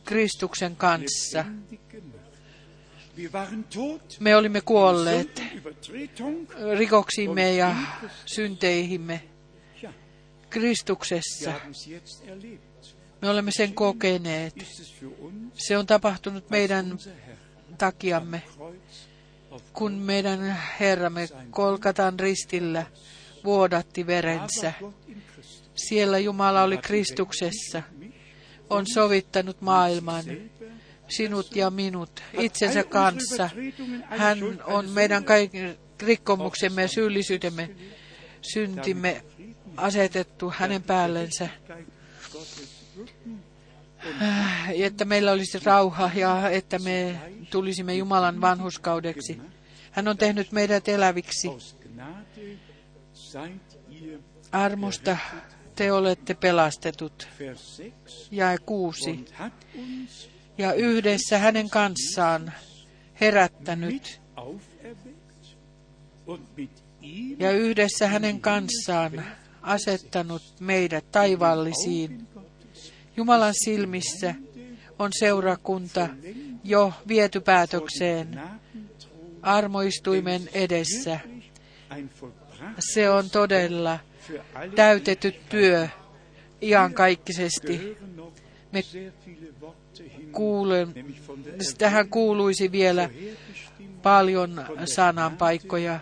Kristuksen 0.05 0.77
kanssa. 0.77 1.45
Me 4.21 4.37
olimme 4.37 4.61
kuolleet 4.61 5.43
rikoksimme 6.79 7.55
ja 7.55 7.77
synteihimme 8.27 9.23
Kristuksessa. 10.51 11.53
Me 13.23 13.31
olemme 13.31 13.51
sen 13.51 13.75
kokeneet. 13.75 14.55
Se 15.55 15.79
on 15.79 15.87
tapahtunut 15.87 16.51
meidän 16.51 16.99
takiamme, 17.79 18.43
kun 19.73 19.93
meidän 19.93 20.59
Herramme 20.81 21.29
Kolkatan 21.51 22.21
ristillä 22.21 22.87
vuodatti 23.45 24.07
verensä. 24.07 24.73
Siellä 25.75 26.19
Jumala 26.19 26.63
oli 26.63 26.79
Kristuksessa, 26.79 27.83
on 28.71 28.85
sovittanut 28.95 29.61
maailman, 29.61 30.25
sinut 31.11 31.57
ja 31.57 31.71
minut, 31.71 32.23
itsensä 32.39 32.85
kanssa. 32.85 33.51
Hän 34.05 34.39
on 34.65 34.89
meidän 34.91 35.25
kaikki 35.25 35.59
rikkomuksemme 36.03 36.83
ja 36.83 36.89
syyllisyytemme, 36.89 37.71
syntimme 38.43 39.25
asetettu 39.77 40.53
hänen 40.57 40.83
päällensä. 40.83 41.49
Äh, 44.23 44.71
että 44.71 45.05
meillä 45.05 45.33
olisi 45.33 45.59
rauha 45.65 46.11
ja 46.15 46.51
että 46.51 46.79
me 46.79 47.21
tulisimme 47.51 47.95
Jumalan 47.95 48.41
vanhuskaudeksi. 48.41 49.41
Hän 49.91 50.09
on 50.09 50.17
tehnyt 50.17 50.53
meidät 50.53 50.89
eläviksi. 50.89 51.49
Armosta 54.53 55.17
te 55.77 55.93
olette 55.93 56.35
pelastetut. 56.35 57.29
Ja 58.31 58.59
kuusi. 58.59 59.25
Ja 60.61 60.73
yhdessä 60.73 61.39
hänen 61.39 61.71
kanssaan 61.71 62.53
herättänyt. 63.21 64.21
Ja 67.39 67.51
yhdessä 67.51 68.09
hänen 68.09 68.41
kanssaan 68.41 69.25
asettanut 69.63 70.43
meidät 70.61 71.05
taivaallisiin 71.13 72.27
Jumalan 73.17 73.55
silmissä 73.65 74.35
on 74.99 75.11
seurakunta 75.19 76.09
jo 76.65 76.93
viety 77.09 77.41
päätökseen 77.41 78.41
armoistuimen 79.43 80.49
edessä. 80.55 81.21
Se 82.79 83.11
on 83.11 83.31
todella 83.31 83.99
täytetty 84.75 85.35
työ 85.49 85.89
iankaikkisesti. 86.63 87.97
Me 88.73 88.83
kuulen, 90.33 90.95
tähän 91.79 92.09
kuuluisi 92.09 92.73
vielä 92.73 93.11
paljon 94.03 94.65
sananpaikkoja, 94.85 96.01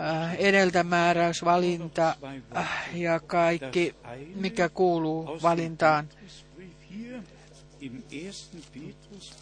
Äh, 0.00 0.34
edeltämääräys, 0.34 1.44
valinta 1.44 2.16
äh, 2.56 2.90
ja 2.94 3.20
kaikki, 3.20 3.94
mikä 4.34 4.68
kuuluu 4.68 5.38
valintaan. 5.42 6.08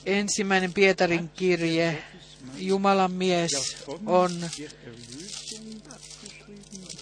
Ensimmäinen 0.07 0.73
Pietarin 0.73 1.29
kirje, 1.29 2.03
Jumalan 2.57 3.13
mies 3.13 3.85
on 4.07 4.31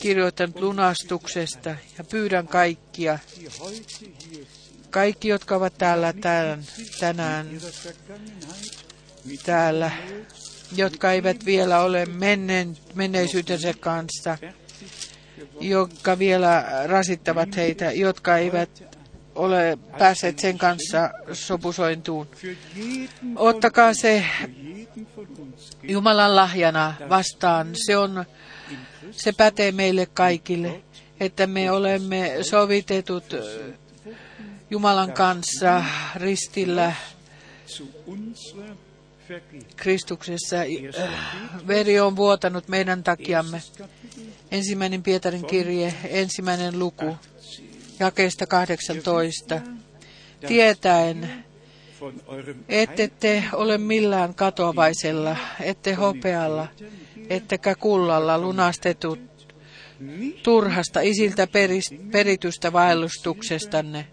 kirjoittanut 0.00 0.60
lunastuksesta 0.60 1.70
ja 1.98 2.04
pyydän 2.04 2.48
kaikkia, 2.48 3.18
kaikki, 4.90 5.28
jotka 5.28 5.56
ovat 5.56 5.74
täällä 5.78 6.12
tämän, 6.12 6.64
tänään 7.00 7.46
täällä 9.46 9.90
jotka 10.76 11.12
eivät 11.12 11.44
vielä 11.44 11.80
ole 11.80 12.06
menneen, 12.06 12.76
menneisyytensä 12.94 13.74
kanssa, 13.80 14.38
jotka 15.60 16.18
vielä 16.18 16.64
rasittavat 16.86 17.56
heitä, 17.56 17.92
jotka 17.92 18.36
eivät 18.36 18.98
ole 19.34 19.78
päässeet 19.98 20.38
sen 20.38 20.58
kanssa 20.58 21.10
sopusointuun. 21.32 22.28
Ottakaa 23.36 23.94
se 23.94 24.24
Jumalan 25.82 26.36
lahjana 26.36 26.94
vastaan. 27.08 27.68
Se, 27.74 27.96
on, 27.96 28.24
se 29.10 29.32
pätee 29.32 29.72
meille 29.72 30.06
kaikille, 30.06 30.82
että 31.20 31.46
me 31.46 31.70
olemme 31.70 32.36
sovitetut 32.42 33.34
Jumalan 34.70 35.12
kanssa 35.12 35.84
ristillä 36.16 36.92
Kristuksessa 39.76 40.56
veri 41.66 42.00
on 42.00 42.16
vuotanut 42.16 42.68
meidän 42.68 43.04
takiamme. 43.04 43.62
Ensimmäinen 44.50 45.02
Pietarin 45.02 45.46
kirje, 45.46 45.94
ensimmäinen 46.04 46.78
luku, 46.78 47.16
jakeesta 48.00 48.46
18. 48.46 49.60
Tietäen, 50.46 51.44
ette 52.68 53.08
te 53.20 53.44
ole 53.52 53.78
millään 53.78 54.34
katoavaisella, 54.34 55.36
ette 55.60 55.94
hopealla, 55.94 56.68
ettekä 57.28 57.74
kullalla 57.74 58.38
lunastetut 58.38 59.20
turhasta 60.42 61.00
isiltä 61.00 61.48
peritystä 62.12 62.72
vaellustuksestanne, 62.72 64.06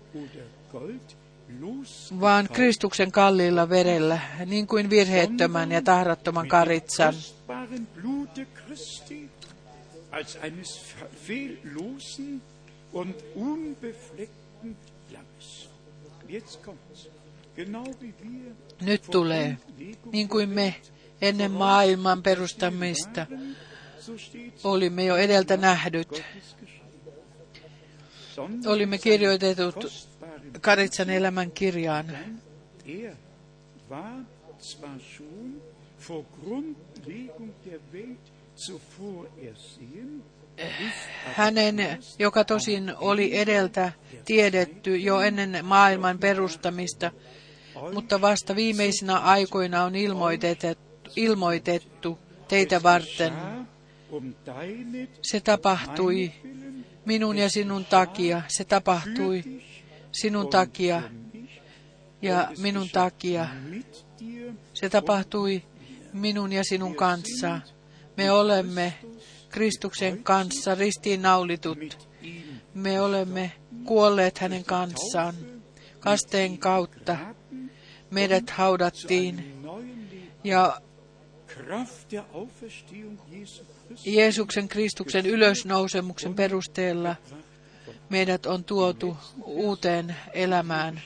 vaan 2.19 2.49
Kristuksen 2.53 3.11
kalliilla 3.11 3.69
verellä, 3.69 4.19
niin 4.45 4.67
kuin 4.67 4.89
virheettömän 4.89 5.71
ja 5.71 5.81
tahrattoman 5.81 6.47
karitsan. 6.47 7.13
Nyt 18.81 19.01
tulee, 19.11 19.57
niin 20.11 20.29
kuin 20.29 20.49
me 20.49 20.75
ennen 21.21 21.51
maailman 21.51 22.23
perustamista 22.23 23.25
olimme 24.63 25.05
jo 25.05 25.17
edeltä 25.17 25.57
nähdyt. 25.57 26.23
Olimme 28.65 28.97
kirjoitetut 28.97 30.09
Karitsan 30.61 31.09
elämän 31.09 31.51
kirjaan. 31.51 32.05
Hänen, 41.25 41.75
joka 42.19 42.43
tosin 42.43 42.93
oli 42.95 43.37
edeltä 43.37 43.91
tiedetty 44.25 44.97
jo 44.97 45.19
ennen 45.19 45.65
maailman 45.65 46.17
perustamista, 46.17 47.11
mutta 47.93 48.21
vasta 48.21 48.55
viimeisinä 48.55 49.17
aikoina 49.17 49.83
on 49.83 49.95
ilmoitettu, 49.95 50.83
ilmoitettu 51.15 52.19
teitä 52.47 52.83
varten. 52.83 53.33
Se 55.21 55.39
tapahtui 55.39 56.31
minun 57.05 57.37
ja 57.37 57.49
sinun 57.49 57.85
takia. 57.85 58.41
Se 58.47 58.63
tapahtui 58.63 59.43
sinun 60.21 60.49
takia 60.49 61.01
ja 62.21 62.51
minun 62.57 62.89
takia. 62.89 63.47
Se 64.73 64.89
tapahtui 64.89 65.63
minun 66.13 66.51
ja 66.51 66.63
sinun 66.63 66.95
kanssa. 66.95 67.61
Me 68.17 68.31
olemme 68.31 68.93
Kristuksen 69.49 70.23
kanssa 70.23 70.75
ristiinnaulitut. 70.75 72.09
Me 72.73 73.01
olemme 73.01 73.51
kuolleet 73.85 74.37
hänen 74.37 74.65
kanssaan. 74.65 75.35
Kasteen 75.99 76.57
kautta 76.57 77.17
meidät 78.11 78.49
haudattiin 78.49 79.61
ja 80.43 80.81
Jeesuksen 84.05 84.67
Kristuksen 84.67 85.25
ylösnousemuksen 85.25 86.33
perusteella 86.33 87.15
meidät 88.09 88.45
on 88.45 88.63
tuotu 88.63 89.17
uuteen 89.43 90.15
elämään, 90.33 91.01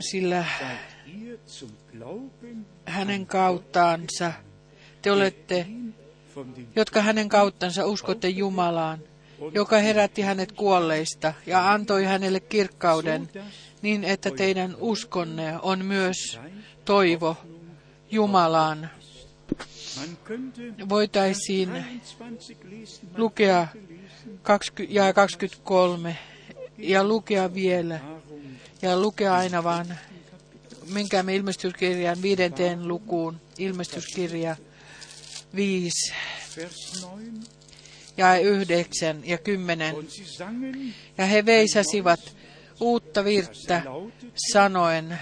sillä 0.00 0.44
hänen 2.86 3.26
kauttaansa, 3.26 4.32
te 5.02 5.12
olette, 5.12 5.66
jotka 6.76 7.02
hänen 7.02 7.28
kauttansa 7.28 7.86
uskotte 7.86 8.28
Jumalaan, 8.28 8.98
joka 9.52 9.78
herätti 9.78 10.22
hänet 10.22 10.52
kuolleista 10.52 11.34
ja 11.46 11.72
antoi 11.72 12.04
hänelle 12.04 12.40
kirkkauden, 12.40 13.30
niin 13.82 14.04
että 14.04 14.30
teidän 14.30 14.76
uskonne 14.78 15.58
on 15.62 15.84
myös 15.84 16.40
toivo 16.84 17.36
Jumalaan. 18.10 18.90
Voitaisiin 20.88 21.68
23 21.68 22.80
lesen, 22.80 23.08
man 23.08 23.18
lukea 23.22 23.68
20, 24.44 24.94
ja 24.94 25.12
23 25.12 26.18
ja 26.78 27.04
lukea 27.04 27.54
vielä 27.54 28.00
ja 28.82 29.00
lukea 29.00 29.34
aina 29.34 29.64
vaan, 29.64 29.98
menkäämme 30.92 31.36
ilmestyskirjan 31.36 32.22
viidenteen 32.22 32.88
lukuun, 32.88 33.40
ilmestyskirja 33.58 34.56
5 35.56 36.12
Vers 36.56 37.06
9. 37.06 37.44
ja 38.16 38.38
9 38.38 39.22
ja 39.24 39.38
10. 39.38 39.94
Und 39.94 40.10
sie 40.10 40.24
sangen, 40.24 40.94
Ja 41.18 41.26
he 41.26 41.46
veisasivat 41.46 42.36
uutta 42.80 43.24
virttä 43.24 43.82
sanoen, 44.52 45.18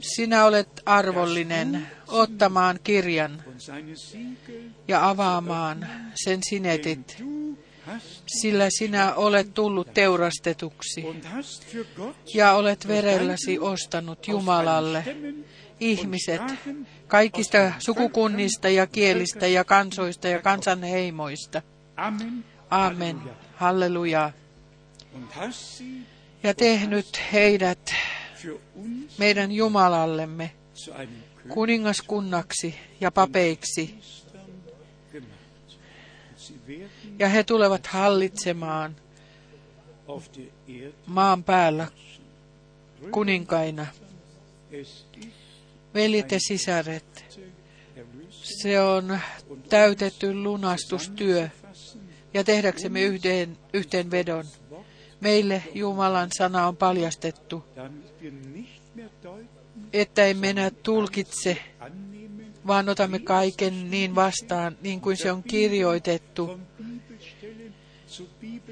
sinä 0.00 0.44
olet 0.44 0.82
arvollinen 0.86 1.86
ottamaan 2.08 2.78
kirjan 2.84 3.42
ja 4.88 5.08
avaamaan 5.08 5.86
sen 6.24 6.40
sinetit, 6.42 7.24
sillä 8.26 8.68
sinä 8.78 9.14
olet 9.14 9.54
tullut 9.54 9.94
teurastetuksi 9.94 11.04
ja 12.34 12.52
olet 12.52 12.88
verelläsi 12.88 13.58
ostanut 13.58 14.28
Jumalalle 14.28 15.04
ihmiset 15.80 16.42
kaikista 17.06 17.72
sukukunnista 17.78 18.68
ja 18.68 18.86
kielistä 18.86 19.46
ja 19.46 19.64
kansoista 19.64 20.28
ja 20.28 20.42
kansanheimoista. 20.42 21.62
Amen. 22.70 23.18
Halleluja. 23.56 24.32
Ja 26.42 26.54
tehnyt 26.54 27.22
heidät 27.32 27.94
meidän 29.18 29.52
Jumalallemme 29.52 30.52
kuningaskunnaksi 31.48 32.74
ja 33.00 33.10
papeiksi. 33.10 33.94
Ja 37.20 37.28
he 37.28 37.44
tulevat 37.44 37.86
hallitsemaan 37.86 38.96
maan 41.06 41.44
päällä 41.44 41.86
kuninkaina. 43.10 43.86
Veljet 45.94 46.32
ja 46.32 46.38
sisaret, 46.40 47.38
se 48.30 48.80
on 48.80 49.18
täytetty 49.68 50.34
lunastustyö 50.34 51.48
ja 52.34 52.44
tehdäksemme 52.44 53.02
yhden, 53.02 53.58
yhteenvedon. 53.72 54.44
Meille 55.20 55.62
Jumalan 55.74 56.28
sana 56.38 56.68
on 56.68 56.76
paljastettu, 56.76 57.64
että 59.92 60.24
emme 60.24 60.50
enää 60.50 60.70
tulkitse, 60.70 61.56
vaan 62.66 62.88
otamme 62.88 63.18
kaiken 63.18 63.90
niin 63.90 64.14
vastaan, 64.14 64.76
niin 64.82 65.00
kuin 65.00 65.16
se 65.16 65.32
on 65.32 65.42
kirjoitettu, 65.42 66.60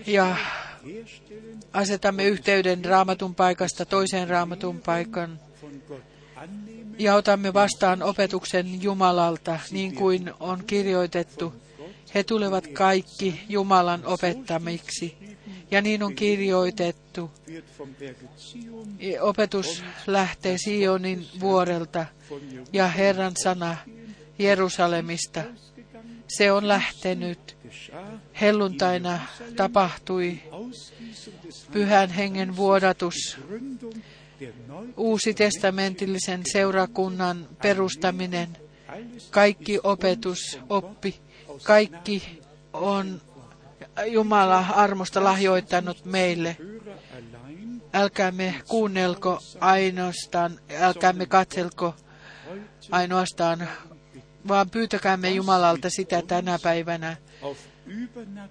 ja 0.06 0.36
asetamme 1.72 2.24
yhteyden 2.24 2.84
raamatun 2.84 3.34
paikasta 3.34 3.86
toiseen 3.86 4.28
raamatun 4.28 4.80
paikan, 4.80 5.40
ja 6.98 7.14
otamme 7.14 7.54
vastaan 7.54 8.02
opetuksen 8.02 8.82
Jumalalta, 8.82 9.60
niin 9.70 9.94
kuin 9.94 10.30
on 10.40 10.64
kirjoitettu. 10.66 11.54
He 12.14 12.24
tulevat 12.24 12.66
kaikki 12.66 13.40
Jumalan 13.48 14.06
opettamiksi, 14.06 15.16
ja 15.70 15.82
niin 15.82 16.02
on 16.02 16.14
kirjoitettu. 16.14 17.30
Opetus 19.20 19.84
lähtee 20.06 20.58
Sionin 20.58 21.26
vuorelta 21.40 22.06
ja 22.72 22.88
Herran 22.88 23.32
sana 23.42 23.76
Jerusalemista. 24.38 25.40
Jerusalem 25.40 25.68
Se 26.28 26.52
on 26.52 26.68
lähtenyt. 26.68 27.57
Helluntaina 28.40 29.20
tapahtui 29.56 30.40
pyhän 31.72 32.10
hengen 32.10 32.56
vuodatus, 32.56 33.38
uusi 34.96 35.34
testamentillisen 35.34 36.42
seurakunnan 36.52 37.48
perustaminen, 37.62 38.56
kaikki 39.30 39.78
opetus, 39.82 40.58
oppi, 40.68 41.20
kaikki 41.62 42.42
on 42.72 43.20
Jumala 44.06 44.58
armosta 44.58 45.24
lahjoittanut 45.24 46.04
meille. 46.04 46.56
Älkäämme 47.94 48.54
kuunnelko 48.68 49.38
ainoastaan, 49.60 50.60
älkäämme 50.80 51.26
katselko 51.26 51.94
ainoastaan, 52.90 53.68
vaan 54.48 54.70
pyytäkäämme 54.70 55.30
Jumalalta 55.30 55.90
sitä 55.90 56.22
tänä 56.22 56.58
päivänä, 56.62 57.16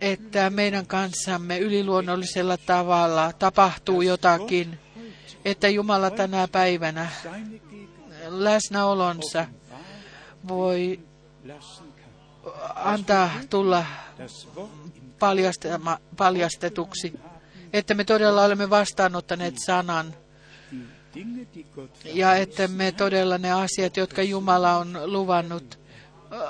että 0.02 0.50
meidän 0.50 0.88
kanssamme 0.88 1.60
yliluonnollisella 1.60 2.58
tavalla 2.58 3.34
tapahtuu 3.34 4.02
jotakin, 4.02 4.80
että 5.46 5.68
Jumala 5.68 6.12
tänä 6.12 6.48
päivänä 6.48 7.10
läsnäolonsa 8.28 9.46
voi 10.48 11.00
antaa 12.76 13.32
tulla 13.50 13.86
paljastetuksi, 16.18 17.20
että 17.74 17.94
me 17.94 18.04
todella 18.04 18.44
olemme 18.44 18.70
vastaanottaneet 18.70 19.56
sanan 19.66 20.14
ja 22.06 22.36
että 22.36 22.68
me 22.68 22.92
todella 22.92 23.38
ne 23.38 23.52
asiat, 23.52 23.98
jotka 23.98 24.24
Jumala 24.24 24.78
on 24.78 25.00
luvannut, 25.06 25.80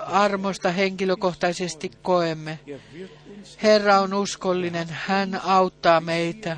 armosta 0.05 0.71
henkilökohtaisesti 0.71 1.91
koemme. 2.01 2.59
er 2.67 2.79
Herra 3.63 3.99
on 3.99 4.13
uskollinen, 4.13 4.87
hän 4.91 5.41
auttaa 5.43 6.01
meitä. 6.01 6.57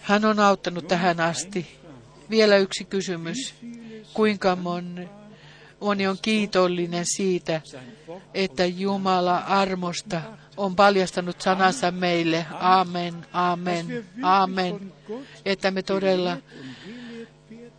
Hän 0.00 0.24
on 0.24 0.40
auttanut 0.40 0.88
tähän 0.88 1.20
asti. 1.20 1.80
Vielä 2.30 2.56
yksi 2.56 2.84
kysymys. 2.84 3.54
Kuinka 4.14 4.56
moni, 4.56 5.08
moni 5.80 6.06
on 6.06 6.18
kiitollinen 6.22 7.04
siitä, 7.06 7.60
että 8.34 8.66
Jumala 8.66 9.38
armosta 9.38 10.20
on 10.56 10.76
paljastanut 10.76 11.40
sanansa 11.40 11.90
meille. 11.90 12.46
Amen, 12.60 13.26
amen, 13.32 14.06
amen. 14.22 14.92
Että 15.44 15.70
me 15.70 15.82
todella 15.82 16.36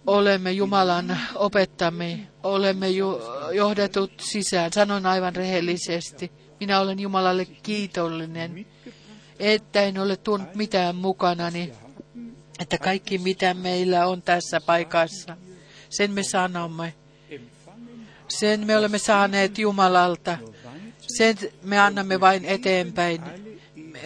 olemme 0.08 0.52
Jumalan 0.52 1.18
opettamme, 1.36 2.28
olemme 2.44 2.88
johdetut 3.54 4.12
sisään. 4.20 4.74
Sanon 4.74 5.06
aivan 5.06 5.36
rehellisesti, 5.36 6.32
minä 6.60 6.80
olen 6.80 7.00
Jumalalle 7.00 7.46
kiitollinen, 7.46 8.66
että 9.40 9.82
en 9.82 9.98
ole 9.98 10.18
tuonut 10.18 10.56
mitään 10.56 10.96
mukanani, 10.96 11.74
että 12.60 12.78
kaikki 12.78 13.18
mitä 13.18 13.54
meillä 13.54 14.08
on 14.08 14.22
tässä 14.22 14.62
paikassa, 14.62 15.38
sen 15.90 16.12
me 16.12 16.24
sanomme. 16.24 16.94
Sen 18.28 18.68
me 18.68 18.78
olemme 18.78 18.98
saaneet 18.98 19.58
Jumalalta. 19.58 20.38
Sen 21.18 21.38
me 21.64 21.80
annamme 21.80 22.20
vain 22.20 22.46
eteenpäin. 22.46 23.22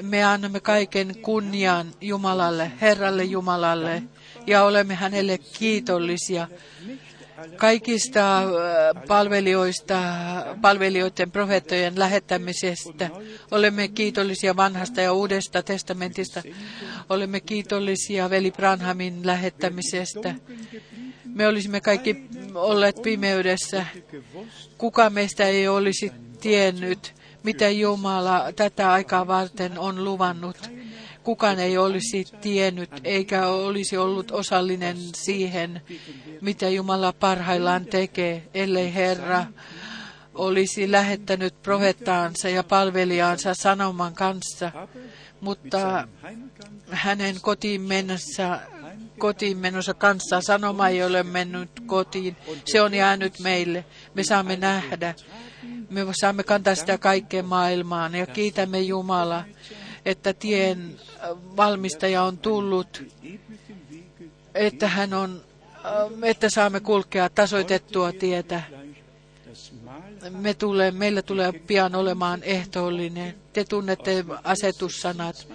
Me 0.02 0.24
annamme 0.24 0.60
kaiken 0.60 1.16
kunnian 1.22 1.92
Jumalalle, 2.02 2.72
Herralle 2.82 3.24
Jumalalle, 3.24 4.04
ja 4.48 4.64
olemme 4.64 4.96
hänelle 4.96 5.38
kiitollisia 5.38 6.48
kaikista 7.58 8.38
äh, 8.38 8.48
palvelijoista, 9.08 10.02
palvelijoiden 10.62 11.32
profeettojen 11.32 12.00
lähettämisestä. 12.00 13.10
Olemme 13.52 13.88
kiitollisia 13.88 14.56
vanhasta 14.56 15.02
ja 15.02 15.14
uudesta 15.14 15.64
testamentista. 15.64 16.42
Olemme 17.10 17.40
kiitollisia 17.40 18.30
veli 18.30 18.52
Branhamin 18.52 19.28
lähettämisestä. 19.28 20.36
Me 21.26 21.48
olisimme 21.48 21.82
kaikki 21.82 22.26
olleet 22.56 23.02
pimeydessä. 23.02 23.86
Kuka 24.78 25.10
meistä 25.10 25.44
ei 25.46 25.68
olisi 25.68 26.12
tiennyt, 26.42 27.14
mitä 27.44 27.70
Jumala 27.70 28.52
tätä 28.56 28.92
aikaa 28.92 29.28
varten 29.28 29.80
on 29.80 30.04
luvannut. 30.04 30.58
Kukaan 31.26 31.60
ei 31.60 31.78
olisi 31.78 32.26
tiennyt 32.42 32.90
eikä 33.04 33.48
olisi 33.48 33.98
ollut 33.98 34.32
osallinen 34.32 34.98
siihen, 35.16 35.82
mitä 36.42 36.70
Jumala 36.70 37.14
parhaillaan 37.14 37.86
tekee, 37.86 38.44
ellei 38.54 38.94
Herra 38.94 39.46
olisi 40.36 40.92
lähettänyt 40.92 41.62
profettaansa 41.62 42.50
ja 42.50 42.64
palvelijaansa 42.64 43.54
sanoman 43.54 44.14
kanssa, 44.14 44.72
mutta 45.42 46.08
hänen 46.90 47.36
kotiin 47.42 47.82
mennessä 47.82 48.60
kotiin 49.18 49.58
menossa 49.58 49.94
kanssa. 49.94 50.42
Sanoma 50.42 50.88
ei 50.88 51.04
ole 51.04 51.24
mennyt 51.24 51.70
kotiin. 51.86 52.36
Se 52.66 52.82
on 52.82 52.94
jäänyt 52.94 53.40
meille. 53.40 53.86
Me 54.14 54.24
saamme 54.24 54.56
nähdä. 54.56 55.16
Me 55.90 56.06
saamme 56.12 56.44
kantaa 56.44 56.76
sitä 56.76 56.98
kaikkeen 56.98 57.46
maailmaan 57.46 58.16
ja 58.16 58.26
kiitämme 58.28 58.80
Jumala, 58.80 59.44
että 60.06 60.34
tien 60.34 60.96
valmistaja 61.58 62.24
on 62.24 62.38
tullut, 62.38 63.04
että 64.56 64.88
hän 64.88 65.14
on, 65.14 65.42
että 66.24 66.50
saamme 66.50 66.80
kulkea 66.80 67.30
tasoitettua 67.30 68.12
tietä 68.12 68.64
me 70.30 70.54
tulee, 70.54 70.92
meillä 70.92 71.22
tulee 71.22 71.52
pian 71.52 71.96
olemaan 71.96 72.44
ehtoollinen. 72.44 73.36
Te 73.54 73.64
tunnette 73.64 74.26
asetussanat 74.44 75.48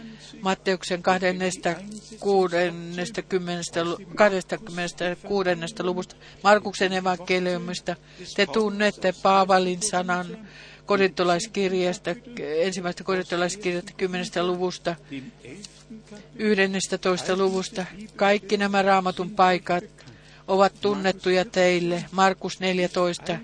Matteuksen 0.43 1.03
26. 1.03 2.57
26. 4.15 5.51
luvusta, 5.83 6.17
Markuksen 6.45 6.93
evankeliumista. 6.93 7.97
Te 8.37 8.47
tunnette 8.47 9.15
Paavalin 9.23 9.83
sanan 9.83 10.27
korintolaiskirjasta, 10.91 12.11
ensimmäistä 12.39 13.05
korintolaiskirjasta 13.05 13.93
10. 13.97 14.27
luvusta, 14.43 14.97
11. 16.37 17.37
luvusta. 17.37 17.87
Kaikki 18.17 18.57
nämä 18.57 18.83
raamatun 18.83 19.31
paikat 19.31 19.85
ovat 20.49 20.73
tunnettuja 20.81 21.45
teille. 21.45 22.05
Markus 22.13 22.61
14 22.61 23.39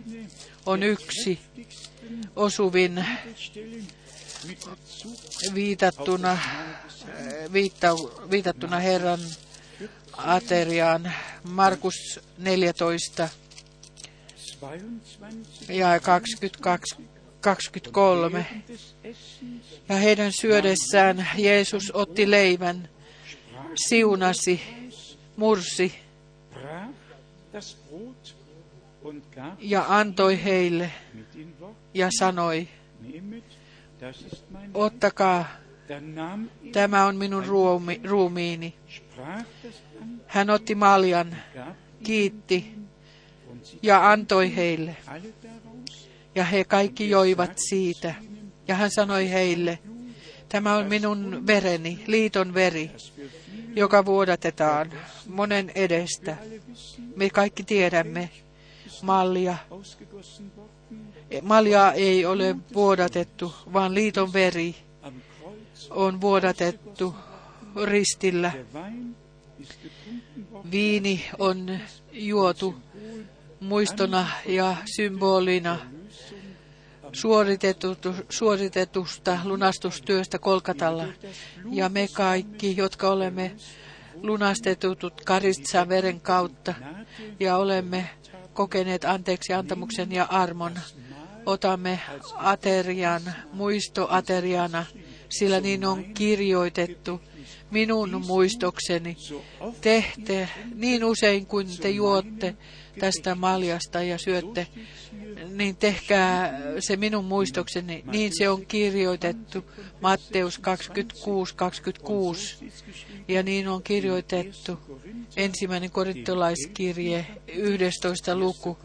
on 0.66 0.82
yksi 0.82 1.38
osuvin 2.36 3.06
viitattuna, 5.54 6.38
viitta, 7.52 7.88
viitattuna 8.30 8.78
Herran 8.78 9.20
ateriaan. 10.16 11.12
Markus 11.44 12.20
14 12.38 13.28
ja 15.68 16.00
22, 16.00 16.96
23. 17.46 18.46
Ja 19.88 19.96
heidän 19.96 20.32
syödessään 20.40 21.28
Jeesus 21.36 21.90
otti 21.94 22.30
leivän, 22.30 22.88
siunasi, 23.88 24.60
mursi 25.36 25.94
ja 29.58 29.84
antoi 29.88 30.44
heille 30.44 30.92
ja 31.94 32.08
sanoi, 32.18 32.68
ottakaa, 34.74 35.48
tämä 36.72 37.06
on 37.06 37.16
minun 37.16 37.44
ruumi, 37.44 38.00
ruumiini. 38.04 38.74
Hän 40.26 40.50
otti 40.50 40.74
maljan, 40.74 41.36
kiitti 42.02 42.74
ja 43.82 44.10
antoi 44.10 44.56
heille. 44.56 44.96
Ja 46.36 46.44
he 46.44 46.64
kaikki 46.64 47.10
joivat 47.10 47.58
siitä. 47.68 48.14
Ja 48.68 48.74
hän 48.74 48.90
sanoi 48.90 49.30
heille, 49.30 49.78
tämä 50.48 50.76
on 50.76 50.86
minun 50.86 51.46
vereni, 51.46 52.04
liiton 52.06 52.54
veri, 52.54 52.90
joka 53.76 54.04
vuodatetaan 54.04 54.92
monen 55.28 55.72
edestä. 55.74 56.36
Me 57.16 57.30
kaikki 57.30 57.62
tiedämme, 57.62 58.30
mallia. 59.02 59.56
Malja 61.42 61.92
ei 61.92 62.26
ole 62.26 62.56
vuodatettu, 62.74 63.54
vaan 63.72 63.94
liiton 63.94 64.32
veri 64.32 64.74
on 65.90 66.20
vuodatettu 66.20 67.14
ristillä. 67.84 68.52
Viini 70.70 71.24
on 71.38 71.78
juotu 72.12 72.74
muistona 73.60 74.26
ja 74.46 74.76
symbolina 74.96 75.78
suoritetusta 78.28 79.38
lunastustyöstä 79.44 80.38
Kolkatalla. 80.38 81.04
Ja 81.70 81.88
me 81.88 82.08
kaikki, 82.12 82.76
jotka 82.76 83.08
olemme 83.08 83.56
lunastetut 84.22 85.20
Karitsan 85.24 85.88
veren 85.88 86.20
kautta 86.20 86.74
ja 87.40 87.56
olemme 87.56 88.10
kokeneet 88.52 89.04
anteeksi 89.04 89.52
antamuksen 89.52 90.12
ja 90.12 90.24
armon. 90.24 90.72
Otamme 91.46 92.00
aterian, 92.34 93.22
muistoateriana, 93.52 94.84
sillä 95.28 95.60
niin 95.60 95.84
on 95.84 96.04
kirjoitettu 96.04 97.20
minun 97.70 98.22
muistokseni. 98.26 99.16
Tehte 99.80 100.48
niin 100.74 101.04
usein 101.04 101.46
kuin 101.46 101.66
te 101.80 101.90
juotte 101.90 102.56
tästä 102.98 103.34
maljasta 103.34 104.02
ja 104.02 104.18
syötte, 104.18 104.66
niin 105.48 105.76
tehkää 105.76 106.60
se 106.78 106.96
minun 106.96 107.24
muistokseni. 107.24 108.04
Niin 108.12 108.32
se 108.38 108.48
on 108.48 108.66
kirjoitettu 108.66 109.64
Matteus 110.00 110.58
26, 110.58 111.54
26. 111.54 112.72
Ja 113.28 113.42
niin 113.42 113.68
on 113.68 113.82
kirjoitettu 113.82 114.78
ensimmäinen 115.36 115.90
korintolaiskirje, 115.90 117.26
11. 117.48 118.36
luku. 118.36 118.78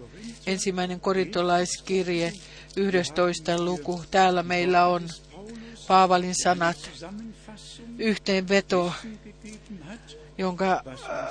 Ensimmäinen 0.48 1.00
korintolaiskirje, 1.00 2.34
11. 2.76 3.66
luku. 3.66 4.04
Täällä 4.12 4.44
meillä 4.44 4.88
on 4.88 5.10
Paavalin 5.88 6.36
sanat, 6.44 6.92
yhteenveto, 7.98 8.94
jonka 10.38 10.84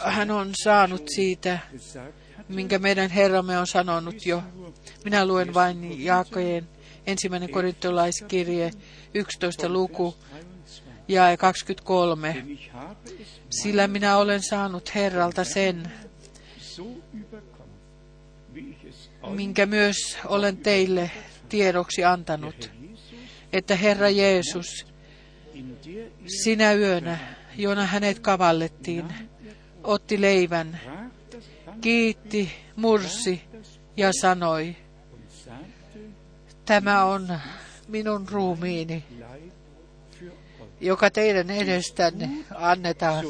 hän 0.04 0.30
on 0.30 0.50
saanut 0.62 1.02
siitä, 1.08 1.58
minkä 2.54 2.78
meidän 2.78 3.10
Herramme 3.10 3.58
on 3.58 3.66
sanonut 3.66 4.26
jo. 4.26 4.42
Minä 5.04 5.26
luen 5.26 5.54
vain 5.54 6.04
Jaakojen 6.04 6.68
ensimmäinen 7.06 7.50
korintolaiskirje, 7.50 8.70
11. 9.14 9.68
luku, 9.68 10.16
ja 11.08 11.36
23. 11.36 12.46
Sillä 13.50 13.86
minä 13.86 14.16
olen 14.16 14.42
saanut 14.42 14.94
Herralta 14.94 15.44
sen, 15.44 15.92
minkä 19.30 19.66
myös 19.66 20.18
olen 20.24 20.56
teille 20.56 21.10
tiedoksi 21.48 22.04
antanut, 22.04 22.70
että 23.52 23.76
Herra 23.76 24.10
Jeesus, 24.10 24.86
sinä 26.42 26.72
yönä, 26.72 27.18
jona 27.56 27.86
hänet 27.86 28.18
kavallettiin, 28.18 29.14
otti 29.84 30.20
leivän, 30.20 30.80
kiitti, 31.80 32.52
mursi 32.76 33.42
ja 33.96 34.10
sanoi, 34.20 34.76
tämä 36.64 37.04
on 37.04 37.38
minun 37.88 38.28
ruumiini, 38.28 39.04
joka 40.80 41.10
teidän 41.10 41.50
edestänne 41.50 42.30
annetaan. 42.54 43.24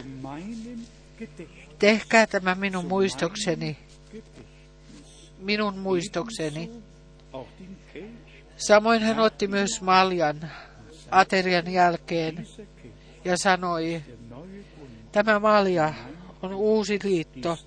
Tehkää 1.78 2.26
tämä 2.26 2.54
minun 2.54 2.86
muistokseni, 2.86 3.78
minun 5.38 5.78
muistokseni. 5.78 6.70
Samoin 8.56 9.02
hän 9.02 9.18
otti 9.18 9.46
myös 9.46 9.82
maljan 9.82 10.50
aterian 11.10 11.72
jälkeen 11.72 12.46
ja 13.24 13.36
sanoi, 13.36 14.02
tämä 15.12 15.38
malja 15.38 15.94
on 16.42 16.54
uusi 16.54 16.98
liitto 17.02 17.58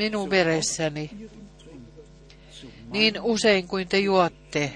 minun 0.00 0.30
veressäni. 0.30 1.10
Niin 2.90 3.20
usein 3.22 3.68
kuin 3.68 3.88
te 3.88 3.98
juotte, 3.98 4.72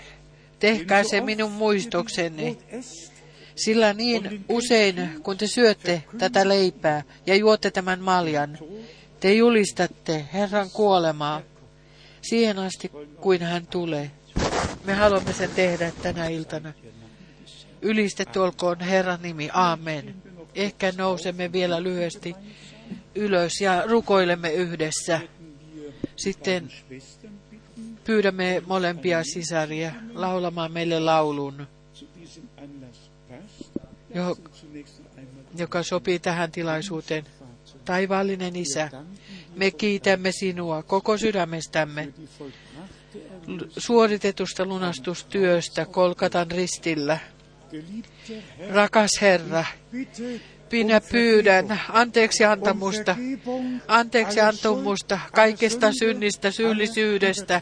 tehkää 0.58 1.04
se 1.04 1.20
minun 1.20 1.52
muistokseni. 1.52 2.58
Sillä 3.56 3.92
niin 3.92 4.44
usein, 4.48 5.22
kun 5.22 5.36
te 5.36 5.46
syötte 5.46 6.02
tätä 6.18 6.48
leipää 6.48 7.02
ja 7.26 7.34
juotte 7.34 7.70
tämän 7.70 8.00
maljan, 8.00 8.58
te 9.20 9.32
julistatte 9.34 10.24
Herran 10.32 10.70
kuolemaa 10.70 11.42
siihen 12.22 12.58
asti, 12.58 12.90
kuin 13.20 13.42
hän 13.42 13.66
tulee. 13.66 14.10
Me 14.84 14.94
haluamme 14.94 15.32
sen 15.32 15.50
tehdä 15.50 15.92
tänä 16.02 16.28
iltana. 16.28 16.72
Ylistetty 17.82 18.38
olkoon 18.38 18.80
Herran 18.80 19.22
nimi. 19.22 19.48
Amen. 19.52 20.14
Ehkä 20.54 20.92
nousemme 20.96 21.52
vielä 21.52 21.82
lyhyesti 21.82 22.34
ylös 23.14 23.60
ja 23.60 23.82
rukoilemme 23.86 24.52
yhdessä. 24.52 25.20
Sitten 26.16 26.68
pyydämme 28.04 28.62
molempia 28.66 29.24
sisaria 29.24 29.92
laulamaan 30.14 30.72
meille 30.72 31.00
laulun 31.00 31.66
joka 35.56 35.82
sopii 35.82 36.18
tähän 36.18 36.52
tilaisuuteen. 36.52 37.24
Taivaallinen 37.84 38.56
Isä, 38.56 38.90
me 39.56 39.70
kiitämme 39.70 40.32
sinua 40.32 40.82
koko 40.82 41.18
sydämestämme 41.18 42.08
suoritetusta 43.78 44.64
lunastustyöstä 44.64 45.86
Kolkatan 45.86 46.50
ristillä. 46.50 47.18
Rakas 48.70 49.10
Herra, 49.20 49.64
minä 50.72 51.00
pyydän 51.00 51.80
anteeksi 51.88 52.44
antamusta, 52.44 53.16
anteeksi 53.88 54.40
antumusta 54.40 55.20
kaikesta 55.32 55.92
synnistä, 55.92 56.50
syyllisyydestä, 56.50 57.60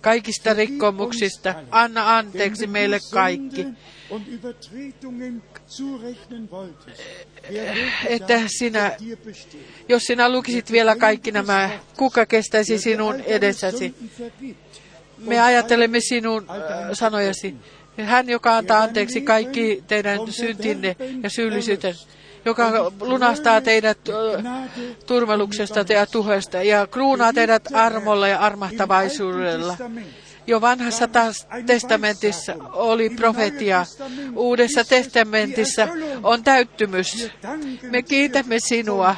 kaikista 0.00 0.54
rikkomuksista. 0.54 1.54
Anna 1.70 2.16
anteeksi 2.16 2.66
meille 2.66 2.98
kaikki. 3.12 3.66
Että 8.06 8.40
sinä, 8.46 8.96
jos 9.88 10.02
sinä 10.02 10.32
lukisit 10.32 10.72
vielä 10.72 10.96
kaikki 10.96 11.32
nämä, 11.32 11.70
kuka 11.96 12.26
kestäisi 12.26 12.78
sinun 12.78 13.20
edessäsi? 13.20 13.94
Me 15.18 15.40
ajattelemme 15.40 16.00
sinun 16.00 16.46
sanojasi. 16.92 17.54
Hän, 18.04 18.28
joka 18.28 18.56
antaa 18.56 18.82
anteeksi 18.82 19.20
kaikki 19.20 19.84
teidän 19.86 20.32
syntinne 20.32 20.96
ja 21.22 21.30
syyllisyytenne 21.30 21.98
joka 22.48 22.92
lunastaa 23.00 23.60
teidät 23.60 23.98
turmeluksesta 25.06 25.84
ja 25.88 26.06
tuhesta 26.06 26.62
ja 26.62 26.86
kruunaa 26.86 27.32
teidät 27.32 27.68
armolla 27.72 28.28
ja 28.28 28.38
armahtavaisuudella. 28.38 29.76
Jo 30.46 30.60
vanhassa 30.60 31.08
testamentissa 31.66 32.54
oli 32.72 33.10
profetia, 33.10 33.86
uudessa 34.36 34.84
testamentissa 34.84 35.88
on 36.22 36.44
täyttymys. 36.44 37.30
Me 37.82 38.02
kiitämme 38.02 38.56
sinua 38.58 39.16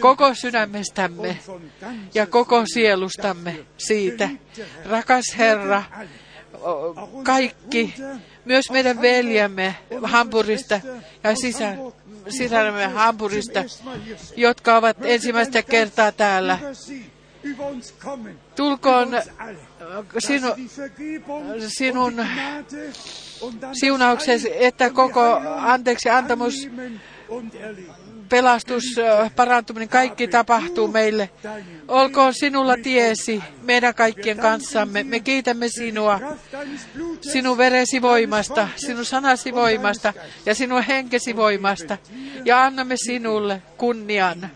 koko 0.00 0.34
sydämestämme 0.34 1.38
ja 2.14 2.26
koko 2.26 2.62
sielustamme 2.74 3.56
siitä. 3.78 4.28
Rakas 4.84 5.24
Herra, 5.38 5.82
kaikki, 7.22 7.94
myös 8.44 8.70
meidän 8.70 9.00
veljämme 9.00 9.74
Hampurista 10.02 10.80
ja 11.24 11.36
sisä, 11.36 11.76
sisällämme 12.28 12.86
Hampurista, 12.86 13.64
jotka 14.36 14.76
ovat 14.76 14.96
ensimmäistä 15.02 15.62
kertaa 15.62 16.12
täällä. 16.12 16.58
Tulkoon 18.56 19.08
sinu, 20.18 20.46
sinun 21.68 22.14
siunauksesi, 23.72 24.64
että 24.64 24.90
koko 24.90 25.40
anteeksi 25.56 26.10
antamus, 26.10 26.68
pelastus, 28.28 28.84
parantuminen, 29.36 29.88
kaikki 29.88 30.28
tapahtuu 30.28 30.88
meille. 30.88 31.30
Olkoon 31.88 32.34
sinulla 32.34 32.74
tiesi 32.82 33.42
meidän 33.62 33.94
kaikkien 33.94 34.38
kanssamme. 34.38 35.02
Me 35.02 35.20
kiitämme 35.20 35.68
sinua, 35.68 36.20
sinun 37.20 37.58
veresi 37.58 38.02
voimasta, 38.02 38.68
sinun 38.76 39.04
sanasi 39.04 39.54
voimasta 39.54 40.14
ja 40.46 40.54
sinun 40.54 40.82
henkesi 40.82 41.36
voimasta. 41.36 41.98
Ja 42.44 42.64
annamme 42.64 42.94
sinulle 42.96 43.62
kunnian 43.76 44.50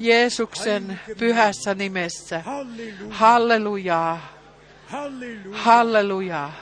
Jeesuksen 0.00 1.00
pyhässä 1.18 1.74
nimessä. 1.74 2.42
Hallelujaa. 3.10 4.32
Hallelujaa. 5.52 6.52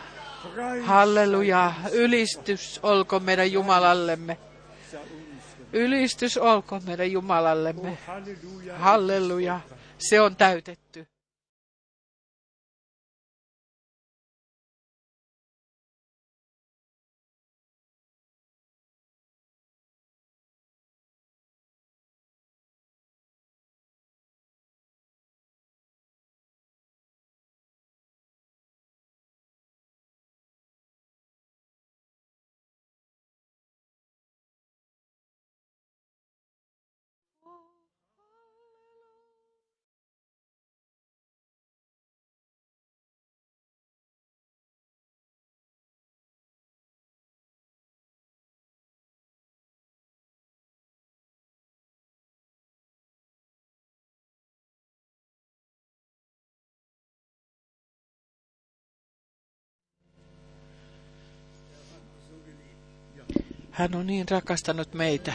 Hallelujaa. 0.82 1.74
Ylistys 1.92 2.80
olko 2.82 3.20
meidän 3.20 3.52
Jumalallemme. 3.52 4.38
Ylistys 5.72 6.36
olko 6.36 6.80
meidän 6.86 7.12
Jumalallemme. 7.12 7.98
Halleluja. 8.76 9.60
Se 9.98 10.20
on 10.20 10.36
täytetty. 10.36 11.06
Hän 63.78 63.94
on 63.94 64.06
niin 64.06 64.26
rakastanut 64.30 64.94
meitä. 64.94 65.32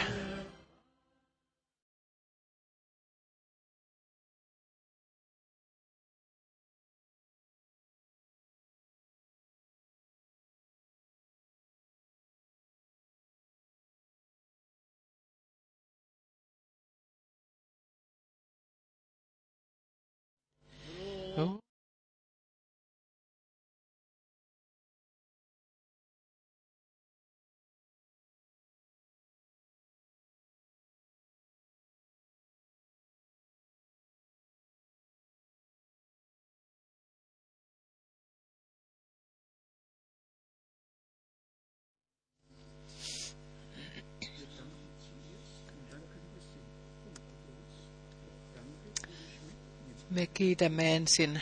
Me 50.13 50.27
kiitämme 50.33 50.95
ensin. 50.95 51.41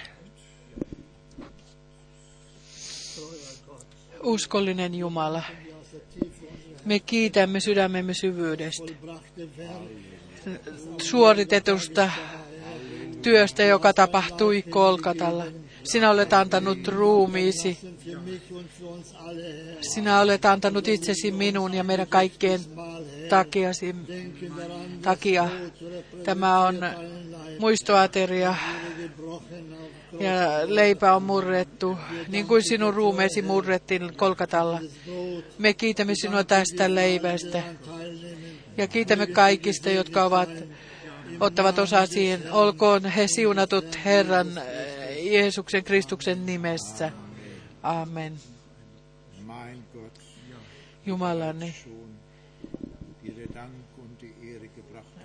Uskollinen 4.23 4.95
Jumala, 4.95 5.43
me 6.85 6.99
kiitämme 6.99 7.60
sydämemme 7.60 8.14
syvyydestä, 8.14 8.93
suoritetusta 10.98 12.11
työstä, 13.22 13.64
joka 13.64 13.93
tapahtui 13.93 14.61
Kolkatalla. 14.61 15.45
Sinä 15.84 16.11
olet 16.11 16.34
antanut 16.34 16.88
ruumiisi. 16.88 17.77
Sinä 19.81 20.22
olet 20.22 20.45
antanut 20.45 20.88
itsesi 20.88 21.31
minun 21.31 21.73
ja 21.73 21.84
meidän 21.84 22.07
kaikkien 22.07 22.60
takia. 25.03 25.49
Tämä 26.23 26.60
on 26.61 26.76
muistoateria 27.62 28.56
ja 30.20 30.36
leipä 30.66 31.16
on 31.16 31.24
murrettu, 31.24 31.98
niin 32.28 32.48
kuin 32.48 32.64
sinun 32.64 32.94
ruumeesi 32.94 33.42
murrettiin 33.42 34.16
Kolkatalla. 34.18 34.80
Me 35.58 35.74
kiitämme 35.74 36.16
sinua 36.16 36.44
tästä 36.44 36.96
leivästä 36.96 37.64
ja 38.78 38.88
kiitämme 38.88 39.28
kaikista, 39.28 39.90
jotka 39.90 40.24
ovat, 40.24 40.50
ottavat 41.40 41.80
osaa 41.80 42.06
siihen. 42.06 42.52
Olkoon 42.52 43.06
he 43.06 43.28
siunatut 43.28 44.06
Herran 44.06 44.48
Jeesuksen 45.22 45.84
Kristuksen 45.84 46.46
nimessä. 46.46 47.12
Amen. 47.84 48.34
Jumalani, 51.06 51.76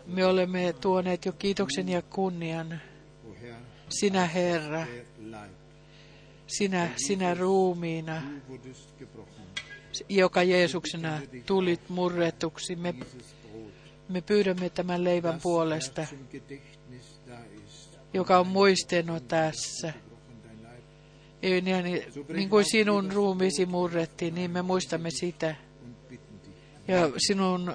me 0.06 0.26
olemme 0.26 0.72
tuoneet 0.72 1.24
jo 1.24 1.32
kiitoksen 1.32 1.88
ja 1.88 2.02
kunnian. 2.02 2.80
Sinä 3.88 4.26
Herra, 4.26 4.86
sinä, 6.46 6.90
sinä 7.06 7.34
ruumiina, 7.34 8.22
joka 10.08 10.42
Jeesuksena 10.42 11.20
tulit 11.46 11.88
murretuksi. 11.88 12.76
Me, 12.76 12.94
me 14.08 14.20
pyydämme 14.20 14.70
tämän 14.70 15.04
leivän 15.04 15.40
puolesta, 15.42 16.06
joka 18.14 18.38
on 18.38 18.46
muisteno 18.46 19.20
tässä. 19.20 19.92
Niin 22.28 22.50
kuin 22.50 22.64
sinun 22.64 23.12
ruumiisi 23.12 23.66
murrettiin, 23.66 24.34
niin 24.34 24.50
me 24.50 24.62
muistamme 24.62 25.10
sitä. 25.10 25.56
Ja 26.88 27.10
sinun 27.26 27.72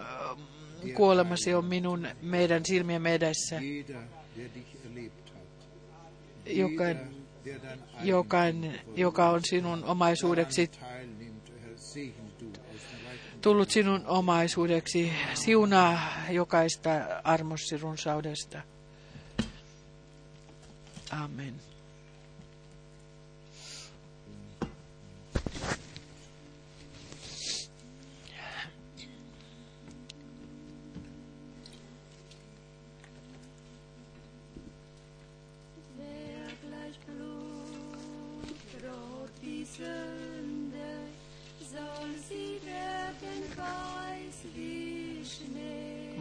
kuolemasi 0.93 1.53
on 1.53 1.65
minun 1.65 2.07
meidän 2.21 2.65
silmien 2.65 3.07
edessä. 3.07 3.59
Jokainen, 6.45 7.15
jokainen, 8.03 8.79
joka 8.95 9.29
on 9.29 9.41
sinun 9.43 9.83
omaisuudeksi 9.83 10.71
tullut 13.41 13.69
sinun 13.69 14.05
omaisuudeksi. 14.07 15.11
Siunaa 15.33 15.99
jokaista 16.29 16.89
armossi 17.23 17.77
runsaudesta. 17.77 18.61
Amen. 21.11 21.70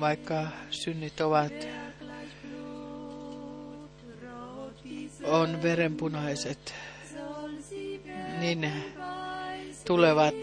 Vaikka 0.00 0.46
synnit 0.70 1.20
ovat, 1.20 1.52
on 5.24 5.62
verenpunaiset, 5.62 6.74
niin 8.38 8.72
tulevat 9.86 10.34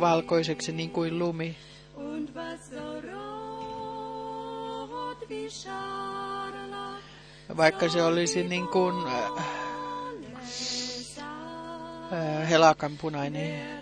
valkoiseksi 0.00 0.72
niin 0.72 0.90
kuin 0.90 1.18
lumi. 1.18 1.56
Vaikka 7.56 7.88
se 7.88 8.02
olisi 8.02 8.44
niin 8.44 8.68
kuin 8.68 9.06
äh, 9.06 9.24
äh, 12.12 12.48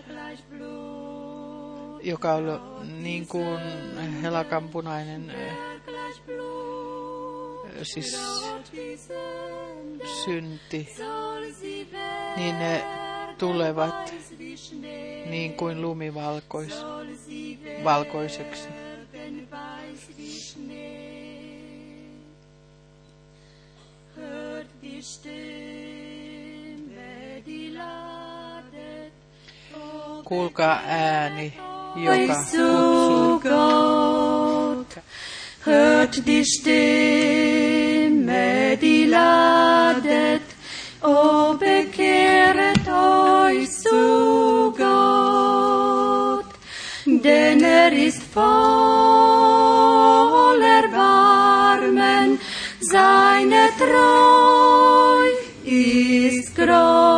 gleich 0.08 0.42
Blut, 0.50 0.75
joka 2.02 2.32
on 2.32 2.60
niin 3.02 3.26
kuin 3.26 3.60
helakanpunainen, 4.22 5.26
wer 5.26 5.80
gleich 5.80 6.20
Blut 6.26 6.66
siis 7.82 8.18
synti, 10.24 10.88
niin 12.36 12.58
ne 12.58 12.84
tulevat 13.38 14.14
niin 15.26 15.54
kuin 15.54 15.82
lumi 15.82 16.14
valkois, 16.14 16.74
valkoiseksi. 17.84 18.68
Kuulkaa 30.24 30.80
ääni, 30.86 31.54
joka 31.96 32.12
euch 32.12 32.28
kutsuu. 32.28 32.56
zu 32.56 33.40
Gott. 33.42 34.92
Hört 35.64 36.26
die 36.26 36.44
Stimme, 36.44 36.76
die 38.80 39.06
ladet, 39.06 40.42
o 41.02 41.54
bekehret 41.54 42.86
euch 42.88 43.70
zu 43.70 44.72
Gott. 44.76 46.46
Denn 47.06 47.62
er 47.62 47.92
ist 47.92 48.22
voll 48.22 48.46
Erbarmen, 50.62 52.38
seine 52.80 53.70
Treu 53.78 55.28
ist 55.64 56.54
groß. 56.54 57.15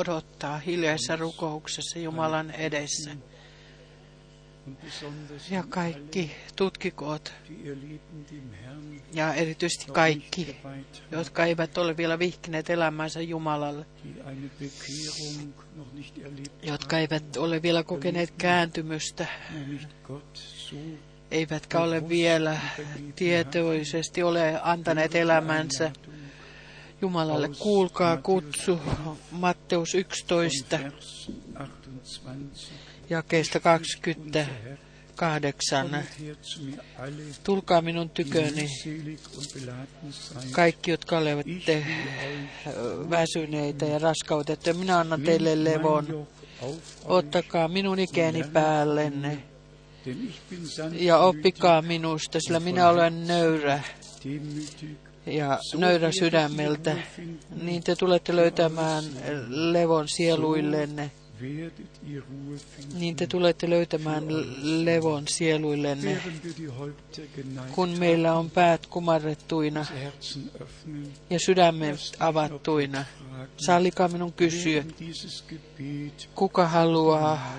Odottaa 0.03 0.59
hiljaisessa 0.59 1.17
rukouksessa 1.17 1.99
Jumalan 1.99 2.51
edessä. 2.51 3.11
Ja 5.51 5.65
kaikki 5.69 6.31
tutkikoot 6.57 7.33
ja 9.13 9.35
erityisesti 9.35 9.93
kaikki, 9.93 10.57
jotka 11.11 11.45
eivät 11.45 11.79
ole 11.79 11.97
vielä 11.97 12.19
vihkineet 12.19 12.71
elämänsä 12.71 13.21
Jumalalle, 13.21 13.87
jotka 16.63 16.99
eivät 16.99 17.37
ole 17.37 17.63
vielä 17.63 17.83
kokeneet 17.83 18.31
kääntymystä, 18.39 19.27
eivätkä 21.31 21.81
ole 21.81 22.09
vielä 22.09 22.61
tietoisesti 23.17 24.23
ole 24.23 24.61
antaneet 24.63 25.15
elämänsä 25.15 25.93
Jumalalle. 27.03 27.51
Kuulkaa 27.59 28.17
kutsu 28.17 28.81
Matteus 29.31 29.95
11, 29.95 30.79
Vers 30.79 31.31
28. 31.55 32.77
jakeesta 33.11 33.61
28. 33.61 35.91
Kommt 35.91 36.21
her 36.21 36.37
zu 36.43 36.63
mir 36.63 36.79
alle, 36.99 37.23
Tulkaa 37.45 37.83
minun 37.83 38.11
tyköni, 38.11 38.69
kaikki, 40.51 40.91
jotka 40.91 41.19
olevat 41.19 41.47
Ich 41.47 41.67
te 41.67 41.73
will 41.73 41.81
euch 41.81 41.91
väsyneitä 43.11 43.87
ja 43.87 43.99
raskautettuja. 43.99 44.75
Minä 44.75 44.99
annan 44.99 45.23
teille 45.23 45.65
levon. 45.65 46.27
Ottakaa 47.05 47.69
minun 47.69 47.99
ikäni 47.99 48.45
päällenne 48.53 49.43
ja 50.93 51.19
oppikaa 51.19 51.83
minusta, 51.83 52.39
sillä 52.41 52.61
minä 52.61 52.89
olen 52.89 53.27
nöyrä 53.27 53.81
ja 55.27 55.59
nöyrä 55.75 56.13
sydämeltä. 56.13 56.97
Niin 57.63 57.83
te 57.83 57.97
tulette 57.97 58.37
löytämään 58.37 59.05
levon 59.49 60.09
sieluillenne. 60.09 61.11
niin 62.95 63.17
te 63.17 63.27
tulette 63.27 63.71
löytämään 63.71 64.25
levon 64.85 65.29
sieluillenne, 65.29 66.23
kun 67.75 67.99
meillä 67.99 68.35
on 68.35 68.51
päät 68.51 68.87
kumarrettuina 68.87 69.87
ja 71.31 71.39
sydämet 71.39 71.99
avattuina. 72.19 73.05
Sallikaa 73.57 74.09
minun 74.09 74.33
kysyä, 74.33 74.85
kuka 76.35 76.69
haluaa 76.69 77.55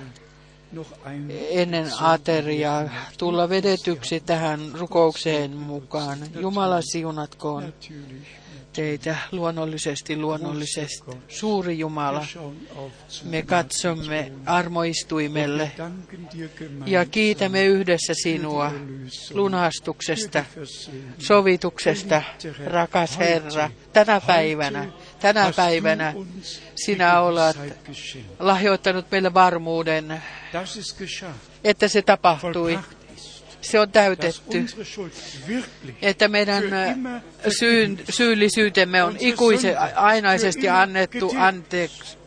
ennen 1.50 1.88
ateriaa 2.00 2.90
tulla 3.18 3.50
vedetyksi 3.50 4.20
tähän 4.20 4.60
rukoukseen 4.74 5.52
mukaan. 5.52 6.18
Jumala 6.40 6.82
siunatkoon 6.82 7.74
teitä 8.74 9.16
luonnollisesti, 9.32 10.18
luonnollisesti. 10.18 11.12
Suuri 11.28 11.80
Jumala, 11.80 12.26
me 13.24 13.42
katsomme 13.42 14.32
armoistuimelle 14.46 15.72
ja 16.86 17.06
kiitämme 17.06 17.66
yhdessä 17.66 18.14
sinua 18.24 18.72
lunastuksesta, 19.34 20.46
sovituksesta, 21.18 22.22
rakas 22.66 23.18
Herra. 23.18 23.70
Tänä 23.94 24.22
päivänä, 24.28 24.92
tänä 25.24 25.54
päivänä 25.56 26.14
sinä 26.76 27.20
olet 27.20 27.58
lahjoittanut 28.40 29.12
meille 29.12 29.34
varmuuden, 29.34 30.24
että 31.64 31.88
se 31.88 32.02
tapahtui. 32.02 32.80
Se 33.62 33.80
on 33.80 33.92
täytetty, 33.92 34.66
että 36.02 36.28
meidän 36.28 36.64
syyn, 37.60 38.00
syyllisyytemme 38.10 39.04
on 39.04 39.16
ikuisen 39.20 39.76
ainaisesti 39.96 40.70
annettu. 40.70 41.34
anteeksi. 41.38 42.18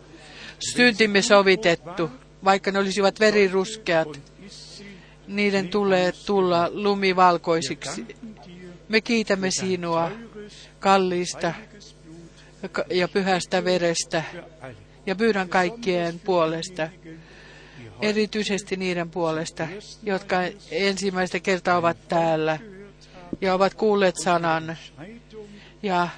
Syntimme 0.58 1.22
sovitettu, 1.22 2.10
vaikka 2.44 2.70
ne 2.70 2.78
olisivat 2.78 3.20
veriruskeat, 3.20 4.20
niiden 5.26 5.68
tulee 5.68 6.12
tulla 6.26 6.68
lumivalkoisiksi. 6.72 8.06
Me 8.88 9.00
kiitämme 9.00 9.50
sinua 9.50 10.10
kalliista 10.80 11.54
ja 12.90 13.08
pyhästä 13.08 13.64
verestä 13.64 14.22
ja 15.06 15.14
pyydän 15.14 15.48
kaikkien 15.48 16.20
puolesta, 16.20 16.88
erityisesti 18.02 18.76
niiden 18.76 19.10
puolesta, 19.10 19.68
jotka 20.02 20.36
ensimmäistä 20.70 21.40
kertaa 21.40 21.76
ovat 21.76 22.08
täällä 22.08 22.58
ja 23.40 23.54
ovat 23.54 23.74
kuulleet 23.74 24.14
sanan 24.24 24.76
ja 25.82 26.08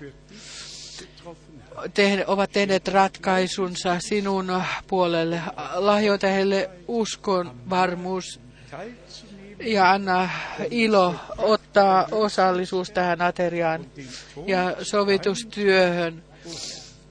te, 1.94 2.24
ovat 2.26 2.50
tehneet 2.52 2.88
ratkaisunsa 2.88 3.96
sinun 4.00 4.62
puolelle. 4.86 5.42
Lahjoita 5.74 6.26
heille 6.26 6.70
uskon, 6.88 7.56
varmuus 7.70 8.40
ja 9.60 9.90
anna 9.90 10.30
ilo 10.70 11.14
ottaa 11.38 12.08
osallisuus 12.10 12.90
tähän 12.90 13.22
ateriaan 13.22 13.86
ja 14.46 14.76
sovitustyöhön 14.82 16.22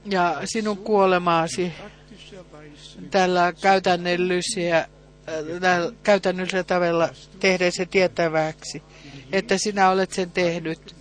ja 0.06 0.42
sinun 0.46 0.78
kuolemaasi 0.78 1.74
tällä 3.12 3.54
käytännöllisellä, 3.62 4.88
tällä 5.62 5.92
käytännöllisellä 6.04 6.64
tavalla 6.64 7.10
tehdä 7.40 7.72
se 7.72 7.86
tietäväksi, 7.86 8.84
että 9.32 9.58
sinä 9.58 9.90
olet 9.90 10.12
sen 10.12 10.32
tehnyt. 10.32 10.96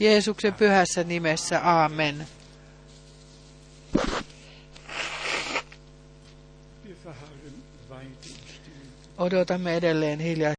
Jeesuksen 0.00 0.54
pyhässä 0.54 1.04
nimessä, 1.04 1.60
aamen. 1.60 2.26
Odotamme 9.18 9.76
edelleen 9.76 10.20
hiljaa. 10.20 10.52